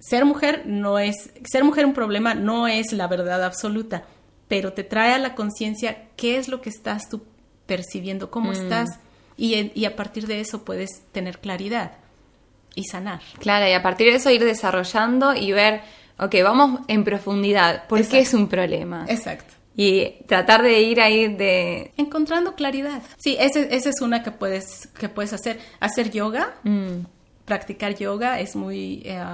Ser 0.00 0.24
mujer 0.24 0.64
no 0.66 0.98
es, 0.98 1.30
ser 1.44 1.64
mujer 1.64 1.86
un 1.86 1.94
problema 1.94 2.34
no 2.34 2.66
es 2.66 2.92
la 2.92 3.06
verdad 3.06 3.44
absoluta, 3.44 4.04
pero 4.48 4.72
te 4.72 4.84
trae 4.84 5.12
a 5.12 5.18
la 5.18 5.34
conciencia 5.34 6.08
qué 6.16 6.38
es 6.38 6.48
lo 6.48 6.60
que 6.60 6.70
estás 6.70 7.08
tú 7.08 7.22
percibiendo, 7.66 8.30
cómo 8.30 8.50
mm. 8.50 8.54
estás, 8.54 8.88
y, 9.36 9.72
y 9.74 9.84
a 9.84 9.96
partir 9.96 10.26
de 10.26 10.40
eso 10.40 10.64
puedes 10.64 11.02
tener 11.12 11.38
claridad 11.38 11.92
y 12.74 12.84
sanar. 12.84 13.20
Claro, 13.38 13.68
y 13.68 13.72
a 13.72 13.82
partir 13.82 14.08
de 14.10 14.16
eso 14.16 14.30
ir 14.30 14.44
desarrollando 14.44 15.34
y 15.34 15.52
ver, 15.52 15.82
ok, 16.18 16.34
vamos 16.42 16.80
en 16.88 17.04
profundidad, 17.04 17.86
¿por 17.86 18.06
qué 18.06 18.20
es 18.20 18.34
un 18.34 18.48
problema? 18.48 19.04
Exacto 19.08 19.54
y 19.74 20.22
tratar 20.26 20.62
de 20.62 20.80
ir 20.82 21.00
ahí 21.00 21.34
de 21.34 21.92
encontrando 21.96 22.54
claridad 22.54 23.02
sí 23.16 23.36
esa 23.40 23.60
es 23.70 24.00
una 24.00 24.22
que 24.22 24.30
puedes 24.30 24.88
que 24.88 25.08
puedes 25.08 25.32
hacer 25.32 25.58
hacer 25.80 26.10
yoga 26.10 26.54
mm. 26.64 27.06
practicar 27.46 27.96
yoga 27.96 28.38
es 28.40 28.54
muy 28.54 29.02
eh, 29.04 29.24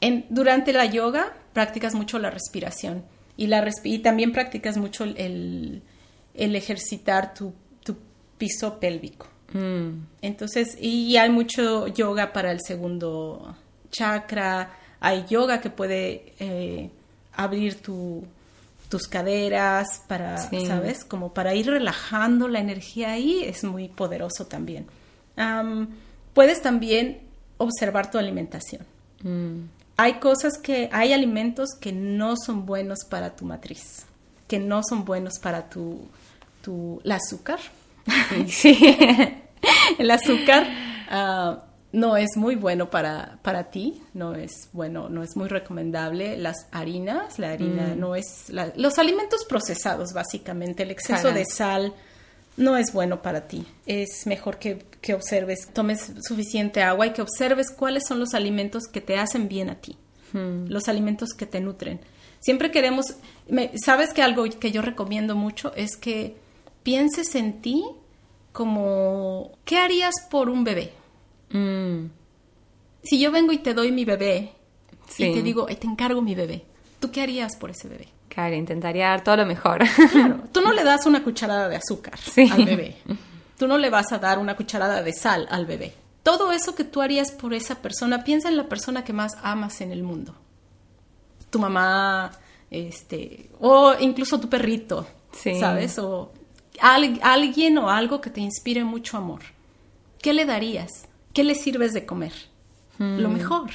en, 0.00 0.26
durante 0.28 0.72
la 0.72 0.86
yoga 0.86 1.32
practicas 1.52 1.94
mucho 1.94 2.18
la 2.18 2.30
respiración 2.30 3.04
y 3.36 3.46
la 3.46 3.66
y 3.84 4.00
también 4.00 4.32
practicas 4.32 4.76
mucho 4.76 5.04
el, 5.04 5.82
el 6.34 6.56
ejercitar 6.56 7.32
tu, 7.32 7.54
piso 8.40 8.80
pélvico 8.80 9.28
mm. 9.52 9.90
entonces 10.22 10.76
y 10.80 11.16
hay 11.16 11.30
mucho 11.30 11.86
yoga 11.86 12.32
para 12.32 12.50
el 12.50 12.60
segundo 12.66 13.54
chakra 13.92 14.76
hay 14.98 15.24
yoga 15.28 15.60
que 15.60 15.70
puede 15.70 16.34
eh, 16.40 16.90
abrir 17.32 17.80
tu 17.80 18.24
tus 18.90 19.06
caderas, 19.06 20.02
para, 20.08 20.36
¿sabes? 20.36 21.04
Como 21.04 21.32
para 21.32 21.54
ir 21.54 21.66
relajando 21.66 22.48
la 22.48 22.58
energía 22.58 23.12
ahí 23.12 23.44
es 23.44 23.62
muy 23.62 23.88
poderoso 23.88 24.46
también. 24.46 24.86
puedes 26.34 26.60
también 26.60 27.20
observar 27.56 28.10
tu 28.10 28.18
alimentación. 28.18 28.84
Mm. 29.22 29.68
Hay 29.96 30.14
cosas 30.14 30.58
que, 30.58 30.90
hay 30.92 31.12
alimentos 31.12 31.70
que 31.80 31.92
no 31.92 32.34
son 32.36 32.66
buenos 32.66 33.04
para 33.08 33.36
tu 33.36 33.44
matriz, 33.44 34.06
que 34.48 34.58
no 34.58 34.82
son 34.82 35.04
buenos 35.04 35.38
para 35.38 35.70
tu, 35.70 36.00
tu 36.60 37.00
el 37.04 37.12
azúcar. 37.12 37.60
Sí. 38.48 38.96
el 39.98 40.10
azúcar 40.10 40.66
ah, 41.08 41.64
no 41.92 42.16
es 42.16 42.36
muy 42.36 42.54
bueno 42.56 42.90
para, 42.90 43.38
para 43.42 43.70
ti, 43.70 44.02
no 44.14 44.34
es 44.34 44.68
bueno, 44.72 45.08
no 45.08 45.22
es 45.22 45.36
muy 45.36 45.48
recomendable. 45.48 46.36
Las 46.36 46.66
harinas, 46.70 47.38
la 47.38 47.50
harina 47.50 47.94
mm. 47.94 47.98
no 47.98 48.14
es, 48.14 48.52
los 48.76 48.98
alimentos 48.98 49.44
procesados 49.44 50.12
básicamente, 50.12 50.84
el 50.84 50.90
exceso 50.90 51.32
de 51.32 51.44
sal 51.44 51.94
no 52.56 52.76
es 52.76 52.92
bueno 52.92 53.22
para 53.22 53.48
ti. 53.48 53.66
Es 53.86 54.26
mejor 54.26 54.58
que, 54.58 54.86
que, 55.00 55.14
observes, 55.14 55.68
tomes 55.72 56.12
suficiente 56.22 56.82
agua 56.82 57.06
y 57.06 57.12
que 57.12 57.22
observes 57.22 57.70
cuáles 57.70 58.04
son 58.06 58.20
los 58.20 58.34
alimentos 58.34 58.84
que 58.86 59.00
te 59.00 59.18
hacen 59.18 59.48
bien 59.48 59.70
a 59.70 59.76
ti, 59.76 59.96
hmm. 60.32 60.66
los 60.68 60.88
alimentos 60.88 61.30
que 61.30 61.46
te 61.46 61.60
nutren. 61.60 62.00
Siempre 62.38 62.70
queremos, 62.70 63.16
sabes 63.84 64.14
que 64.14 64.22
algo 64.22 64.44
que 64.44 64.70
yo 64.70 64.80
recomiendo 64.80 65.34
mucho 65.34 65.74
es 65.74 65.96
que 65.96 66.36
pienses 66.82 67.34
en 67.34 67.60
ti 67.60 67.84
como, 68.52 69.52
¿qué 69.64 69.78
harías 69.78 70.14
por 70.30 70.48
un 70.48 70.64
bebé? 70.64 70.92
Mm. 71.50 72.06
Si 73.02 73.18
yo 73.18 73.30
vengo 73.30 73.52
y 73.52 73.58
te 73.58 73.74
doy 73.74 73.92
mi 73.92 74.04
bebé 74.04 74.52
y 75.18 75.32
te 75.32 75.42
digo, 75.42 75.66
te 75.66 75.86
encargo 75.86 76.22
mi 76.22 76.34
bebé, 76.34 76.64
¿tú 76.98 77.10
qué 77.10 77.22
harías 77.22 77.56
por 77.56 77.70
ese 77.70 77.88
bebé? 77.88 78.08
Claro, 78.28 78.54
intentaría 78.54 79.08
dar 79.08 79.24
todo 79.24 79.38
lo 79.38 79.46
mejor. 79.46 79.82
Claro, 80.12 80.42
tú 80.52 80.60
no 80.60 80.72
le 80.72 80.84
das 80.84 81.06
una 81.06 81.24
cucharada 81.24 81.68
de 81.68 81.76
azúcar 81.76 82.18
al 82.50 82.64
bebé. 82.64 82.96
Tú 83.58 83.66
no 83.66 83.76
le 83.76 83.90
vas 83.90 84.12
a 84.12 84.18
dar 84.18 84.38
una 84.38 84.56
cucharada 84.56 85.02
de 85.02 85.12
sal 85.12 85.46
al 85.50 85.66
bebé. 85.66 85.94
Todo 86.22 86.52
eso 86.52 86.74
que 86.74 86.84
tú 86.84 87.00
harías 87.00 87.32
por 87.32 87.54
esa 87.54 87.76
persona, 87.76 88.24
piensa 88.24 88.48
en 88.48 88.56
la 88.56 88.68
persona 88.68 89.04
que 89.04 89.12
más 89.12 89.32
amas 89.42 89.80
en 89.80 89.90
el 89.90 90.02
mundo. 90.02 90.34
Tu 91.50 91.58
mamá, 91.58 92.30
este, 92.70 93.50
o 93.58 93.94
incluso 93.98 94.38
tu 94.38 94.48
perrito, 94.48 95.06
¿sabes? 95.32 95.98
O 95.98 96.32
alguien 96.80 97.78
o 97.78 97.90
algo 97.90 98.20
que 98.20 98.30
te 98.30 98.40
inspire 98.40 98.84
mucho 98.84 99.16
amor. 99.16 99.40
¿Qué 100.20 100.32
le 100.32 100.44
darías? 100.44 101.08
¿qué 101.32 101.44
le 101.44 101.54
sirves 101.54 101.92
de 101.92 102.06
comer? 102.06 102.32
Lo 102.98 103.28
hmm. 103.28 103.32
mejor. 103.32 103.70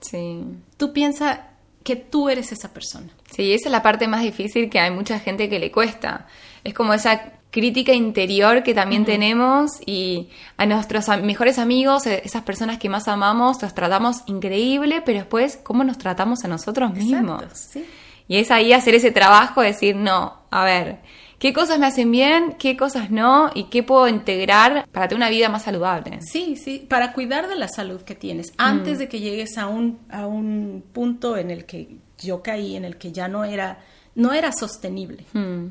Sí. 0.00 0.44
Tú 0.76 0.92
piensa 0.92 1.50
que 1.82 1.96
tú 1.96 2.28
eres 2.28 2.52
esa 2.52 2.72
persona. 2.72 3.08
Sí, 3.30 3.52
esa 3.52 3.68
es 3.68 3.72
la 3.72 3.82
parte 3.82 4.06
más 4.06 4.22
difícil 4.22 4.68
que 4.68 4.78
hay 4.78 4.90
mucha 4.90 5.18
gente 5.18 5.48
que 5.48 5.58
le 5.58 5.70
cuesta. 5.70 6.26
Es 6.62 6.74
como 6.74 6.92
esa 6.92 7.32
crítica 7.50 7.94
interior 7.94 8.62
que 8.62 8.74
también 8.74 9.06
tenemos 9.06 9.70
y 9.86 10.28
a 10.58 10.66
nuestros 10.66 11.08
mejores 11.22 11.58
amigos, 11.58 12.06
e-, 12.06 12.20
esas 12.24 12.42
personas 12.42 12.78
que 12.78 12.90
más 12.90 13.08
amamos, 13.08 13.62
los 13.62 13.74
tratamos 13.74 14.18
increíble, 14.26 15.02
pero 15.04 15.20
después, 15.20 15.56
¿cómo 15.56 15.82
nos 15.84 15.96
tratamos 15.96 16.44
a 16.44 16.48
nosotros 16.48 16.92
mismos? 16.92 17.44
sí. 17.54 17.86
Y 18.30 18.36
es 18.36 18.50
ahí 18.50 18.74
hacer 18.74 18.94
ese 18.94 19.10
trabajo, 19.10 19.62
decir, 19.62 19.96
no, 19.96 20.34
a 20.50 20.62
ver, 20.62 20.98
qué 21.38 21.52
cosas 21.52 21.78
me 21.78 21.86
hacen 21.86 22.10
bien, 22.10 22.56
qué 22.58 22.76
cosas 22.76 23.10
no 23.10 23.50
y 23.54 23.64
qué 23.64 23.82
puedo 23.82 24.08
integrar 24.08 24.88
para 24.92 25.08
tener 25.08 25.18
una 25.18 25.30
vida 25.30 25.48
más 25.48 25.64
saludable. 25.64 26.20
Sí, 26.22 26.56
sí, 26.56 26.84
para 26.88 27.12
cuidar 27.12 27.48
de 27.48 27.56
la 27.56 27.68
salud 27.68 28.02
que 28.02 28.14
tienes 28.14 28.52
antes 28.56 28.96
mm. 28.96 28.98
de 28.98 29.08
que 29.08 29.20
llegues 29.20 29.58
a 29.58 29.68
un, 29.68 29.98
a 30.10 30.26
un 30.26 30.84
punto 30.92 31.36
en 31.36 31.50
el 31.50 31.64
que 31.64 31.96
yo 32.18 32.42
caí, 32.42 32.76
en 32.76 32.84
el 32.84 32.96
que 32.96 33.12
ya 33.12 33.28
no 33.28 33.44
era, 33.44 33.78
no 34.14 34.32
era 34.32 34.52
sostenible, 34.52 35.24
mm. 35.32 35.66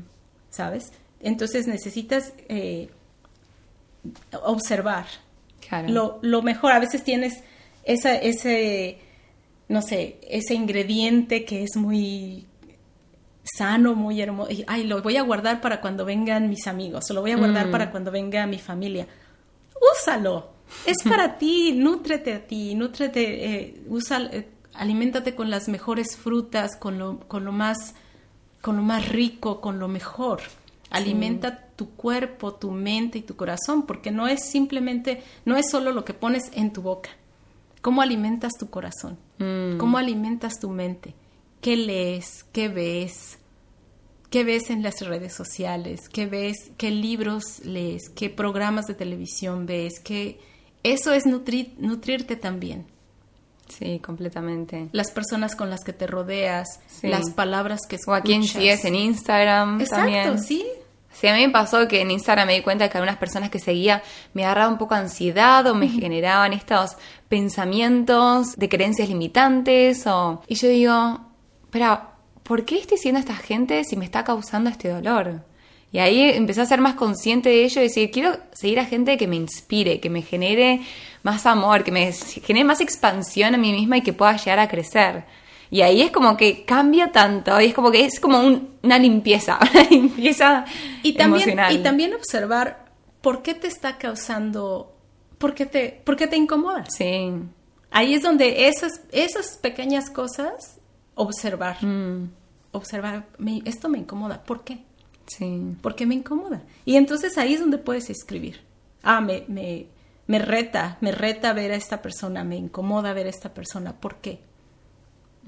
¿sabes? 0.50 0.92
Entonces 1.20 1.66
necesitas 1.66 2.32
eh, 2.48 2.88
observar 4.42 5.06
lo, 5.86 6.18
lo 6.22 6.42
mejor. 6.42 6.72
A 6.72 6.78
veces 6.78 7.04
tienes 7.04 7.42
esa, 7.84 8.14
ese, 8.14 8.98
no 9.68 9.82
sé, 9.82 10.18
ese 10.28 10.54
ingrediente 10.54 11.44
que 11.44 11.64
es 11.64 11.76
muy 11.76 12.47
sano, 13.56 13.94
muy 13.94 14.20
hermoso. 14.20 14.50
Ay, 14.66 14.84
lo 14.84 15.02
voy 15.02 15.16
a 15.16 15.22
guardar 15.22 15.60
para 15.60 15.80
cuando 15.80 16.04
vengan 16.04 16.48
mis 16.48 16.66
amigos, 16.66 17.10
o 17.10 17.14
lo 17.14 17.20
voy 17.20 17.32
a 17.32 17.36
guardar 17.36 17.68
mm. 17.68 17.70
para 17.70 17.90
cuando 17.90 18.10
venga 18.10 18.46
mi 18.46 18.58
familia. 18.58 19.06
Úsalo. 19.94 20.50
Es 20.86 21.02
para 21.02 21.38
ti, 21.38 21.72
nútrete 21.72 22.34
a 22.34 22.46
ti, 22.46 22.74
nútrete, 22.74 23.54
eh, 23.54 23.82
usa, 23.88 24.28
eh, 24.32 24.48
aliméntate 24.74 25.34
con 25.34 25.50
las 25.50 25.68
mejores 25.68 26.16
frutas, 26.16 26.76
con 26.76 26.98
lo, 26.98 27.20
con 27.20 27.44
lo 27.44 27.52
más, 27.52 27.94
con 28.60 28.76
lo 28.76 28.82
más 28.82 29.08
rico, 29.08 29.60
con 29.60 29.78
lo 29.78 29.88
mejor. 29.88 30.40
Alimenta 30.90 31.66
tu 31.76 31.90
cuerpo, 31.90 32.54
tu 32.54 32.70
mente 32.70 33.18
y 33.18 33.22
tu 33.22 33.36
corazón, 33.36 33.84
porque 33.86 34.10
no 34.10 34.26
es 34.26 34.48
simplemente, 34.50 35.22
no 35.44 35.56
es 35.56 35.70
solo 35.70 35.92
lo 35.92 36.04
que 36.04 36.14
pones 36.14 36.50
en 36.54 36.72
tu 36.72 36.82
boca. 36.82 37.10
¿Cómo 37.82 38.02
alimentas 38.02 38.54
tu 38.58 38.70
corazón? 38.70 39.18
Mm. 39.38 39.78
¿Cómo 39.78 39.98
alimentas 39.98 40.58
tu 40.60 40.70
mente? 40.70 41.14
¿Qué 41.60 41.76
lees? 41.76 42.44
¿Qué 42.52 42.68
ves? 42.68 43.37
¿Qué 44.30 44.44
ves 44.44 44.70
en 44.70 44.82
las 44.82 45.00
redes 45.00 45.34
sociales? 45.34 46.08
¿Qué 46.10 46.26
ves? 46.26 46.70
¿Qué 46.76 46.90
libros 46.90 47.60
lees? 47.64 48.10
¿Qué 48.10 48.28
programas 48.28 48.86
de 48.86 48.94
televisión 48.94 49.64
ves? 49.64 50.00
¿Qué... 50.00 50.38
Eso 50.82 51.12
es 51.12 51.24
nutrirte 51.26 52.36
también. 52.36 52.86
Sí, 53.68 54.00
completamente. 54.00 54.88
Las 54.92 55.10
personas 55.10 55.54
con 55.56 55.70
las 55.70 55.82
que 55.82 55.92
te 55.92 56.06
rodeas, 56.06 56.80
las 57.02 57.30
palabras 57.30 57.80
que 57.88 57.96
escuchas. 57.96 58.08
O 58.08 58.14
a 58.14 58.22
quién 58.22 58.44
sigues 58.44 58.84
en 58.84 58.94
Instagram 58.94 59.80
Exacto, 59.80 60.38
sí. 60.38 60.64
Sí, 61.12 61.26
a 61.26 61.34
mí 61.34 61.46
me 61.46 61.52
pasó 61.52 61.88
que 61.88 62.00
en 62.00 62.10
Instagram 62.10 62.46
me 62.46 62.54
di 62.54 62.62
cuenta 62.62 62.88
que 62.88 62.98
algunas 62.98 63.16
personas 63.16 63.50
que 63.50 63.58
seguía 63.58 64.02
me 64.34 64.44
agarraban 64.44 64.74
un 64.74 64.78
poco 64.78 64.94
ansiedad 64.94 65.66
o 65.66 65.74
me 65.74 65.88
generaban 65.88 66.52
estos 66.52 66.96
pensamientos 67.28 68.54
de 68.56 68.68
creencias 68.68 69.08
limitantes 69.08 70.06
o... 70.06 70.42
Y 70.46 70.54
yo 70.54 70.68
digo, 70.68 71.20
pero 71.70 72.07
¿por 72.48 72.64
qué 72.64 72.78
estoy 72.78 72.96
siendo 72.96 73.20
esta 73.20 73.36
gente 73.36 73.84
si 73.84 73.96
me 73.96 74.06
está 74.06 74.24
causando 74.24 74.70
este 74.70 74.88
dolor? 74.88 75.42
Y 75.92 75.98
ahí 75.98 76.20
empecé 76.20 76.62
a 76.62 76.66
ser 76.66 76.80
más 76.80 76.94
consciente 76.94 77.50
de 77.50 77.64
ello 77.64 77.80
y 77.80 77.84
decir, 77.84 78.10
quiero 78.10 78.36
seguir 78.52 78.80
a 78.80 78.86
gente 78.86 79.16
que 79.16 79.26
me 79.26 79.36
inspire, 79.36 80.00
que 80.00 80.10
me 80.10 80.22
genere 80.22 80.80
más 81.22 81.46
amor, 81.46 81.84
que 81.84 81.92
me 81.92 82.10
genere 82.12 82.64
más 82.64 82.80
expansión 82.80 83.54
a 83.54 83.58
mí 83.58 83.72
misma 83.72 83.98
y 83.98 84.02
que 84.02 84.12
pueda 84.12 84.36
llegar 84.36 84.58
a 84.58 84.68
crecer. 84.68 85.24
Y 85.70 85.82
ahí 85.82 86.00
es 86.00 86.10
como 86.10 86.36
que 86.36 86.64
cambia 86.64 87.12
tanto, 87.12 87.60
y 87.60 87.66
es 87.66 87.74
como 87.74 87.90
que 87.90 88.04
es 88.04 88.18
como 88.20 88.40
un, 88.40 88.76
una 88.82 88.98
limpieza, 88.98 89.58
una 89.70 89.82
limpieza 89.84 90.64
y 91.02 91.12
también, 91.12 91.42
emocional. 91.42 91.76
Y 91.76 91.82
también 91.82 92.14
observar 92.14 92.86
por 93.20 93.42
qué 93.42 93.54
te 93.54 93.66
está 93.66 93.98
causando, 93.98 94.94
por 95.36 95.54
qué 95.54 95.66
te, 95.66 96.00
por 96.04 96.16
qué 96.16 96.26
te 96.26 96.36
incomoda. 96.36 96.86
Sí. 96.88 97.30
Ahí 97.90 98.14
es 98.14 98.22
donde 98.22 98.68
esas, 98.68 99.02
esas 99.12 99.58
pequeñas 99.58 100.10
cosas, 100.10 100.77
observar. 101.18 101.84
Mm, 101.84 102.30
Observar, 102.72 103.26
me- 103.38 103.62
esto 103.64 103.88
me 103.88 103.98
incomoda, 103.98 104.42
¿por 104.44 104.62
qué? 104.62 104.78
sí. 105.26 105.76
¿Por 105.82 105.94
qué 105.94 106.04
me 106.06 106.14
incomoda? 106.14 106.62
Y 106.84 106.96
entonces 106.96 107.36
ahí 107.38 107.54
es 107.54 107.60
donde 107.60 107.78
puedes 107.78 108.08
escribir. 108.10 108.60
Ah, 109.02 109.20
me, 109.20 109.44
me, 109.48 109.86
me 110.26 110.38
reta, 110.38 110.96
me 111.00 111.12
reta 111.12 111.52
ver 111.54 111.72
a 111.72 111.76
esta 111.76 112.00
persona, 112.02 112.44
me 112.44 112.56
incomoda 112.56 113.12
ver 113.14 113.26
a 113.26 113.30
esta 113.30 113.52
persona, 113.54 113.92
¿por 113.94 114.16
qué? 114.16 114.40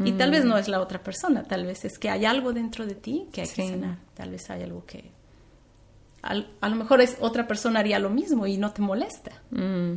Y 0.02 0.12
tal 0.12 0.30
vez 0.30 0.46
no 0.46 0.56
es 0.56 0.66
la 0.68 0.80
otra 0.80 1.02
persona, 1.02 1.42
tal 1.44 1.66
vez 1.66 1.84
es 1.84 1.98
que 1.98 2.08
hay 2.08 2.24
algo 2.24 2.54
dentro 2.54 2.86
de 2.86 2.94
ti 2.94 3.26
que 3.32 3.42
hay 3.42 3.48
que 3.48 3.68
sanar, 3.68 3.98
tal 4.14 4.30
vez 4.30 4.48
hay 4.48 4.62
algo 4.62 4.86
que... 4.86 5.10
al- 6.22 6.48
a 6.62 6.68
lo 6.70 6.76
mejor 6.76 7.02
es 7.02 7.16
otra 7.20 7.46
persona 7.46 7.80
haría 7.80 7.98
lo 7.98 8.08
mismo 8.08 8.46
y 8.46 8.56
no 8.56 8.72
te 8.72 8.80
molesta, 8.82 9.32
Mm, 9.50 9.96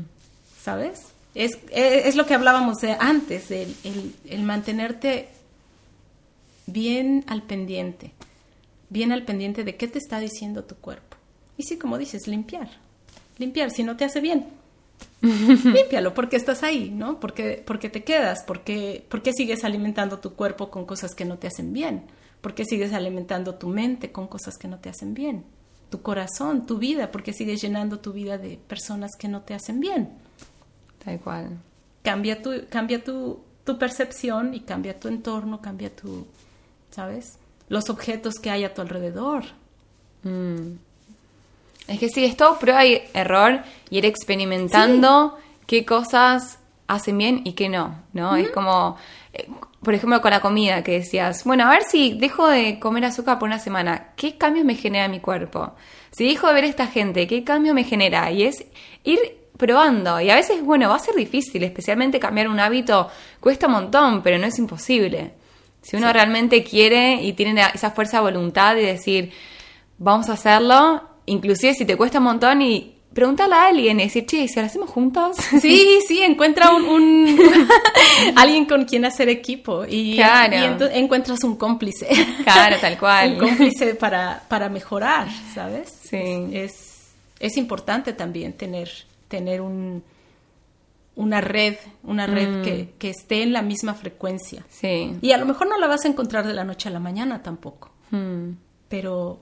¿sabes? 0.62 1.04
Es, 1.36 1.54
es, 1.72 2.06
es 2.08 2.16
lo 2.18 2.26
que 2.26 2.34
hablábamos 2.34 2.78
de 2.82 2.98
antes, 3.00 3.50
el, 3.52 3.74
el, 3.86 4.14
el 4.30 4.44
mantenerte 4.44 5.30
bien 6.66 7.24
al 7.28 7.44
pendiente, 7.44 8.12
bien 8.90 9.12
al 9.12 9.24
pendiente 9.24 9.64
de 9.64 9.76
qué 9.76 9.88
te 9.88 9.98
está 9.98 10.20
diciendo 10.20 10.64
tu 10.64 10.76
cuerpo. 10.76 11.18
Y 11.58 11.64
sí, 11.64 11.78
como 11.78 11.98
dices, 11.98 12.28
limpiar, 12.28 12.70
limpiar, 13.38 13.72
si 13.72 13.84
no 13.84 13.98
te 13.98 14.06
hace 14.06 14.22
bien, 14.22 14.48
límpialo, 15.22 16.14
porque 16.14 16.36
estás 16.36 16.64
ahí, 16.64 16.90
¿no? 16.90 17.20
Porque, 17.20 17.64
porque 17.66 17.90
te 17.90 18.04
quedas, 18.04 18.44
porque, 18.46 19.06
porque 19.10 19.34
sigues 19.34 19.64
alimentando 19.64 20.20
tu 20.20 20.34
cuerpo 20.34 20.70
con 20.70 20.86
cosas 20.86 21.14
que 21.16 21.26
no 21.26 21.38
te 21.38 21.48
hacen 21.48 21.74
bien, 21.74 22.04
porque 22.42 22.66
sigues 22.66 22.94
alimentando 22.94 23.56
tu 23.56 23.68
mente 23.68 24.12
con 24.12 24.28
cosas 24.28 24.58
que 24.58 24.68
no 24.68 24.80
te 24.80 24.90
hacen 24.90 25.14
bien, 25.14 25.44
tu 25.90 26.02
corazón, 26.02 26.66
tu 26.66 26.78
vida, 26.78 27.12
porque 27.12 27.34
sigues 27.34 27.62
llenando 27.62 28.00
tu 28.00 28.14
vida 28.14 28.38
de 28.38 28.58
personas 28.68 29.12
que 29.18 29.28
no 29.28 29.42
te 29.42 29.54
hacen 29.54 29.80
bien 29.80 30.10
tal 31.04 31.20
cual. 31.20 31.58
cambia 32.02 32.42
tu, 32.42 32.52
cambia 32.70 33.04
tu, 33.04 33.40
tu 33.64 33.78
percepción 33.78 34.54
y 34.54 34.62
cambia 34.62 35.00
tu 35.00 35.08
entorno, 35.08 35.62
cambia 35.62 35.94
tu, 35.96 36.26
¿sabes? 36.94 37.38
Los 37.70 37.90
objetos 37.90 38.36
que 38.36 38.52
hay 38.52 38.64
a 38.64 38.74
tu 38.74 38.82
alrededor. 38.82 39.44
Mm. 40.24 40.76
Es 41.88 42.00
que 42.00 42.10
sí, 42.10 42.24
es 42.24 42.38
todo 42.38 42.60
prueba 42.60 42.86
y 42.86 43.02
error 43.14 43.62
y 43.90 43.98
ir 43.98 44.06
experimentando 44.06 45.38
qué 45.68 45.86
cosas 45.86 46.60
hacen 46.88 47.18
bien 47.18 47.42
y 47.44 47.54
qué 47.54 47.68
no, 47.68 48.04
¿no? 48.14 48.36
Es 48.36 48.50
como, 48.52 48.98
eh, 49.34 49.50
por 49.82 49.94
ejemplo, 49.94 50.22
con 50.22 50.32
la 50.32 50.40
comida 50.40 50.84
que 50.84 50.94
decías, 50.94 51.44
bueno, 51.44 51.66
a 51.66 51.70
ver 51.70 51.84
si 51.84 52.14
dejo 52.14 52.48
de 52.48 52.80
comer 52.80 53.06
azúcar 53.06 53.40
por 53.40 53.48
una 53.48 53.60
semana, 53.60 54.12
¿qué 54.16 54.38
cambios 54.38 54.66
me 54.66 54.76
genera 54.76 55.08
mi 55.08 55.20
cuerpo? 55.20 55.74
Si 56.12 56.26
dejo 56.28 56.48
de 56.48 56.54
ver 56.54 56.64
a 56.66 56.68
esta 56.68 56.88
gente, 56.88 57.28
¿qué 57.28 57.44
cambio 57.44 57.74
me 57.74 57.84
genera? 57.84 58.32
Y 58.32 58.44
es 58.44 58.64
ir 59.04 59.20
probando. 59.58 60.22
Y 60.22 60.30
a 60.30 60.36
veces, 60.36 60.64
bueno, 60.64 60.90
va 60.90 60.96
a 60.96 61.00
ser 61.00 61.16
difícil, 61.16 61.64
especialmente 61.64 62.20
cambiar 62.20 62.48
un 62.48 62.60
hábito 62.60 63.10
cuesta 63.40 63.68
un 63.68 63.74
montón, 63.74 64.22
pero 64.22 64.38
no 64.38 64.46
es 64.46 64.58
imposible. 64.58 65.34
Si 65.84 65.96
uno 65.96 66.12
realmente 66.12 66.64
quiere 66.64 67.22
y 67.22 67.34
tiene 67.34 67.62
esa 67.74 67.92
fuerza 67.92 68.18
de 68.18 68.24
voluntad 68.24 68.74
de 68.76 68.84
decir, 68.88 69.32
vamos 70.00 70.30
a 70.30 70.34
hacerlo, 70.34 71.04
inclusive 71.28 71.74
si 71.76 71.86
te 71.86 71.96
cuesta 71.96 72.18
un 72.18 72.24
montón 72.26 72.62
y 72.64 72.90
preguntarle 73.14 73.54
a 73.54 73.66
alguien 73.68 74.00
y 74.00 74.06
decir, 74.06 74.26
che, 74.26 74.48
¿si 74.48 74.60
lo 74.60 74.66
hacemos 74.66 74.90
juntos? 74.90 75.38
Sí, 75.62 76.00
sí, 76.08 76.24
encuentra 76.24 76.72
un, 76.74 76.84
un- 76.86 77.38
alguien 78.36 78.66
con 78.66 78.86
quien 78.86 79.06
hacer 79.06 79.30
equipo 79.30 79.86
y, 79.88 80.16
Claro. 80.16 80.56
y 80.56 80.58
ento- 80.60 80.90
encuentras 80.92 81.44
un 81.44 81.56
cómplice. 81.58 82.08
Claro, 82.44 82.78
tal 82.82 82.98
cual. 83.00 83.34
un 83.34 83.40
cómplice 83.40 83.94
para, 83.96 84.42
para 84.48 84.70
mejorar, 84.70 85.28
¿sabes? 85.54 85.94
Sí. 86.10 86.18
Es, 86.54 87.12
es 87.40 87.58
importante 87.58 88.14
también 88.14 88.54
tener, 88.54 88.90
tener 89.28 89.62
un, 89.62 90.04
una 91.16 91.42
red, 91.42 91.76
una 92.04 92.26
red 92.28 92.60
Mm. 92.60 92.62
que, 92.64 92.94
que 92.98 93.10
esté 93.12 93.44
en 93.44 93.54
la 93.54 93.62
misma 93.62 93.94
frecuencia. 93.94 94.66
Sí. 94.70 95.16
Y 95.22 95.32
a 95.32 95.38
lo 95.38 95.46
mejor 95.46 95.68
no 95.68 95.78
la 95.78 95.88
vas 95.88 96.06
a 96.06 96.08
encontrar 96.08 96.48
de 96.48 96.54
la 96.54 96.64
noche 96.64 96.90
a 96.90 96.92
la 96.92 97.00
mañana 97.00 97.44
tampoco, 97.44 97.92
Mm. 98.12 98.52
pero, 98.90 99.40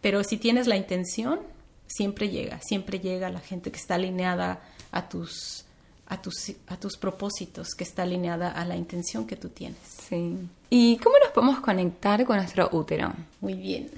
pero 0.00 0.22
si 0.24 0.36
tienes 0.38 0.66
la 0.66 0.76
intención, 0.76 1.40
siempre 1.86 2.28
llega, 2.30 2.60
siempre 2.62 2.98
llega 3.00 3.30
la 3.30 3.40
gente 3.40 3.70
que 3.70 3.78
está 3.78 3.94
alineada 3.96 4.60
a 4.90 5.08
tus, 5.08 5.64
a 6.08 6.20
tus, 6.22 6.52
a 6.68 6.76
tus 6.78 6.96
propósitos, 6.96 7.68
que 7.76 7.84
está 7.84 8.02
alineada 8.02 8.50
a 8.50 8.64
la 8.64 8.76
intención 8.76 9.26
que 9.26 9.36
tú 9.36 9.48
tienes. 9.50 9.78
Sí. 10.08 10.36
¿Y 10.70 10.96
cómo 10.98 11.16
nos 11.22 11.30
podemos 11.32 11.60
conectar 11.60 12.24
con 12.24 12.36
nuestro 12.36 12.68
útero? 12.72 13.12
Muy 13.40 13.54
bien. 13.54 13.90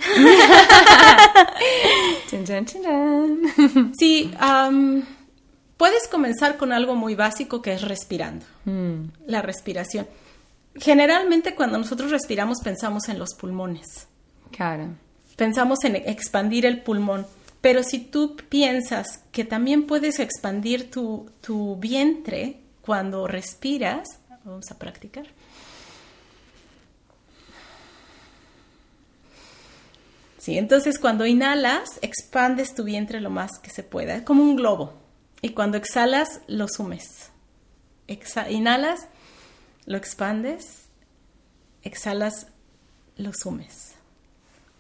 Chan, 2.31 2.45
chan, 2.47 2.67
chan, 2.67 2.83
chan. 2.83 3.93
Sí, 3.99 4.31
puedes 5.79 6.07
comenzar 6.09 6.59
con 6.59 6.73
algo 6.73 6.95
muy 6.95 7.15
básico 7.15 7.63
que 7.63 7.73
es 7.73 7.83
respirando, 7.83 8.45
Mm, 8.67 9.13
la 9.27 9.41
respiración. 9.41 10.07
Generalmente 10.75 11.55
cuando 11.55 11.79
nosotros 11.79 12.11
respiramos 12.11 12.59
pensamos 12.63 13.09
en 13.09 13.19
los 13.19 13.35
pulmones. 13.35 14.07
Claro. 14.51 14.89
pensamos 15.37 15.85
en 15.85 15.95
expandir 15.97 16.67
el 16.67 16.83
pulmón, 16.83 17.25
pero 17.61 17.83
si 17.83 18.01
tú 18.01 18.37
piensas 18.49 19.21
que 19.31 19.45
también 19.45 19.87
puedes 19.87 20.19
expandir 20.19 20.91
tu, 20.91 21.31
tu 21.41 21.77
vientre 21.77 22.61
cuando 22.83 23.27
respiras, 23.29 24.09
vamos 24.45 24.71
a 24.71 24.79
practicar. 24.79 25.27
Sí, 30.39 30.57
entonces 30.57 30.99
cuando 30.99 31.27
inhalas, 31.27 31.99
expandes 32.01 32.75
tu 32.75 32.85
vientre 32.85 33.21
lo 33.21 33.31
más 33.31 33.51
que 33.63 33.71
se 33.71 33.83
pueda, 33.83 34.25
como 34.25 34.43
un 34.43 34.57
globo. 34.57 35.08
Y 35.41 35.51
cuando 35.51 35.77
exhalas, 35.77 36.41
lo 36.47 36.67
sumes. 36.69 37.31
Inhalas, 38.49 39.09
lo 39.87 39.97
expandes, 39.97 40.89
exhalas, 41.83 42.49
lo 43.17 43.33
sumes. 43.33 43.95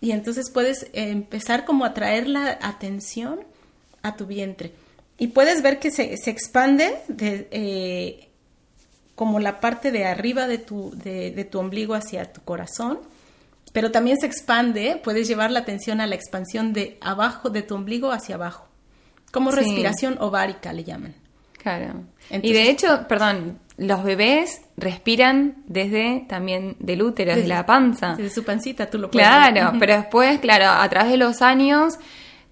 Y 0.00 0.12
entonces 0.12 0.50
puedes 0.50 0.88
empezar 0.92 1.64
como 1.64 1.84
a 1.84 1.94
traer 1.94 2.28
la 2.28 2.58
atención 2.62 3.40
a 4.02 4.16
tu 4.16 4.26
vientre. 4.26 4.72
Y 5.18 5.28
puedes 5.28 5.62
ver 5.62 5.80
que 5.80 5.90
se, 5.90 6.16
se 6.16 6.30
expande 6.30 6.96
de, 7.08 7.48
eh, 7.50 8.28
como 9.16 9.40
la 9.40 9.60
parte 9.60 9.90
de 9.90 10.06
arriba 10.06 10.46
de 10.46 10.58
tu, 10.58 10.92
de, 10.94 11.32
de 11.32 11.44
tu 11.44 11.58
ombligo 11.58 11.94
hacia 11.94 12.32
tu 12.32 12.40
corazón, 12.42 13.00
pero 13.72 13.90
también 13.90 14.18
se 14.18 14.26
expande, 14.26 15.00
puedes 15.02 15.26
llevar 15.26 15.50
la 15.50 15.60
atención 15.60 16.00
a 16.00 16.06
la 16.06 16.14
expansión 16.14 16.72
de 16.72 16.98
abajo, 17.00 17.50
de 17.50 17.62
tu 17.62 17.74
ombligo 17.74 18.12
hacia 18.12 18.36
abajo, 18.36 18.67
como 19.32 19.50
Sí. 19.52 19.58
respiración 19.58 20.16
ovárica 20.20 20.72
le 20.72 20.84
llaman. 20.84 21.14
Claro. 21.60 21.94
y 22.30 22.52
de 22.52 22.70
hecho, 22.70 23.06
perdón, 23.08 23.58
los 23.78 24.02
bebés 24.04 24.60
respiran 24.76 25.56
desde 25.66 26.24
también 26.28 26.76
del 26.78 27.02
útero, 27.02 27.30
desde, 27.30 27.42
Desde- 27.42 27.54
la 27.54 27.66
panza. 27.66 28.14
Desde 28.16 28.30
su 28.30 28.44
pancita 28.44 28.88
tú 28.88 28.98
lo 28.98 29.10
puedes 29.10 29.28
ver. 29.28 29.52
Claro, 29.52 29.76
pero 29.78 29.96
después, 29.96 30.38
claro, 30.40 30.66
a 30.80 30.88
través 30.88 31.10
de 31.10 31.16
los 31.18 31.42
años 31.42 31.98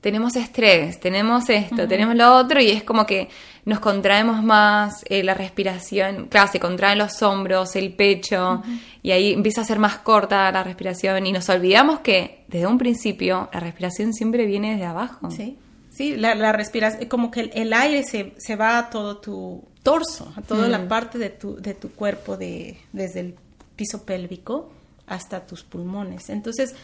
tenemos 0.01 0.35
estrés, 0.37 0.99
tenemos 1.01 1.49
esto, 1.51 1.87
tenemos 1.89 2.15
lo 2.17 2.35
otro 2.37 2.61
y 2.61 2.71
es 2.71 2.83
como 2.85 3.07
que 3.07 3.29
nos 3.65 3.81
contraemos 3.81 4.43
más, 4.43 5.03
eh, 5.09 5.23
la 5.23 5.35
respiración, 5.35 6.27
claro, 6.29 6.51
se 6.53 6.61
contraen 6.61 6.99
los 6.99 7.23
hombros, 7.23 7.75
el 7.77 7.93
pecho 7.95 8.63
y 9.03 9.11
ahí 9.13 9.33
empieza 9.33 9.61
a 9.63 9.65
ser 9.65 9.79
más 9.79 9.99
corta 9.99 10.51
la 10.53 10.63
respiración 10.63 11.27
y 11.27 11.33
nos 11.33 11.49
olvidamos 11.49 12.01
que 12.01 12.45
desde 12.49 12.67
un 12.67 12.79
principio 12.79 13.49
la 13.53 13.61
respiración 13.61 14.13
siempre 14.13 14.47
viene 14.47 14.73
desde 14.73 14.85
abajo. 14.87 15.31
Sí, 15.31 15.57
sí, 15.97 16.17
la, 16.17 16.35
la 16.35 16.53
respiración, 16.53 17.09
como 17.09 17.31
que 17.31 17.41
el, 17.41 17.51
el 17.55 17.73
aire 17.73 18.03
se, 18.05 18.35
se 18.39 18.57
va 18.57 18.79
a 18.79 18.91
todo 18.91 19.19
tu 19.19 19.65
torso, 19.83 20.33
a 20.37 20.43
toda 20.43 20.69
la 20.69 20.89
parte 20.89 21.19
de 21.19 21.31
tu, 21.31 21.57
de 21.57 21.75
tu 21.75 21.91
cuerpo, 21.91 22.37
de, 22.37 22.79
desde 22.93 23.21
el 23.21 23.35
piso 23.77 24.05
pélvico 24.05 24.71
hasta 25.07 25.47
tus 25.47 25.63
pulmones. 25.63 26.29
Entonces, 26.31 26.75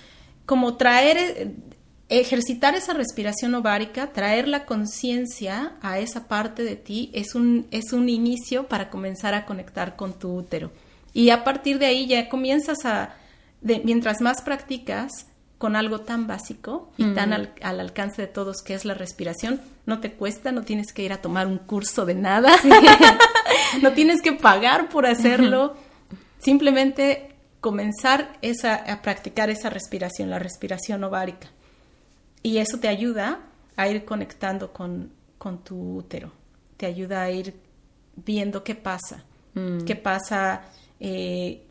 como 0.46 0.76
traer, 0.76 1.16
eh, 1.18 1.50
ejercitar 2.08 2.74
esa 2.74 2.92
respiración 2.92 3.54
ovárica, 3.54 4.12
traer 4.12 4.46
la 4.46 4.64
conciencia 4.66 5.72
a 5.82 5.98
esa 5.98 6.28
parte 6.28 6.62
de 6.62 6.76
ti 6.76 7.10
es 7.12 7.34
un, 7.34 7.66
es 7.70 7.92
un 7.92 8.08
inicio 8.08 8.68
para 8.68 8.90
comenzar 8.90 9.34
a 9.34 9.46
conectar 9.46 9.96
con 9.96 10.12
tu 10.18 10.34
útero. 10.36 10.70
Y 11.14 11.30
a 11.30 11.42
partir 11.44 11.78
de 11.78 11.86
ahí 11.86 12.06
ya 12.06 12.28
comienzas 12.28 12.84
a, 12.84 13.14
de- 13.60 13.80
mientras 13.84 14.20
más 14.20 14.42
practicas 14.42 15.26
con 15.62 15.76
algo 15.76 16.00
tan 16.00 16.26
básico 16.26 16.90
y 16.96 17.14
tan 17.14 17.32
al, 17.32 17.54
al 17.62 17.78
alcance 17.78 18.20
de 18.20 18.26
todos 18.26 18.62
que 18.64 18.74
es 18.74 18.84
la 18.84 18.94
respiración, 18.94 19.60
no 19.86 20.00
te 20.00 20.10
cuesta, 20.14 20.50
no 20.50 20.62
tienes 20.62 20.92
que 20.92 21.04
ir 21.04 21.12
a 21.12 21.22
tomar 21.22 21.46
un 21.46 21.58
curso 21.58 22.04
de 22.04 22.16
nada, 22.16 22.50
no 23.80 23.92
tienes 23.92 24.22
que 24.22 24.32
pagar 24.32 24.88
por 24.88 25.06
hacerlo, 25.06 25.76
simplemente 26.40 27.36
comenzar 27.60 28.38
esa, 28.42 28.74
a 28.74 29.02
practicar 29.02 29.50
esa 29.50 29.70
respiración, 29.70 30.30
la 30.30 30.40
respiración 30.40 31.04
ovárica. 31.04 31.46
Y 32.42 32.58
eso 32.58 32.80
te 32.80 32.88
ayuda 32.88 33.38
a 33.76 33.86
ir 33.86 34.04
conectando 34.04 34.72
con, 34.72 35.12
con 35.38 35.62
tu 35.62 35.76
útero, 35.98 36.32
te 36.76 36.86
ayuda 36.86 37.22
a 37.22 37.30
ir 37.30 37.54
viendo 38.16 38.64
qué 38.64 38.74
pasa, 38.74 39.22
Mm. 39.54 39.84
qué 39.84 39.94
pasa, 39.96 40.62
eh, 40.98 41.62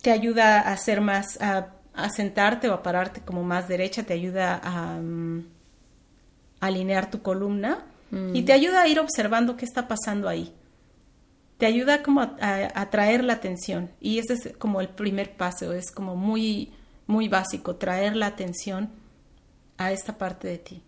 te 0.00 0.10
ayuda 0.10 0.60
a 0.60 0.76
ser 0.78 1.02
más, 1.02 1.38
a, 1.42 1.74
a 1.94 2.08
sentarte 2.10 2.68
o 2.68 2.74
a 2.74 2.82
pararte 2.82 3.20
como 3.20 3.42
más 3.44 3.68
derecha, 3.68 4.02
te 4.02 4.14
ayuda 4.14 4.60
a, 4.62 5.00
mm, 5.00 5.46
alinear 6.60 7.10
tu 7.10 7.22
columna 7.22 7.86
y 8.34 8.42
te 8.42 8.52
ayuda 8.52 8.82
a 8.82 8.88
ir 8.88 9.00
observando 9.00 9.56
qué 9.56 9.64
está 9.64 9.88
pasando 9.88 10.28
ahí. 10.28 10.52
Te 11.56 11.64
ayuda 11.64 12.02
como 12.02 12.20
a, 12.20 12.30
a, 12.40 12.90
traer 12.90 13.24
la 13.24 13.32
atención 13.32 13.90
y 14.00 14.18
ese 14.18 14.34
es 14.34 14.56
como 14.58 14.82
el 14.82 14.90
primer 14.90 15.34
paso, 15.34 15.72
es 15.72 15.90
como 15.90 16.14
muy, 16.14 16.72
muy 17.06 17.28
básico, 17.28 17.76
traer 17.76 18.14
la 18.16 18.26
atención 18.26 18.90
a 19.78 19.92
esta 19.92 20.18
parte 20.18 20.48
de 20.48 20.58
ti. 20.58 20.82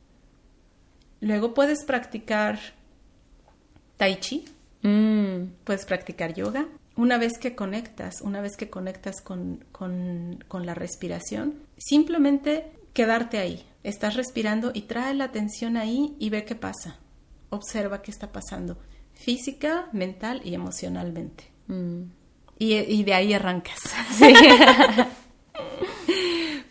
Luego 1.21 1.55
puedes 1.55 1.85
practicar 1.85 2.59
tai 3.97 4.21
chi, 4.21 4.45
mm. 4.83 5.65
puedes 5.65 5.87
practicar 5.87 6.35
yoga. 6.35 6.67
Una 6.97 7.19
vez 7.19 7.39
que 7.39 7.55
conectas, 7.55 8.21
una 8.21 8.41
vez 8.41 8.57
que 8.57 8.71
conectas 8.71 9.21
con, 9.21 9.65
con 9.73 10.67
la 10.67 10.75
respiración, 10.75 11.55
simplemente 11.77 12.73
quedarte 12.95 13.39
ahí. 13.39 13.63
Estás 13.83 14.15
respirando 14.15 14.71
y 14.73 14.83
trae 14.83 15.13
la 15.13 15.25
atención 15.25 15.77
ahí 15.77 16.15
y 16.19 16.31
ve 16.31 16.45
qué 16.45 16.55
pasa. 16.55 16.97
Observa 17.51 18.01
qué 18.01 18.11
está 18.11 18.33
pasando, 18.33 18.79
física, 19.13 19.89
mental 19.93 20.41
y 20.45 20.55
emocionalmente. 20.55 21.45
Mm. 21.67 22.05
Y, 22.59 23.03
de 23.03 23.15
ahí 23.15 23.35
arrancas. 23.35 23.81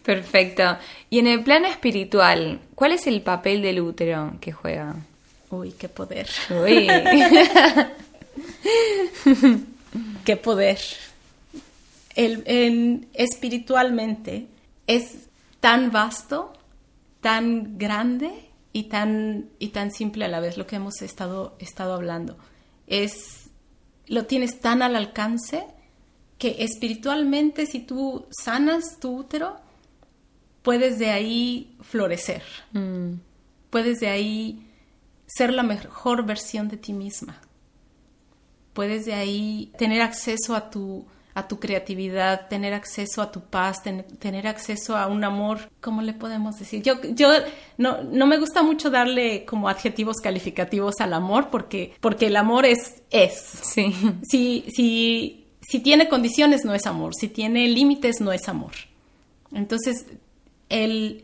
Perfecto. 0.03 0.77
Y 1.09 1.19
en 1.19 1.27
el 1.27 1.43
plano 1.43 1.67
espiritual, 1.67 2.61
¿cuál 2.73 2.93
es 2.93 3.05
el 3.05 3.21
papel 3.21 3.61
del 3.61 3.81
útero 3.81 4.37
que 4.39 4.51
juega? 4.51 4.95
Uy, 5.49 5.73
qué 5.73 5.89
poder. 5.89 6.27
Uy. 6.49 6.87
qué 10.23 10.37
poder. 10.37 10.79
El, 12.15 13.07
espiritualmente 13.13 14.47
es 14.87 15.29
tan 15.59 15.91
vasto, 15.91 16.53
tan 17.21 17.77
grande 17.77 18.49
y 18.71 18.83
tan, 18.83 19.49
y 19.59 19.69
tan 19.69 19.91
simple 19.91 20.25
a 20.25 20.27
la 20.27 20.39
vez 20.39 20.57
lo 20.57 20.67
que 20.67 20.75
hemos 20.75 21.01
estado, 21.01 21.55
estado 21.59 21.93
hablando. 21.93 22.37
Es, 22.87 23.49
lo 24.07 24.25
tienes 24.25 24.59
tan 24.59 24.81
al 24.81 24.95
alcance 24.95 25.65
que 26.37 26.57
espiritualmente 26.59 27.65
si 27.65 27.79
tú 27.79 28.27
sanas 28.31 28.99
tu 28.99 29.17
útero, 29.17 29.55
puedes 30.61 30.99
de 30.99 31.09
ahí 31.09 31.75
florecer. 31.81 32.43
Mm. 32.73 33.13
Puedes 33.69 33.99
de 33.99 34.09
ahí 34.09 34.67
ser 35.25 35.53
la 35.53 35.63
mejor 35.63 36.25
versión 36.25 36.67
de 36.67 36.77
ti 36.77 36.93
misma. 36.93 37.39
Puedes 38.73 39.05
de 39.05 39.13
ahí 39.13 39.71
tener 39.77 40.01
acceso 40.01 40.55
a 40.55 40.69
tu, 40.69 41.05
a 41.35 41.47
tu 41.47 41.59
creatividad, 41.59 42.47
tener 42.47 42.73
acceso 42.73 43.21
a 43.21 43.31
tu 43.31 43.41
paz, 43.41 43.81
tener 44.19 44.47
acceso 44.47 44.95
a 44.95 45.07
un 45.07 45.23
amor, 45.23 45.71
¿cómo 45.81 46.01
le 46.01 46.13
podemos 46.13 46.57
decir? 46.59 46.83
Yo, 46.83 47.01
yo 47.01 47.29
no, 47.77 48.03
no, 48.03 48.27
me 48.27 48.37
gusta 48.37 48.61
mucho 48.61 48.91
darle 48.91 49.45
como 49.45 49.67
adjetivos 49.67 50.17
calificativos 50.17 50.99
al 50.99 51.13
amor 51.13 51.49
porque, 51.49 51.93
porque 52.01 52.27
el 52.27 52.35
amor 52.35 52.65
es, 52.65 53.01
es. 53.09 53.33
Sí. 53.63 53.93
Si, 54.29 54.65
si, 54.73 55.45
si 55.61 55.79
tiene 55.79 56.07
condiciones 56.07 56.65
no 56.65 56.75
es 56.75 56.85
amor, 56.85 57.15
si 57.15 57.27
tiene 57.27 57.67
límites 57.67 58.21
no 58.21 58.31
es 58.31 58.47
amor. 58.47 58.73
Entonces, 59.51 60.05
el, 60.69 61.23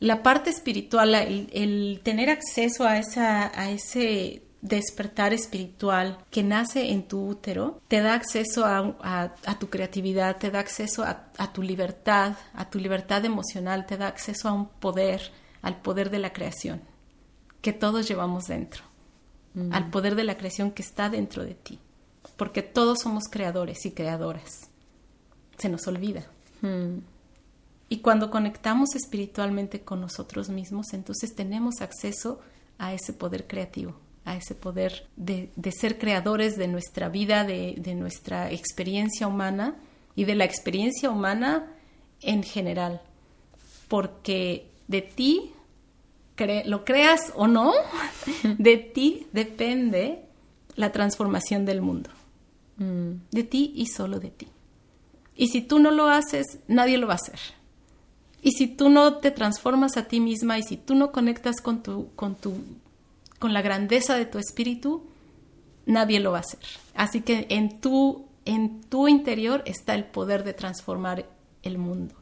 la 0.00 0.22
parte 0.22 0.50
espiritual, 0.50 1.14
el, 1.14 1.48
el 1.52 2.00
tener 2.02 2.28
acceso 2.30 2.86
a, 2.86 2.98
esa, 2.98 3.52
a 3.58 3.70
ese 3.70 4.42
despertar 4.64 5.34
espiritual 5.34 6.16
que 6.30 6.42
nace 6.42 6.90
en 6.90 7.06
tu 7.06 7.28
útero 7.28 7.82
te 7.86 8.00
da 8.00 8.14
acceso 8.14 8.64
a, 8.64 9.34
tu 9.60 9.68
creatividad, 9.68 10.38
te 10.38 10.50
da 10.50 10.60
acceso 10.60 11.04
a, 11.04 11.52
tu 11.52 11.60
libertad, 11.60 12.36
a 12.54 12.70
tu 12.70 12.78
libertad 12.78 13.22
emocional, 13.26 13.84
te 13.84 13.98
da 13.98 14.08
acceso 14.08 14.48
a 14.48 14.52
un 14.52 14.66
poder, 14.66 15.20
al 15.60 15.82
poder 15.82 16.08
de 16.08 16.18
la 16.18 16.32
creación 16.32 16.80
que 17.60 17.74
todos 17.74 18.08
llevamos 18.08 18.46
dentro, 18.46 18.84
mm. 19.52 19.70
al 19.70 19.90
poder 19.90 20.14
de 20.14 20.24
la 20.24 20.38
creación 20.38 20.70
que 20.70 20.82
está 20.82 21.10
dentro 21.10 21.44
de 21.44 21.54
ti, 21.54 21.78
porque 22.36 22.62
todos 22.62 23.00
somos 23.00 23.24
creadores 23.30 23.84
y 23.84 23.90
creadoras. 23.90 24.70
Se 25.58 25.68
nos 25.68 25.86
olvida. 25.86 26.24
Mm. 26.62 27.00
Y 27.90 27.98
cuando 27.98 28.30
conectamos 28.30 28.94
espiritualmente 28.94 29.82
con 29.82 30.00
nosotros 30.00 30.48
mismos, 30.48 30.94
entonces 30.94 31.34
tenemos 31.34 31.82
acceso 31.82 32.40
a 32.78 32.94
ese 32.94 33.12
poder 33.12 33.46
creativo 33.46 33.94
a 34.24 34.36
ese 34.36 34.54
poder 34.54 35.06
de, 35.16 35.50
ser 35.78 35.98
creadores 35.98 36.56
de 36.56 36.68
nuestra 36.68 37.08
vida, 37.08 37.44
de, 37.44 37.94
nuestra 37.94 38.50
experiencia 38.50 39.26
humana 39.26 39.76
y 40.16 40.24
de 40.24 40.34
la 40.34 40.44
experiencia 40.44 41.10
humana 41.10 41.66
en 42.22 42.42
general. 42.42 43.02
Porque 43.88 44.66
de 44.88 45.02
ti, 45.02 45.52
lo 46.64 46.84
creas 46.84 47.32
o 47.34 47.46
no, 47.46 47.72
de 48.58 48.76
ti 48.78 49.26
depende 49.32 50.20
la 50.74 50.90
transformación 50.90 51.66
del 51.66 51.82
mundo. 51.82 52.10
Mm. 52.78 53.12
De 53.30 53.44
ti 53.44 53.72
y 53.76 53.86
solo 53.86 54.20
de 54.20 54.30
ti. 54.30 54.48
Y 55.36 55.48
si 55.48 55.60
tú 55.60 55.78
no 55.78 55.90
lo 55.90 56.08
haces, 56.08 56.46
nadie 56.66 56.96
lo 56.96 57.08
va 57.08 57.14
a 57.14 57.16
hacer. 57.16 57.38
Y 58.40 58.52
si 58.52 58.68
tú 58.68 58.88
no 58.88 59.16
te 59.18 59.30
transformas 59.30 59.96
a 59.96 60.04
ti 60.04 60.20
misma 60.20 60.58
y 60.58 60.62
si 60.62 60.76
tú 60.76 60.94
no 60.94 61.12
conectas 61.12 61.60
con 61.62 61.82
tu, 61.82 62.08
con 62.14 62.34
tu 62.34 62.54
con 63.44 63.52
la 63.52 63.60
grandeza 63.60 64.16
de 64.16 64.24
tu 64.24 64.38
espíritu, 64.38 65.04
nadie 65.84 66.18
lo 66.18 66.32
va 66.32 66.38
a 66.38 66.40
hacer. 66.40 66.60
Así 66.94 67.20
que 67.20 67.46
en 67.50 67.78
tu, 67.78 68.24
en 68.46 68.80
tu 68.84 69.06
interior 69.06 69.62
está 69.66 69.94
el 69.94 70.04
poder 70.04 70.44
de 70.44 70.54
transformar 70.54 71.26
el 71.62 71.76
mundo, 71.76 72.14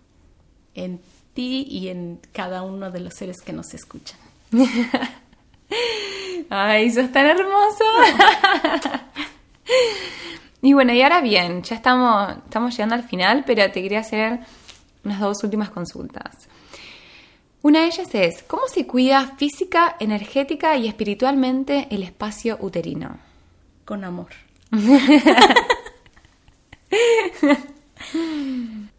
en 0.75 1.01
ti 1.33 1.65
y 1.71 1.91
en 1.91 2.19
cada 2.33 2.63
uno 2.63 2.91
de 2.91 2.99
los 2.99 3.15
seres 3.15 3.41
que 3.41 3.53
nos 3.53 3.73
escuchan. 3.73 4.19
Ay, 6.51 6.87
eso 6.87 7.03
es 7.03 7.13
tan 7.13 7.27
hermoso. 7.27 7.85
y 10.61 10.73
bueno, 10.73 10.93
y 10.93 11.03
ahora 11.03 11.21
bien, 11.21 11.63
ya 11.63 11.77
estamos, 11.77 12.37
estamos 12.47 12.73
llegando 12.73 12.97
al 12.97 13.05
final, 13.05 13.45
pero 13.47 13.71
te 13.71 13.81
quería 13.81 14.01
hacer 14.01 14.41
unas 15.05 15.21
dos 15.21 15.45
últimas 15.45 15.71
consultas. 15.71 16.49
Una 17.63 17.81
de 17.81 17.87
ellas 17.87 18.09
es, 18.13 18.43
¿cómo 18.43 18.67
se 18.67 18.87
cuida 18.89 19.37
física, 19.37 19.97
energética 20.01 20.77
y 20.77 20.89
espiritualmente 20.89 21.87
el 21.91 22.03
espacio 22.03 22.59
uterino? 22.61 23.19
Con 23.85 24.03
amor. 24.03 24.31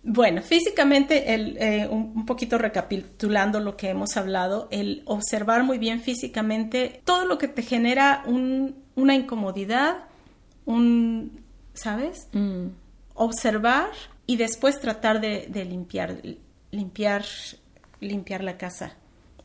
bueno, 0.03 0.41
físicamente, 0.41 1.33
el, 1.33 1.57
eh, 1.57 1.89
un 1.89 2.25
poquito 2.25 2.57
recapitulando 2.57 3.59
lo 3.59 3.75
que 3.75 3.89
hemos 3.89 4.15
hablado, 4.15 4.69
el 4.71 5.01
observar 5.05 5.63
muy 5.63 5.77
bien 5.77 5.99
físicamente 5.99 7.01
todo 7.03 7.25
lo 7.25 7.37
que 7.37 7.49
te 7.49 7.63
genera 7.63 8.23
una 8.25 9.13
incomodidad, 9.13 10.05
un, 10.65 11.43
¿sabes? 11.73 12.29
Mm. 12.31 12.67
Observar 13.15 13.89
y 14.25 14.37
después 14.37 14.79
tratar 14.79 15.19
de, 15.19 15.47
de 15.49 15.65
limpiar, 15.65 16.21
limpiar 16.71 17.25
limpiar 18.03 18.43
la 18.43 18.57
casa 18.57 18.97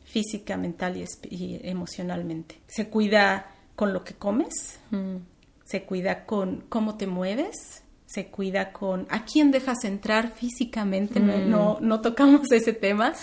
física, 0.03 0.57
mental 0.57 0.97
y, 1.29 1.59
emocionalmente. 1.63 2.59
Se 2.67 2.89
cuida 2.89 3.51
con 3.75 3.93
lo 3.93 4.03
que 4.03 4.13
comes, 4.15 4.79
mm. 4.91 5.17
se 5.65 5.83
cuida 5.83 6.25
con 6.25 6.63
cómo 6.69 6.97
te 6.97 7.07
mueves, 7.07 7.83
se 8.05 8.27
cuida 8.27 8.71
con 8.73 9.05
a 9.09 9.23
quién 9.25 9.51
dejas 9.51 9.83
entrar 9.83 10.33
físicamente, 10.33 11.19
no, 11.19 11.77
mm. 11.79 11.87
no, 11.87 12.01
tocamos 12.01 12.51
ese 12.51 12.73
tema, 12.73 13.13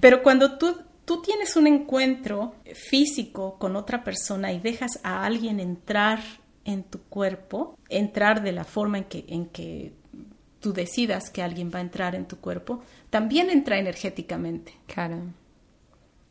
pero 0.00 0.22
cuando 0.22 0.58
tú, 0.58 0.76
tú 1.04 1.22
tienes 1.22 1.56
un 1.56 1.66
encuentro 1.66 2.54
físico 2.74 3.56
con 3.58 3.74
otra 3.74 4.04
persona 4.04 4.52
y 4.52 4.60
dejas 4.60 5.00
a 5.02 5.24
alguien 5.24 5.60
entrar 5.60 6.20
en 6.64 6.82
tu 6.82 7.00
cuerpo, 7.02 7.78
entrar 7.88 8.42
de 8.42 8.52
la 8.52 8.64
forma 8.64 8.98
en 8.98 9.04
que, 9.04 9.24
en 9.28 9.46
que 9.46 9.92
tú 10.64 10.72
decidas 10.72 11.28
que 11.28 11.42
alguien 11.42 11.70
va 11.72 11.80
a 11.80 11.82
entrar 11.82 12.14
en 12.14 12.24
tu 12.24 12.38
cuerpo, 12.38 12.82
también 13.10 13.50
entra 13.50 13.78
energéticamente. 13.78 14.72
Claro. 14.86 15.18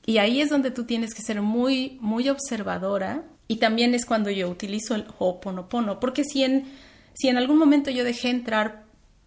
Y 0.07 0.17
ahí 0.17 0.41
es 0.41 0.49
donde 0.49 0.71
tú 0.71 0.85
tienes 0.85 1.13
que 1.13 1.21
ser 1.21 1.39
muy, 1.43 1.99
muy 2.01 2.29
observadora. 2.29 3.25
Y 3.47 3.57
también 3.57 3.93
es 3.93 4.07
cuando 4.07 4.31
yo 4.31 4.49
utilizo 4.49 4.95
el 4.95 5.05
Ho'oponopono. 5.19 5.99
Porque 5.99 6.23
si 6.23 6.43
en, 6.43 6.65
si 7.13 7.27
en 7.27 7.37
algún 7.37 7.59
momento 7.59 7.91
yo 7.91 8.03
dejé 8.03 8.31
entrar 8.31 8.85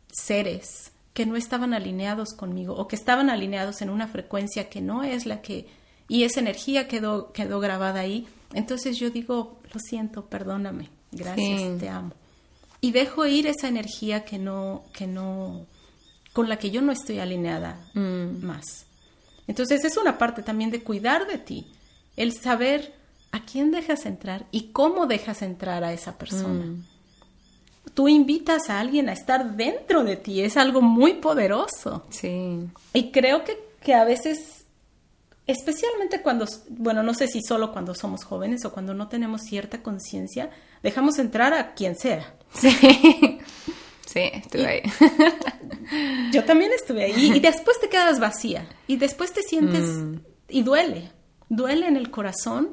seres 0.08 0.90
que 1.14 1.24
no 1.24 1.36
estaban 1.36 1.72
alineados 1.72 2.34
conmigo 2.34 2.74
o 2.74 2.88
que 2.88 2.96
estaban 2.96 3.30
alineados 3.30 3.82
en 3.82 3.90
una 3.90 4.08
frecuencia 4.08 4.68
que 4.68 4.80
no 4.80 5.04
es 5.04 5.24
la 5.24 5.40
que... 5.40 5.68
y 6.08 6.24
esa 6.24 6.40
energía 6.40 6.88
quedó, 6.88 7.30
quedó 7.32 7.60
grabada 7.60 8.00
ahí, 8.00 8.26
entonces 8.54 8.98
yo 8.98 9.10
digo, 9.10 9.60
lo 9.72 9.80
siento, 9.80 10.26
perdóname, 10.26 10.90
gracias, 11.12 11.78
te 11.78 11.88
amo. 11.88 12.12
Y 12.80 12.92
dejo 12.92 13.26
ir 13.26 13.46
esa 13.46 13.68
energía 13.68 14.24
que 14.24 14.38
no, 14.38 14.84
que 14.92 15.06
no, 15.06 15.66
con 16.32 16.48
la 16.48 16.58
que 16.58 16.70
yo 16.70 16.82
no 16.82 16.92
estoy 16.92 17.18
alineada 17.18 17.80
mm. 17.94 18.44
más. 18.44 18.86
Entonces 19.46 19.84
es 19.84 19.96
una 19.96 20.18
parte 20.18 20.42
también 20.42 20.70
de 20.70 20.82
cuidar 20.82 21.26
de 21.26 21.38
ti, 21.38 21.66
el 22.16 22.32
saber 22.32 22.94
a 23.32 23.44
quién 23.44 23.70
dejas 23.70 24.06
entrar 24.06 24.46
y 24.50 24.68
cómo 24.72 25.06
dejas 25.06 25.42
entrar 25.42 25.84
a 25.84 25.92
esa 25.92 26.18
persona. 26.18 26.64
Mm. 26.64 26.84
tú 27.94 28.08
invitas 28.08 28.68
a 28.68 28.80
alguien 28.80 29.08
a 29.08 29.12
estar 29.12 29.56
dentro 29.56 30.04
de 30.04 30.16
ti, 30.16 30.42
es 30.42 30.56
algo 30.58 30.82
muy 30.82 31.14
poderoso. 31.14 32.04
Sí. 32.10 32.68
Y 32.92 33.10
creo 33.10 33.42
que, 33.44 33.58
que 33.82 33.94
a 33.94 34.04
veces, 34.04 34.66
especialmente 35.46 36.20
cuando, 36.20 36.46
bueno, 36.68 37.02
no 37.02 37.14
sé 37.14 37.28
si 37.28 37.40
solo 37.40 37.72
cuando 37.72 37.94
somos 37.94 38.24
jóvenes 38.24 38.64
o 38.66 38.72
cuando 38.72 38.92
no 38.92 39.08
tenemos 39.08 39.42
cierta 39.42 39.82
conciencia, 39.82 40.50
dejamos 40.82 41.18
entrar 41.18 41.54
a 41.54 41.72
quien 41.72 41.96
sea. 41.96 42.35
Sí. 42.52 43.38
Sí, 44.06 44.30
estuve 44.32 44.66
ahí. 44.66 44.82
Yo 46.32 46.44
también 46.44 46.70
estuve 46.72 47.04
ahí. 47.04 47.32
Y 47.34 47.40
después 47.40 47.78
te 47.80 47.90
quedas 47.90 48.18
vacía. 48.18 48.66
Y 48.86 48.96
después 48.96 49.32
te 49.34 49.42
sientes... 49.42 49.82
Mm. 49.82 50.20
Y 50.48 50.62
duele. 50.62 51.10
Duele 51.50 51.86
en 51.86 51.96
el 51.96 52.10
corazón. 52.10 52.70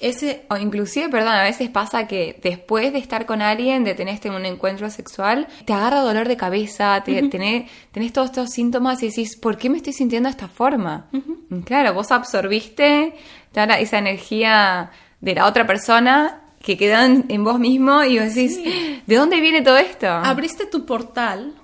Ese... 0.00 0.46
O 0.48 0.56
inclusive, 0.56 1.10
perdón, 1.10 1.34
a 1.34 1.42
veces 1.42 1.68
pasa 1.68 2.06
que 2.06 2.40
después 2.42 2.90
de 2.92 3.00
estar 3.00 3.26
con 3.26 3.42
alguien, 3.42 3.84
de 3.84 3.94
tener 3.94 4.14
este 4.14 4.30
un 4.30 4.46
encuentro 4.46 4.88
sexual, 4.88 5.46
te 5.66 5.74
agarra 5.74 6.00
dolor 6.00 6.26
de 6.26 6.38
cabeza, 6.38 7.02
te, 7.04 7.28
tenés, 7.28 7.70
tenés 7.90 8.14
todos 8.14 8.30
estos 8.30 8.50
síntomas 8.50 9.02
y 9.02 9.08
decís, 9.08 9.36
¿por 9.36 9.58
qué 9.58 9.68
me 9.68 9.76
estoy 9.76 9.92
sintiendo 9.92 10.28
de 10.28 10.30
esta 10.30 10.48
forma? 10.48 11.10
Y 11.50 11.60
Claro, 11.64 11.92
vos 11.92 12.10
absorbiste 12.12 13.14
esa 13.52 13.98
energía 13.98 14.90
de 15.20 15.34
la 15.34 15.46
otra 15.46 15.66
persona 15.66 16.41
que 16.62 16.76
queda 16.76 17.04
en, 17.06 17.44
vos 17.44 17.58
mismo 17.58 18.04
y 18.04 18.18
vos 18.18 18.34
decís, 18.34 18.58
¿de 19.06 19.16
dónde 19.16 19.40
viene 19.40 19.62
todo 19.62 19.76
esto? 19.78 20.06
Abriste 20.08 20.66
tu 20.66 20.86
portal 20.86 21.54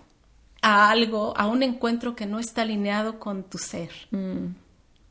a 0.61 0.91
algo, 0.91 1.35
a 1.37 1.47
un 1.47 1.63
encuentro 1.63 2.17
que 2.17 2.27
no 2.27 2.39
está 2.41 2.63
alineado 2.63 3.19
con 3.21 3.45
tu 3.45 3.59
ser. 3.59 3.91
Mm, 4.11 4.55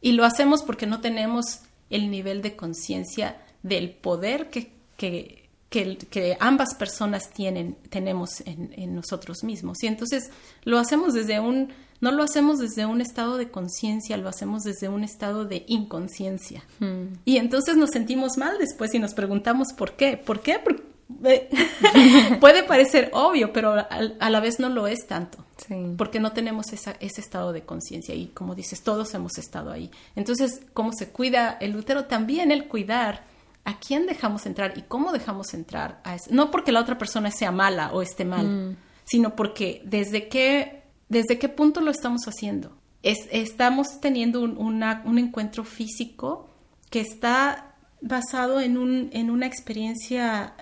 Y 0.02 0.12
lo 0.12 0.26
hacemos 0.26 0.62
porque 0.62 0.86
no 0.88 1.00
tenemos 1.02 1.62
el 1.90 2.12
nivel 2.12 2.42
de 2.42 2.56
conciencia 2.56 3.38
del 3.64 3.90
poder 3.92 4.50
que, 4.50 4.72
que, 4.98 5.48
que- 5.70 5.98
que 5.98 6.38
ambas 6.40 6.76
personas 6.76 7.30
tienen, 7.32 7.76
tenemos 7.90 8.42
en, 8.46 8.74
en 8.76 8.94
nosotros 8.94 9.44
mismos. 9.44 9.82
Y 9.84 9.88
entonces 9.88 10.30
lo 10.64 10.80
hacemos 10.80 11.14
desde 11.14 11.40
un, 11.40 11.72
no 12.00 12.12
lo 12.12 12.24
hacemos 12.24 12.60
desde 12.60 12.86
un 12.86 13.02
estado 13.02 13.38
de 13.38 13.50
conciencia, 13.50 14.18
lo 14.18 14.30
hacemos 14.30 14.64
desde 14.64 14.88
un 14.90 15.04
estado 15.04 15.46
de 15.46 15.64
inconsciencia. 15.68 16.64
mm. 16.80 17.20
Y 17.26 17.38
entonces 17.38 17.76
nos 17.78 17.90
sentimos 17.92 18.38
mal 18.38 18.58
después 18.60 18.94
y 18.94 19.00
nos 19.00 19.14
preguntamos 19.14 19.74
por 19.74 19.94
qué. 19.94 20.18
¿Por 20.18 20.42
qué? 20.42 20.60
Porque, 20.60 20.84
puede 22.40 22.64
parecer 22.64 23.10
obvio, 23.14 23.54
pero 23.54 23.74
a, 24.20 24.30
la 24.30 24.40
vez 24.40 24.60
no 24.60 24.70
lo 24.70 24.88
es 24.88 25.08
tanto 25.08 25.40
Sí. 25.68 25.74
porque 25.98 26.20
no 26.20 26.34
tenemos 26.34 26.72
esa- 26.72 26.96
ese 27.00 27.20
estado 27.20 27.52
de 27.52 27.64
conciencia 27.64 28.14
y 28.14 28.28
como 28.28 28.54
dices, 28.54 28.84
todos 28.84 29.14
hemos 29.16 29.40
estado 29.40 29.72
ahí. 29.72 29.90
Entonces, 30.16 30.62
¿cómo 30.74 30.92
se 30.94 31.10
cuida 31.10 31.58
el 31.60 31.76
útero? 31.76 32.06
También 32.06 32.52
el 32.52 32.68
cuidar 32.68 33.24
a 33.66 33.80
quién 33.80 34.06
dejamos 34.06 34.46
entrar 34.46 34.78
y 34.78 34.84
cómo 34.84 35.12
dejamos 35.12 35.54
entrar 35.56 36.00
a 36.04 36.14
ese- 36.16 36.32
No 36.32 36.52
porque 36.52 36.72
la 36.72 36.80
otra 36.82 36.98
persona 37.00 37.32
sea 37.32 37.52
mala 37.52 37.92
o 37.92 38.04
esté 38.04 38.24
mal, 38.24 38.78
sino 39.04 39.36
porque 39.36 39.82
desde 39.84 40.28
qué, 40.28 40.77
desde 41.10 41.40
qué 41.40 41.50
punto 41.50 41.82
lo 41.82 41.92
estamos 41.92 42.24
haciendo. 42.28 42.76
Es- 43.04 43.28
estamos 43.32 43.88
teniendo 44.02 44.42
un, 44.42 44.58
una- 44.58 45.02
un 45.06 45.18
encuentro 45.20 45.64
físico 45.64 46.50
que 46.90 47.02
está 47.02 47.76
basado 48.02 48.60
en, 48.62 48.78
un, 48.78 49.10
en 49.14 49.30
una 49.30 49.46
experiencia 49.46 50.54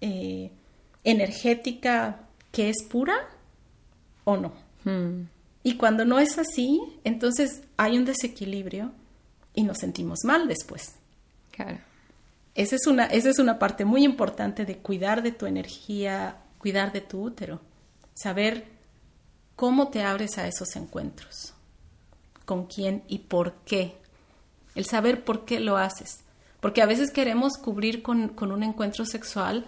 eh, 0.00 0.50
energética 1.04 2.20
que 2.52 2.68
es 2.70 2.76
pura 2.88 3.14
o 4.24 4.36
no. 4.36 4.52
Mm, 4.84 5.26
Y 5.62 5.74
cuando 5.76 6.04
no 6.04 6.18
es 6.18 6.38
así, 6.38 6.80
entonces 7.04 7.62
hay 7.76 7.96
un 7.96 8.04
desequilibrio 8.04 8.92
y 9.54 9.62
nos 9.64 9.78
sentimos 9.78 10.20
mal 10.24 10.48
después. 10.48 10.94
claro. 11.52 11.78
Esa 12.56 12.76
es 12.76 12.86
una, 12.86 13.06
esa 13.06 13.30
es 13.30 13.40
una 13.40 13.58
parte 13.58 13.84
muy 13.84 14.04
importante 14.04 14.64
de 14.64 14.76
cuidar 14.78 15.24
de 15.24 15.32
tu 15.32 15.46
energía, 15.46 16.36
cuidar 16.58 16.92
de 16.92 17.00
tu 17.00 17.20
útero. 17.20 17.60
Saber 18.14 18.64
cómo 19.56 19.88
te 19.88 20.02
abres 20.02 20.38
a 20.38 20.46
esos 20.46 20.76
encuentros, 20.76 21.54
con 22.44 22.66
quién 22.66 23.02
y 23.08 23.18
por 23.20 23.54
qué. 23.64 23.96
El 24.74 24.86
saber 24.86 25.24
por 25.24 25.44
qué 25.44 25.60
lo 25.60 25.76
haces. 25.76 26.20
Porque 26.60 26.82
a 26.82 26.86
veces 26.86 27.10
queremos 27.10 27.54
cubrir 27.58 28.02
con, 28.02 28.28
con 28.28 28.50
un 28.50 28.62
encuentro 28.62 29.04
sexual 29.04 29.66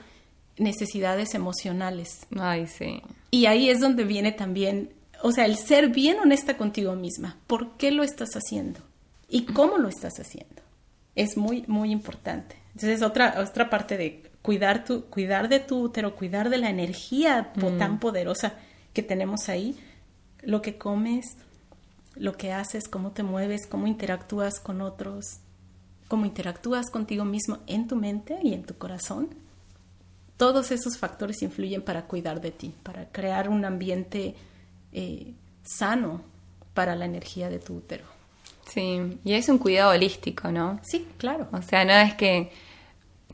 necesidades 0.59 1.34
emocionales. 1.34 2.26
Ay, 2.39 2.66
sí. 2.66 3.03
Y 3.30 3.47
ahí 3.47 3.68
es 3.68 3.80
donde 3.80 4.05
viene 4.05 4.32
también, 4.32 4.93
o 5.22 5.32
sea, 5.32 5.45
el 5.45 5.57
ser 5.57 5.89
bien 5.89 6.18
honesta 6.18 6.57
contigo 6.57 6.95
misma. 6.95 7.37
¿Por 7.47 7.76
qué 7.76 7.91
lo 7.91 8.03
estás 8.03 8.30
haciendo? 8.32 8.80
¿Y 9.28 9.45
cómo 9.45 9.78
lo 9.78 9.89
estás 9.89 10.18
haciendo? 10.18 10.62
Es 11.14 11.37
muy, 11.37 11.64
muy 11.66 11.91
importante. 11.91 12.57
Entonces, 12.74 13.03
otra, 13.03 13.37
otra 13.39 13.70
parte 13.70 13.97
de 13.97 14.22
cuidar, 14.43 14.84
tu, 14.84 15.05
cuidar 15.07 15.49
de 15.49 15.61
tu 15.61 15.80
útero, 15.80 16.14
cuidar 16.14 16.51
de 16.51 16.59
la 16.59 16.70
energía 16.70 17.53
tan 17.78 17.99
poderosa 18.01 18.55
que 18.97 19.03
tenemos 19.03 19.51
ahí, 19.51 19.76
lo 20.40 20.62
que 20.62 20.78
comes, 20.78 21.36
lo 22.14 22.32
que 22.38 22.55
haces, 22.55 22.88
cómo 22.88 23.11
te 23.12 23.22
mueves, 23.22 23.66
cómo 23.66 23.86
interactúas 23.86 24.59
con 24.59 24.80
otros, 24.80 25.40
cómo 26.09 26.24
interactúas 26.24 26.88
contigo 26.90 27.26
mismo 27.26 27.59
en 27.66 27.88
tu 27.88 27.97
mente 27.97 28.38
y 28.42 28.55
en 28.55 28.64
tu 28.64 28.78
corazón 28.78 29.28
todos 30.38 30.70
esos 30.70 30.97
factores 30.97 31.42
influyen 31.42 31.82
para 31.82 32.07
cuidar 32.07 32.40
de 32.40 32.53
ti, 32.53 32.72
para 32.82 33.05
crear 33.12 33.51
un 33.51 33.66
ambiente 33.66 34.34
eh, 34.92 35.34
sano 35.62 36.22
para 36.72 36.97
la 36.97 37.05
energía 37.05 37.51
de 37.51 37.59
tu 37.59 37.74
útero. 37.76 38.05
Sí, 38.66 39.18
y 39.24 39.32
es 39.34 39.47
un 39.51 39.59
cuidado 39.59 39.90
holístico, 39.90 40.51
¿no? 40.51 40.80
Sí, 40.82 41.07
claro. 41.18 41.49
O 41.53 41.61
sea, 41.61 41.84
no 41.84 41.92
es 41.92 42.14
que 42.14 42.51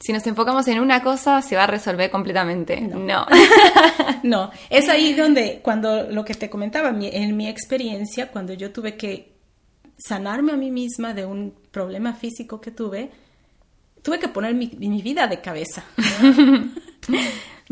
si 0.05 0.13
nos 0.13 0.27
enfocamos 0.27 0.67
en 0.69 0.81
una 0.81 1.03
cosa 1.03 1.41
se 1.43 1.55
va 1.57 1.65
a 1.65 1.67
resolver 1.69 2.11
completamente. 2.11 2.81
No. 2.81 2.99
No. 2.99 3.27
No, 4.25 4.51
es 4.71 4.89
ahí 4.89 5.15
donde, 5.23 5.61
cuando 5.63 6.05
lo 6.11 6.25
que 6.25 6.35
te 6.35 6.49
comentaba, 6.51 6.93
mi- 6.93 7.11
en 7.13 7.37
mi 7.37 7.49
experiencia, 7.49 8.31
cuando 8.31 8.53
yo 8.53 8.71
tuve 8.73 8.97
que 8.97 9.33
sanarme 9.99 10.53
a 10.53 10.57
mí 10.57 10.71
misma 10.71 11.13
de 11.15 11.25
un 11.27 11.55
problema 11.71 12.13
físico 12.15 12.61
que 12.61 12.71
tuve, 12.71 13.11
tuve 14.03 14.19
que 14.19 14.29
poner 14.29 14.55
mi, 14.55 14.71
mi 14.79 15.03
vida 15.03 15.27
de 15.27 15.41
cabeza. 15.41 15.85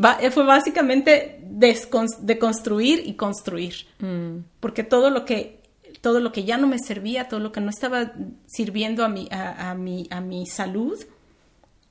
Va- 0.02 0.18
fue 0.30 0.44
básicamente 0.44 1.40
deconstruir 1.42 3.02
y 3.06 3.14
construir. 3.14 3.74
Mm, 3.98 4.38
porque 4.60 4.82
todo 4.84 5.10
lo 5.10 5.24
que 5.24 5.60
todo 6.00 6.20
lo 6.20 6.32
que 6.32 6.44
ya 6.44 6.56
no 6.56 6.66
me 6.66 6.78
servía, 6.78 7.28
todo 7.28 7.40
lo 7.40 7.52
que 7.52 7.60
no 7.60 7.68
estaba 7.68 8.12
sirviendo 8.46 9.04
a 9.04 9.08
mi, 9.08 9.28
a, 9.30 9.70
a 9.70 9.74
mi, 9.74 10.06
a 10.10 10.20
mi 10.20 10.46
salud 10.46 10.98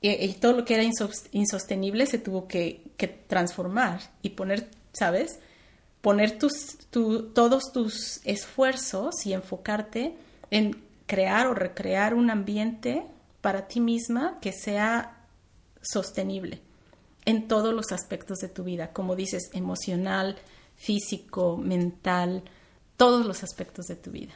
y, 0.02 0.10
y 0.12 0.34
todo 0.34 0.54
lo 0.54 0.66
que 0.66 0.76
era 0.76 0.84
insos- 0.84 1.28
insostenible 1.32 2.06
se 2.06 2.18
tuvo 2.20 2.47
que, 2.47 2.82
que 2.97 3.08
transformar 3.08 4.00
y 4.22 4.30
poner, 4.32 4.70
¿sabes? 4.93 5.39
Poner 6.02 6.38
tus, 6.39 6.78
tu- 6.89 7.24
todos 7.34 7.72
tus 7.74 8.22
esfuerzos 8.24 9.26
y 9.26 9.34
enfocarte 9.34 10.16
en 10.52 10.82
crear 11.06 11.47
o 11.47 11.54
recrear 11.54 12.14
un 12.14 12.30
ambiente 12.30 13.04
para 13.41 13.68
ti 13.68 13.80
misma 13.80 14.38
que 14.41 14.52
sea 14.54 15.18
sostenible 15.82 16.62
en 17.26 17.47
todos 17.47 17.74
los 17.74 17.91
aspectos 17.91 18.39
de 18.39 18.50
tu 18.50 18.64
vida, 18.64 18.91
como 18.93 19.16
dices, 19.16 19.50
emocional, 19.54 20.38
físico, 20.76 21.58
mental, 21.58 22.43
todos 22.97 23.26
los 23.26 23.43
aspectos 23.43 23.86
de 23.88 23.95
tu 23.95 24.12
vida. 24.12 24.34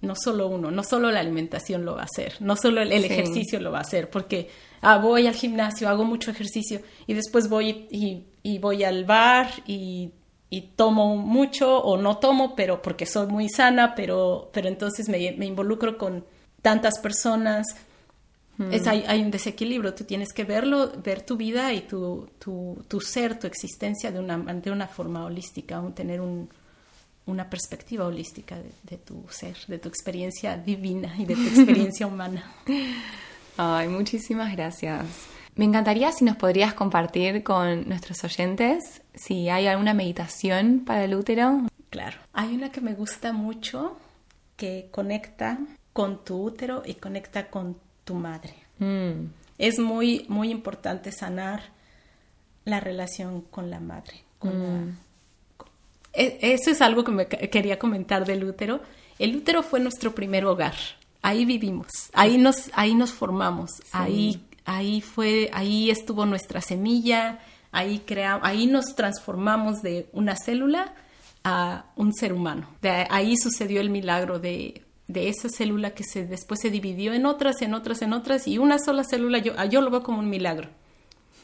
No 0.00 0.14
solo 0.16 0.48
uno, 0.48 0.70
no 0.70 0.82
solo 0.82 1.10
la 1.10 1.20
alimentación 1.20 1.84
lo 1.84 1.94
va 1.94 2.02
a 2.02 2.04
hacer, 2.06 2.34
no 2.40 2.56
solo 2.56 2.82
el, 2.82 2.92
el 2.92 3.02
Sí. 3.04 3.12
ejercicio 3.12 3.60
lo 3.60 3.70
va 3.72 3.78
a 3.78 3.82
hacer, 3.82 4.10
porque 4.10 4.48
ah, 4.82 4.98
voy 4.98 5.26
al 5.26 5.34
gimnasio, 5.34 5.88
hago 5.88 6.04
mucho 6.04 6.30
ejercicio 6.30 6.80
y 7.06 7.14
después 7.14 7.48
voy 7.48 7.86
y, 7.90 8.24
y 8.42 8.58
voy 8.58 8.84
al 8.84 9.04
bar 9.04 9.48
y, 9.66 10.10
y 10.50 10.60
tomo 10.76 11.16
mucho 11.16 11.78
o 11.78 11.96
no 11.96 12.18
tomo, 12.18 12.54
pero 12.54 12.82
porque 12.82 13.06
soy 13.06 13.26
muy 13.26 13.48
sana, 13.48 13.94
pero, 13.94 14.50
pero 14.52 14.68
entonces 14.68 15.08
me, 15.08 15.32
me 15.32 15.46
involucro 15.46 15.98
con 15.98 16.24
tantas 16.62 16.98
personas, 16.98 17.66
es, 18.72 18.86
hay, 18.86 19.04
hay 19.06 19.20
un 19.20 19.30
desequilibrio, 19.30 19.92
tú 19.94 20.04
tienes 20.04 20.32
que 20.32 20.44
verlo, 20.44 20.90
ver 21.04 21.20
tu 21.20 21.36
vida 21.36 21.74
y 21.74 21.82
tu, 21.82 22.26
tu, 22.38 22.82
tu 22.88 23.00
ser, 23.02 23.38
tu 23.38 23.46
existencia 23.46 24.10
de 24.10 24.18
una, 24.18 24.38
de 24.38 24.70
una 24.70 24.88
forma 24.88 25.24
holística, 25.26 25.78
un- 25.78 25.94
tener 25.94 26.20
un- 26.22 26.48
una 27.26 27.50
perspectiva 27.50 28.06
holística 28.06 28.56
de, 28.56 28.70
de 28.84 28.96
tu 28.96 29.24
ser, 29.28 29.56
de 29.68 29.78
tu 29.78 29.88
experiencia 29.90 30.56
divina 30.56 31.14
y 31.18 31.26
de 31.26 31.34
tu 31.34 31.42
experiencia 31.48 32.06
humana. 32.06 32.44
Ay, 33.56 33.88
muchísimas 33.88 34.52
gracias. 34.52 35.04
Me 35.54 35.64
encantaría 35.64 36.12
si 36.12 36.24
nos 36.24 36.36
podrías 36.36 36.74
compartir 36.74 37.42
con 37.42 37.88
nuestros 37.88 38.22
oyentes 38.24 39.02
si 39.14 39.48
hay 39.48 39.66
alguna 39.66 39.94
meditación 39.94 40.82
para 40.84 41.04
el 41.04 41.14
útero. 41.14 41.62
Claro. 41.88 42.18
Hay 42.34 42.54
una 42.54 42.70
que 42.70 42.80
me 42.82 42.92
gusta 42.92 43.32
mucho 43.32 43.96
que 44.56 44.88
conecta 44.90 45.58
con 45.94 46.24
tu 46.24 46.42
útero 46.42 46.82
y 46.84 46.94
conecta 46.94 47.48
con 47.48 47.78
tu 48.04 48.14
madre. 48.14 48.54
Mm, 48.78 49.28
Es 49.58 49.78
muy, 49.78 50.26
muy 50.28 50.50
importante 50.50 51.10
sanar 51.12 51.62
la 52.66 52.80
relación 52.80 53.40
con 53.40 53.70
la 53.70 53.80
madre. 53.80 54.22
con 54.38 54.62
la- 54.62 54.92
E- 56.12 56.38
Eso 56.52 56.70
es 56.70 56.82
algo 56.82 57.02
que 57.04 57.12
me 57.12 57.26
quería 57.26 57.78
comentar 57.78 58.26
del 58.26 58.44
útero. 58.44 58.80
El 59.18 59.34
útero 59.34 59.62
fue 59.62 59.80
nuestro 59.80 60.14
primer 60.14 60.44
hogar. 60.44 60.74
Ahí 61.26 61.44
vivimos, 61.44 61.88
ahí 62.12 62.38
nos, 62.38 62.70
ahí 62.74 62.94
nos 62.94 63.12
formamos, 63.12 63.70
ahí, 63.92 64.40
ahí 64.64 65.00
fue, 65.00 65.50
ahí 65.52 65.90
estuvo 65.90 66.24
nuestra 66.24 66.60
semilla, 66.60 67.40
Ahí, 67.76 67.98
crea, 68.06 68.40
ahí 68.42 68.66
nos 68.66 68.94
transformamos 68.94 69.82
de 69.82 70.08
una 70.14 70.34
célula 70.34 70.94
a 71.44 71.84
un 71.94 72.14
ser 72.14 72.32
humano. 72.32 72.70
De 72.80 73.06
ahí 73.10 73.36
sucedió 73.36 73.82
el 73.82 73.90
milagro 73.90 74.38
de, 74.38 74.80
de 75.08 75.28
esa 75.28 75.50
célula 75.50 75.90
que 75.90 76.02
se, 76.02 76.26
después 76.26 76.60
se 76.62 76.70
dividió 76.70 77.12
en 77.12 77.26
otras, 77.26 77.60
en 77.60 77.74
otras, 77.74 78.00
en 78.00 78.14
otras, 78.14 78.48
y 78.48 78.56
una 78.56 78.78
sola 78.78 79.04
célula, 79.04 79.40
yo, 79.40 79.52
yo 79.68 79.82
lo 79.82 79.90
veo 79.90 80.02
como 80.02 80.20
un 80.20 80.30
milagro. 80.30 80.70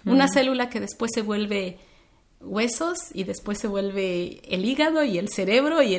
Una 0.07 0.27
célula 0.27 0.71
que 0.71 0.81
después 0.81 1.11
se 1.15 1.21
vuelve 1.21 1.77
huesos 2.41 2.97
y 3.13 3.25
después 3.25 3.59
se 3.59 3.69
vuelve 3.69 4.41
el 4.49 4.65
hígado 4.65 5.05
y 5.05 5.19
el 5.19 5.29
cerebro 5.29 5.83
y 5.83 5.95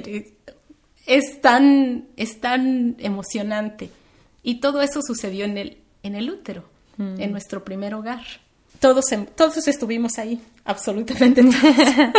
es, 1.05 1.41
tan, 1.41 2.07
es 2.17 2.39
tan 2.39 2.95
emocionante. 2.99 3.89
Y 4.41 4.59
todo 4.59 4.81
eso 4.81 5.01
sucedió 5.01 5.45
en 5.45 5.57
el, 5.57 5.77
en 6.03 6.15
el 6.15 6.29
útero, 6.29 6.65
en 6.97 7.31
nuestro 7.31 7.63
primer 7.63 7.95
hogar. 7.95 8.23
Todos, 8.79 9.05
todos 9.35 9.67
estuvimos 9.67 10.17
ahí, 10.17 10.41
absolutamente 10.65 11.41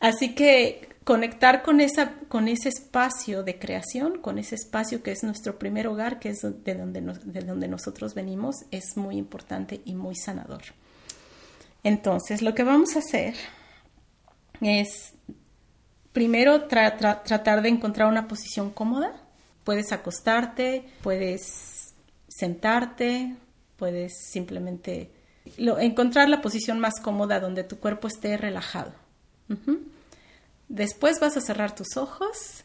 Así 0.00 0.34
que 0.34 0.88
conectar 1.04 1.62
con, 1.62 1.80
esa, 1.80 2.14
con 2.28 2.48
ese 2.48 2.68
espacio 2.68 3.42
de 3.42 3.58
creación, 3.58 4.18
con 4.18 4.38
ese 4.38 4.54
espacio 4.54 5.02
que 5.02 5.12
es 5.12 5.22
nuestro 5.22 5.58
primer 5.58 5.86
hogar, 5.86 6.18
que 6.18 6.30
es 6.30 6.40
de 6.40 6.74
donde, 6.74 7.00
de 7.00 7.40
donde 7.40 7.68
nosotros 7.68 8.14
venimos, 8.14 8.56
es 8.70 8.96
muy 8.96 9.16
importante 9.16 9.80
y 9.84 9.94
muy 9.94 10.16
sanador. 10.16 10.62
Entonces, 11.84 12.42
lo 12.42 12.54
que 12.54 12.64
vamos 12.64 12.96
a 12.96 13.00
hacer 13.00 13.34
es 14.60 15.14
primero 16.12 16.64
tratar 16.64 17.62
de 17.62 17.68
encontrar 17.68 18.08
una 18.08 18.28
posición 18.28 18.70
cómoda. 18.70 19.12
Puedes 19.64 19.92
acostarte, 19.92 20.86
puedes 21.02 21.94
sentarte, 22.28 23.36
puedes 23.76 24.12
simplemente 24.30 25.10
encontrar 25.56 26.28
la 26.28 26.40
posición 26.40 26.78
más 26.78 27.00
cómoda 27.00 27.40
donde 27.40 27.64
tu 27.64 27.78
cuerpo 27.78 28.08
esté 28.08 28.36
relajado. 28.36 28.92
Después 30.68 31.20
vas 31.20 31.36
a 31.36 31.40
cerrar 31.40 31.74
tus 31.74 31.96
ojos 31.96 32.64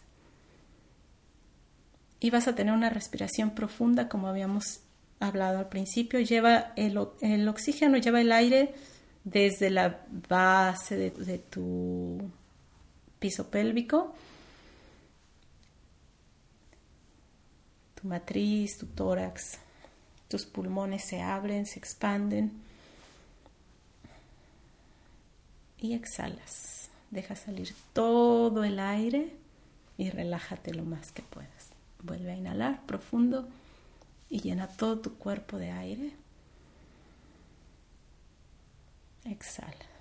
y 2.19 2.29
vas 2.29 2.47
a 2.47 2.55
tener 2.55 2.73
una 2.73 2.89
respiración 2.89 3.51
profunda 3.51 4.07
como 4.07 4.27
habíamos 4.27 4.81
hablado 5.19 5.59
al 5.59 5.69
principio. 5.69 6.19
Lleva 6.19 6.71
el, 6.75 6.97
oxígeno, 7.47 7.97
lleva 7.97 8.21
el 8.21 8.31
aire 8.31 8.73
desde 9.23 9.69
la 9.69 10.01
base 10.29 10.97
de, 10.97 11.37
tu 11.39 12.29
piso 13.19 13.49
pélvico, 13.49 14.13
tu 17.95 18.07
matriz, 18.07 18.77
tu 18.77 18.85
tórax, 18.85 19.57
tus 20.27 20.45
pulmones 20.45 21.03
se 21.03 21.21
abren, 21.21 21.65
se 21.65 21.79
expanden 21.79 22.51
y 25.79 25.93
exhalas. 25.93 26.89
Deja 27.11 27.35
salir 27.35 27.73
todo 27.93 28.63
el 28.63 28.79
aire 28.79 29.33
y 29.97 30.09
relájate 30.09 30.73
lo 30.73 30.83
más 30.83 31.11
que 31.11 31.23
puedas. 31.23 31.69
Vuelve 32.03 32.31
a 32.31 32.35
inhalar 32.35 32.85
profundo 32.85 33.47
y 34.29 34.41
llena 34.41 34.67
todo 34.67 34.99
tu 34.99 35.15
cuerpo 35.15 35.57
de 35.57 35.71
aire. 35.71 36.11
Exhala. 39.25 39.96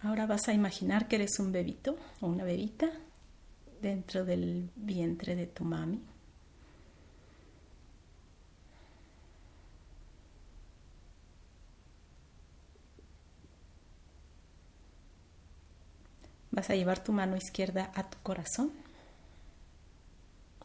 Ahora 0.00 0.26
vas 0.26 0.48
a 0.48 0.52
imaginar 0.52 1.08
que 1.08 1.16
eres 1.16 1.38
un 1.40 1.50
bebito 1.50 1.96
o 2.20 2.28
una 2.28 2.44
bebita 2.44 2.90
dentro 3.82 4.24
del 4.24 4.70
vientre 4.76 5.34
de 5.34 5.46
tu 5.46 5.64
mami. 5.64 6.00
Vas 16.50 16.70
a 16.70 16.74
llevar 16.74 17.02
tu 17.02 17.12
mano 17.12 17.36
izquierda 17.36 17.92
a 17.94 18.08
tu 18.08 18.18
corazón, 18.22 18.72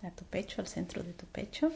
a 0.02 0.10
tu 0.12 0.24
pecho, 0.26 0.62
al 0.62 0.68
centro 0.68 1.04
de 1.04 1.14
tu 1.14 1.26
pecho. 1.28 1.72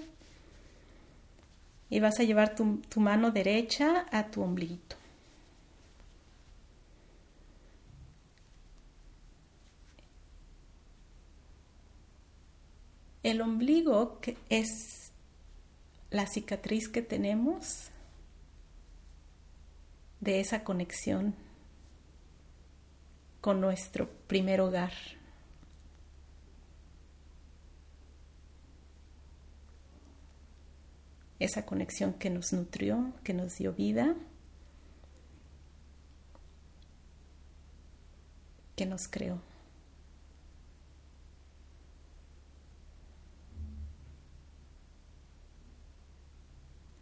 Y 1.90 2.00
vas 2.00 2.20
a 2.20 2.24
llevar 2.24 2.56
tu, 2.56 2.82
mano 3.00 3.32
derecha 3.32 4.06
a 4.12 4.28
tu 4.28 4.42
ombliguito. 4.42 4.96
El 13.28 13.42
ombligo 13.42 14.22
que 14.22 14.38
es 14.48 15.12
la 16.12 16.28
cicatriz 16.28 16.88
que 16.88 17.02
tenemos 17.02 17.90
de 20.22 20.40
esa 20.40 20.64
conexión 20.64 21.36
con 23.42 23.60
nuestro 23.60 24.10
primer 24.28 24.62
hogar. 24.62 24.94
Esa 31.40 31.66
conexión 31.66 32.14
que 32.14 32.30
nos 32.30 32.54
nutrió, 32.54 33.12
que 33.26 33.34
nos 33.34 33.58
dio 33.58 33.74
vida, 33.74 34.16
que 38.78 38.86
nos 38.86 39.10
creó. 39.10 39.42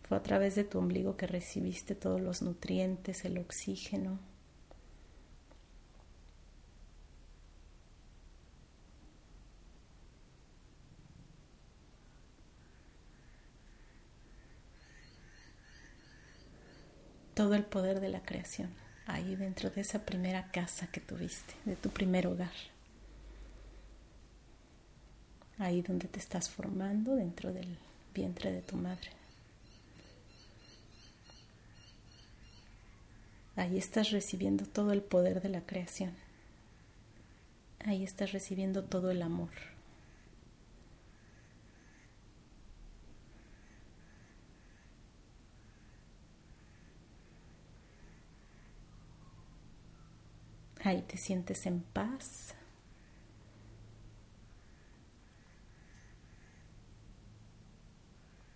Fue 0.08 0.18
a 0.18 0.24
través 0.24 0.56
de 0.56 0.64
tu 0.64 0.78
ombligo 0.80 1.18
que 1.18 1.28
recibiste 1.28 1.96
todos 1.96 2.22
los 2.22 2.42
nutrientes, 2.42 3.26
el 3.26 3.38
oxígeno. 3.38 4.20
todo 17.36 17.54
el 17.54 17.66
poder 17.66 18.00
de 18.00 18.08
la 18.08 18.22
creación 18.22 18.70
ahí 19.08 19.36
dentro 19.36 19.70
de 19.70 19.82
esa 19.82 20.06
primera 20.06 20.52
casa 20.52 20.88
que 20.88 21.02
tuviste, 21.02 21.54
de 21.66 21.76
tu 21.76 21.90
primer 21.90 22.28
hogar. 22.28 22.54
Ahí 25.58 25.82
donde 25.82 26.08
te 26.08 26.20
estás 26.20 26.50
formando 26.50 27.16
dentro 27.16 27.54
del 27.54 27.78
vientre 28.14 28.52
de 28.52 28.62
tu 28.62 28.78
madre. 28.78 29.25
Ahí 33.56 33.78
estás 33.78 34.12
recibiendo 34.12 34.66
todo 34.66 34.92
el 34.92 35.02
poder 35.02 35.42
de 35.42 35.50
la 35.50 35.62
creación. 35.62 36.12
Ahí 37.86 38.04
estás 38.04 38.32
recibiendo 38.34 38.84
todo 38.84 39.12
el 39.12 39.22
amor. 39.22 39.50
Ahí 50.84 51.02
te 51.02 51.18
sientes 51.18 51.66
en 51.66 51.82
paz. 51.82 52.54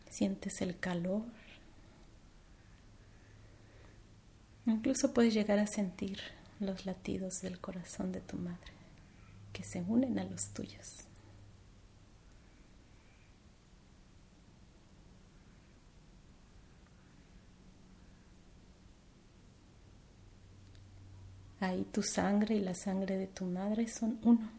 Sientes 0.10 0.62
el 0.62 0.78
calor. 0.80 1.39
Incluso 4.66 5.14
puedes 5.14 5.34
llegar 5.34 5.60
a 5.60 5.68
sentir 5.68 6.20
los 6.60 6.86
latidos 6.86 7.41
del 7.41 7.60
corazón 7.60 8.12
de 8.12 8.22
tu 8.22 8.38
madre 8.38 8.74
que 9.53 9.64
se 9.64 9.82
unen 9.82 10.20
a 10.20 10.24
los 10.24 10.49
tuyos. 10.49 11.05
Ahí 21.60 21.86
tu 21.91 22.01
sangre 22.03 22.55
y 22.55 22.62
la 22.62 22.74
sangre 22.74 23.18
de 23.18 23.28
tu 23.28 23.45
madre 23.45 23.88
son 23.88 24.18
uno. 24.24 24.59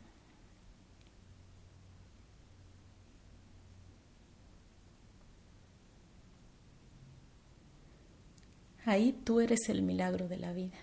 Ahí 8.91 9.13
tú 9.13 9.39
eres 9.39 9.69
el 9.69 9.83
milagro 9.83 10.27
de 10.27 10.37
la 10.37 10.53
vida. 10.53 10.77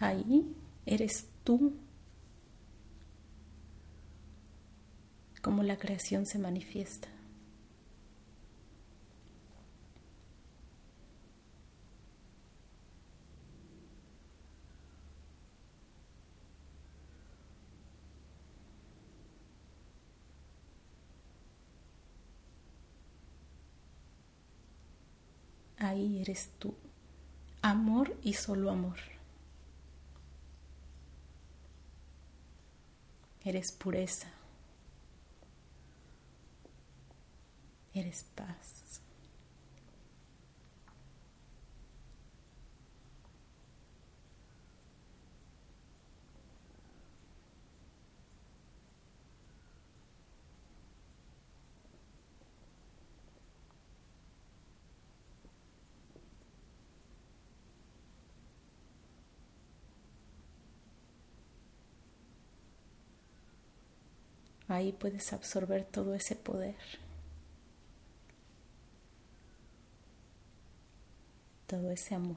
Ahí 0.00 0.52
eres 0.84 1.28
tú 1.44 1.74
cómo 5.46 5.62
la 5.62 5.78
creación 5.78 6.26
se 6.26 6.40
manifiesta. 6.40 7.06
Ahí 25.78 26.20
eres 26.22 26.50
tú, 26.58 26.74
amor 27.62 28.16
y 28.24 28.32
solo 28.32 28.72
amor. 28.72 28.98
Eres 33.44 33.70
pureza. 33.70 34.35
Eres 37.96 38.24
paz. 38.34 39.00
Ahí 64.68 64.92
puedes 64.92 65.32
absorber 65.32 65.84
todo 65.84 66.14
ese 66.14 66.36
poder. 66.36 66.74
Todo 71.66 71.90
ese 71.90 72.14
amor. 72.14 72.36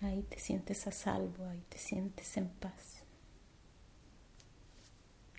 Ahí 0.00 0.22
te 0.22 0.38
sientes 0.38 0.86
a 0.86 0.92
salvo, 0.92 1.46
ahí 1.46 1.62
te 1.68 1.78
sientes 1.78 2.36
en 2.36 2.48
paz. 2.48 3.04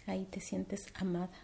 Ahí 0.05 0.25
te 0.25 0.39
sientes 0.41 0.87
amada. 0.95 1.37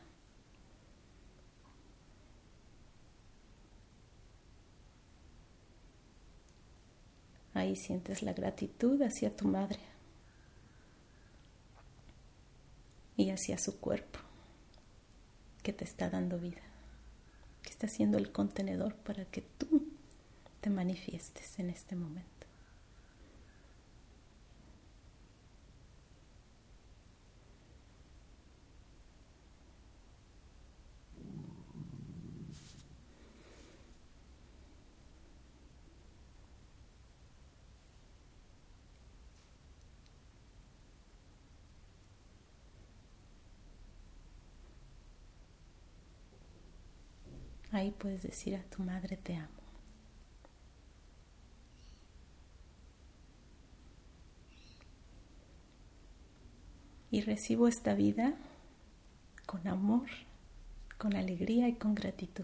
Ahí 7.54 7.76
sientes 7.76 8.24
la 8.24 8.34
gratitud 8.34 9.02
hacia 9.02 9.36
tu 9.36 9.48
madre 9.48 9.80
y 13.20 13.32
hacia 13.32 13.58
su 13.58 13.82
cuerpo 13.82 14.20
que 15.62 15.74
te 15.74 15.84
está 15.84 16.10
dando 16.10 16.40
vida, 16.40 16.62
que 17.64 17.70
está 17.70 17.90
siendo 17.90 18.18
el 18.18 18.32
contenedor 18.32 18.96
para 18.96 19.26
que 19.26 19.42
tú 19.42 19.90
te 20.62 20.70
manifiestes 20.70 21.60
en 21.60 21.70
este 21.70 21.98
momento. 21.98 22.39
Ahí 47.80 47.92
puedes 47.92 48.24
decir 48.24 48.58
a 48.58 48.64
tu 48.64 48.84
madre 48.84 49.16
te 49.16 49.38
amo. 49.38 49.48
Y 57.10 57.22
recibo 57.22 57.70
esta 57.70 57.94
vida 57.94 58.34
con 59.46 59.66
amor, 59.66 60.10
con 60.98 61.16
alegría 61.16 61.70
y 61.70 61.76
con 61.76 61.96
gratitud. 61.96 62.44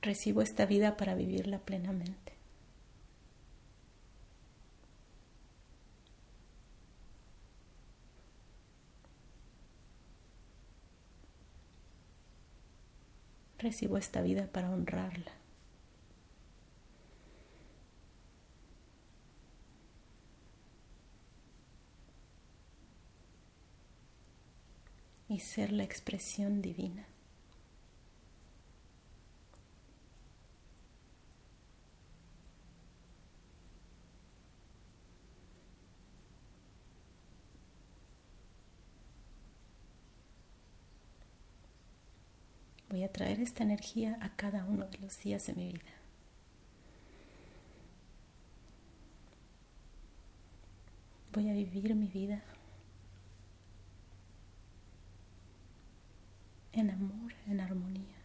Recibo 0.00 0.42
esta 0.42 0.64
vida 0.64 0.96
para 0.96 1.16
vivirla 1.16 1.58
plenamente. 1.58 2.33
Recibo 13.64 13.96
esta 13.96 14.20
vida 14.22 14.46
para 14.52 14.70
honrarla. 14.70 15.32
Y 25.28 25.40
ser 25.40 25.72
la 25.72 25.82
expresión 25.82 26.62
divina. 26.62 27.06
A 43.04 43.08
traer 43.08 43.38
esta 43.40 43.62
energía 43.62 44.16
a 44.22 44.34
cada 44.34 44.64
uno 44.64 44.86
de 44.86 44.96
los 44.96 45.18
días 45.18 45.46
de 45.46 45.52
mi 45.52 45.66
vida. 45.66 45.92
Voy 51.34 51.50
a 51.50 51.52
vivir 51.52 51.94
mi 51.94 52.08
vida 52.08 52.42
en 56.72 56.90
amor, 56.90 57.34
en 57.46 57.60
armonía. 57.60 58.16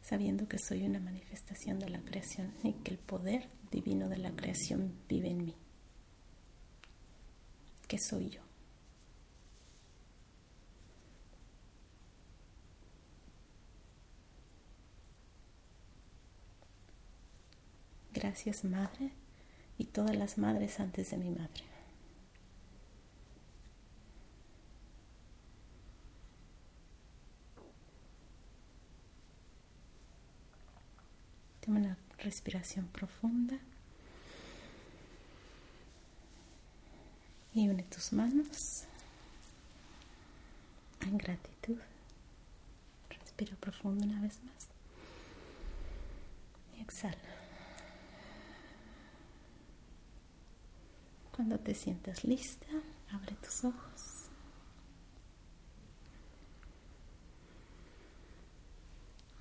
Sabiendo 0.00 0.46
que 0.46 0.60
soy 0.60 0.84
una 0.84 1.00
manifestación 1.00 1.80
de 1.80 1.90
la 1.90 2.00
creación 2.02 2.54
y 2.62 2.74
que 2.74 2.92
el 2.92 2.98
poder 2.98 3.48
divino 3.72 4.08
de 4.08 4.18
la 4.18 4.30
creación 4.30 4.94
vive 5.08 5.30
en 5.30 5.44
mí. 5.44 5.56
Que 7.88 7.98
soy 7.98 8.30
yo. 8.30 8.45
Gracias 18.16 18.64
Madre 18.64 19.10
y 19.76 19.84
todas 19.84 20.16
las 20.16 20.38
madres 20.38 20.80
antes 20.80 21.10
de 21.10 21.18
mi 21.18 21.28
madre. 21.28 21.64
Toma 31.60 31.80
una 31.80 31.98
respiración 32.16 32.86
profunda 32.86 33.58
y 37.52 37.68
une 37.68 37.82
tus 37.82 38.14
manos 38.14 38.84
en 41.02 41.18
gratitud. 41.18 41.76
Respira 43.10 43.54
profundo 43.56 44.06
una 44.06 44.22
vez 44.22 44.42
más 44.42 44.68
y 46.78 46.80
exhala. 46.80 47.35
Cuando 51.36 51.58
te 51.58 51.74
sientas 51.74 52.24
lista, 52.24 52.66
abre 53.12 53.34
tus 53.44 53.64
ojos. 53.64 53.76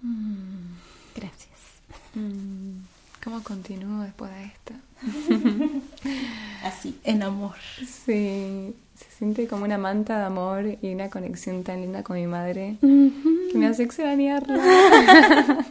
Mm, 0.02 0.76
gracias. 1.16 1.60
Mm, 2.16 2.84
¿Cómo 3.24 3.42
continúo 3.44 4.04
después 4.04 4.30
de 4.32 4.44
esto? 4.44 4.74
Así, 6.64 7.00
en 7.06 7.24
amor. 7.24 7.56
Sí, 7.80 8.76
se 8.96 9.12
siente 9.18 9.48
como 9.48 9.64
una 9.64 9.78
manta 9.78 10.20
de 10.20 10.26
amor 10.26 10.78
y 10.82 10.94
una 10.94 11.10
conexión 11.10 11.64
tan 11.64 11.82
linda 11.82 12.04
con 12.04 12.18
mi 12.18 12.28
madre 12.28 12.76
que 12.82 13.58
me 13.58 13.68
hace 13.68 13.84
extrañarla. 13.84 14.62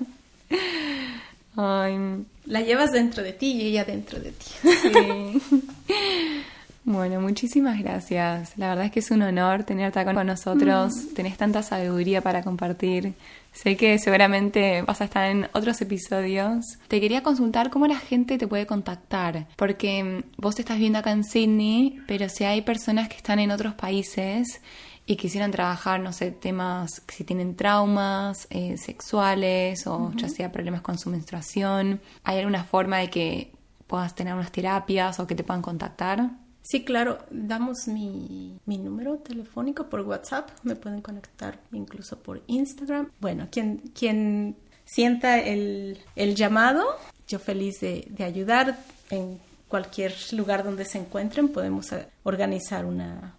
Ay. 1.57 2.25
La 2.47 2.61
llevas 2.61 2.93
dentro 2.93 3.23
de 3.23 3.33
ti 3.33 3.53
y 3.53 3.63
ella 3.69 3.85
dentro 3.85 4.19
de 4.21 4.33
ti. 4.33 4.51
Sí. 4.63 5.43
Bueno, 6.87 7.19
muchísimas 7.19 7.79
gracias. 7.81 8.59
La 8.59 8.69
verdad 8.69 8.85
es 8.85 8.93
que 8.93 9.01
es 9.01 9.11
un 9.11 9.23
honor 9.23 9.65
tenerte 9.65 9.99
acá 10.01 10.13
con 10.13 10.27
nosotros. 10.27 10.93
Mm. 10.93 11.15
Tenés 11.15 11.39
tanta 11.39 11.63
sabiduría 11.63 12.21
para 12.21 12.43
compartir. 12.43 13.15
Sé 13.53 13.77
que 13.77 13.99
seguramente 13.99 14.83
vas 14.83 15.01
a 15.01 15.05
estar 15.05 15.31
en 15.31 15.49
otros 15.55 15.81
episodios. 15.81 16.77
Te 16.89 17.01
quería 17.01 17.23
consultar 17.23 17.71
cómo 17.71 17.87
la 17.87 17.97
gente 17.97 18.37
te 18.37 18.47
puede 18.47 18.67
contactar, 18.67 19.47
porque 19.57 20.05
mm, 20.05 20.23
vos 20.37 20.57
te 20.57 20.63
estás 20.63 20.79
viendo 20.79 20.99
acá 20.99 21.13
en 21.13 21.25
Sydney, 21.25 22.01
pero 22.07 22.29
si 22.29 22.45
hay 22.45 22.61
personas 22.61 23.09
que 23.09 23.17
están 23.17 23.39
en 23.39 23.51
otros 23.51 23.73
países 23.75 24.61
y 25.07 25.17
quisieran 25.17 25.51
trabajar, 25.51 26.01
no 26.01 26.13
sé, 26.13 26.31
temas, 26.31 27.03
si 27.09 27.25
tienen 27.25 27.57
traumas 27.57 28.47
eh, 28.51 28.77
sexuales 28.79 29.87
o 29.87 30.13
ya 30.17 30.29
sea 30.29 30.51
problemas 30.51 30.81
con 30.81 30.99
su 30.99 31.11
menstruación, 31.11 32.01
¿hay 32.23 32.39
alguna 32.39 32.65
forma 32.65 32.99
de 32.99 33.11
que 33.11 33.53
puedas 33.87 34.15
tener 34.15 34.35
unas 34.35 34.51
terapias 34.51 35.21
o 35.21 35.27
que 35.27 35.35
te 35.35 35.45
puedan 35.45 35.63
contactar? 35.63 36.31
Sí, 36.63 36.83
claro, 36.83 37.19
damos 37.31 37.87
mi, 37.89 38.59
número 38.67 39.19
telefónico 39.19 39.91
por 39.91 40.01
WhatsApp, 40.01 40.49
me 40.63 40.75
pueden 40.75 41.03
conectar 41.03 41.59
incluso 41.73 42.19
por 42.19 42.43
Instagram. 42.47 43.11
Bueno, 43.21 43.49
quien, 43.51 43.79
quien 43.95 44.57
sienta 44.87 45.39
el, 45.39 45.99
llamado, 46.35 46.83
yo 47.29 47.39
feliz 47.39 47.81
de, 47.81 48.11
ayudar 48.21 48.79
en 49.11 49.39
cualquier 49.69 50.15
lugar 50.33 50.65
donde 50.65 50.87
se 50.87 50.97
encuentren, 50.97 51.49
podemos 51.49 51.93
eh, 51.93 52.09
organizar 52.23 52.87
una, 52.87 53.35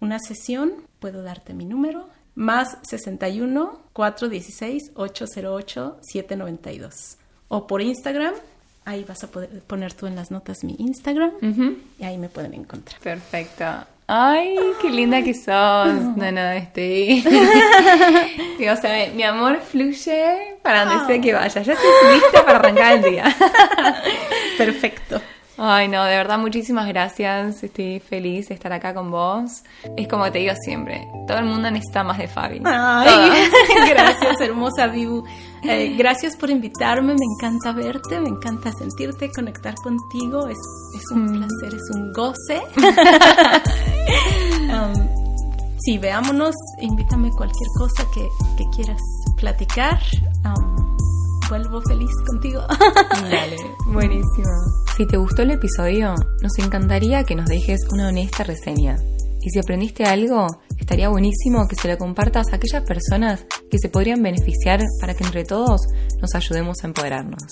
una 0.00 0.18
sesión, 0.18 0.72
puedo 0.98 1.22
darte 1.22 1.54
mi 1.54 1.64
número, 1.64 2.08
más 2.34 2.78
61 2.82 3.80
416 3.92 4.92
808 4.94 5.98
792 6.02 7.16
o 7.48 7.66
por 7.66 7.80
Instagram 7.80 8.34
ahí 8.86 9.04
vas 9.04 9.22
a 9.24 9.26
poder 9.26 9.50
poner 9.66 9.92
tú 9.92 10.06
en 10.06 10.16
las 10.16 10.30
notas 10.30 10.64
mi 10.64 10.76
Instagram 10.78 11.32
y 11.98 12.04
ahí 12.04 12.16
me 12.16 12.28
pueden 12.28 12.54
encontrar. 12.54 12.98
Perfecto. 13.00 13.64
Ay, 14.06 14.56
qué 14.80 14.88
linda 14.88 15.22
que 15.22 15.34
sos. 15.34 15.88
No, 16.16 16.30
no, 16.32 16.50
estoy. 16.52 17.24
o 18.70 18.76
sea, 18.76 19.10
mi 19.12 19.24
amor 19.24 19.60
fluye 19.60 20.56
para 20.62 20.84
donde 20.84 21.06
sea 21.06 21.20
que 21.20 21.32
vaya. 21.34 21.62
Ya 21.62 21.72
estoy 21.72 22.14
lista 22.14 22.46
para 22.46 22.58
arrancar 22.58 22.94
el 22.94 23.02
día. 23.10 23.36
Perfecto. 24.58 25.20
Ay, 25.58 25.88
no, 25.88 26.04
de 26.04 26.16
verdad, 26.16 26.38
muchísimas 26.38 26.86
gracias. 26.86 27.62
Estoy 27.62 27.98
feliz 28.00 28.48
de 28.48 28.54
estar 28.54 28.72
acá 28.72 28.92
con 28.92 29.10
vos. 29.10 29.62
Es 29.96 30.06
como 30.06 30.30
te 30.30 30.40
digo 30.40 30.52
siempre, 30.62 31.08
todo 31.26 31.38
el 31.38 31.46
mundo 31.46 31.70
necesita 31.70 32.04
más 32.04 32.18
de 32.18 32.28
Fabi. 32.28 32.60
Ay, 32.64 33.48
gracias, 33.88 34.40
hermosa 34.40 34.86
Vivu. 34.88 35.24
Eh, 35.62 35.94
gracias 35.96 36.36
por 36.36 36.50
invitarme, 36.50 37.14
me 37.14 37.24
encanta 37.24 37.72
verte, 37.72 38.20
me 38.20 38.28
encanta 38.28 38.70
sentirte, 38.72 39.30
conectar 39.32 39.74
contigo. 39.76 40.46
Es, 40.48 40.58
es 40.96 41.10
un 41.10 41.24
mm. 41.24 41.38
placer, 41.38 41.74
es 41.74 41.90
un 41.94 42.12
goce. 42.12 42.62
um, 44.74 45.78
sí, 45.78 45.96
veámonos, 45.96 46.54
invítame 46.80 47.30
cualquier 47.30 47.68
cosa 47.78 48.04
que, 48.12 48.28
que 48.58 48.64
quieras 48.76 49.00
platicar. 49.38 49.98
Um, 50.44 50.95
vuelvo 51.48 51.80
feliz 51.82 52.10
contigo. 52.26 52.62
Dale, 53.10 53.56
buenísimo. 53.86 54.50
Si 54.96 55.06
te 55.06 55.16
gustó 55.16 55.42
el 55.42 55.52
episodio, 55.52 56.14
nos 56.42 56.58
encantaría 56.58 57.24
que 57.24 57.34
nos 57.34 57.46
dejes 57.46 57.80
una 57.90 58.08
honesta 58.08 58.44
reseña. 58.44 58.96
Y 59.40 59.50
si 59.50 59.58
aprendiste 59.58 60.04
algo, 60.04 60.46
estaría 60.78 61.08
buenísimo 61.08 61.68
que 61.68 61.76
se 61.76 61.88
lo 61.88 61.98
compartas 61.98 62.52
a 62.52 62.56
aquellas 62.56 62.82
personas 62.82 63.46
que 63.70 63.78
se 63.78 63.88
podrían 63.88 64.22
beneficiar 64.22 64.80
para 65.00 65.14
que 65.14 65.24
entre 65.24 65.44
todos 65.44 65.82
nos 66.20 66.34
ayudemos 66.34 66.78
a 66.82 66.88
empoderarnos. 66.88 67.42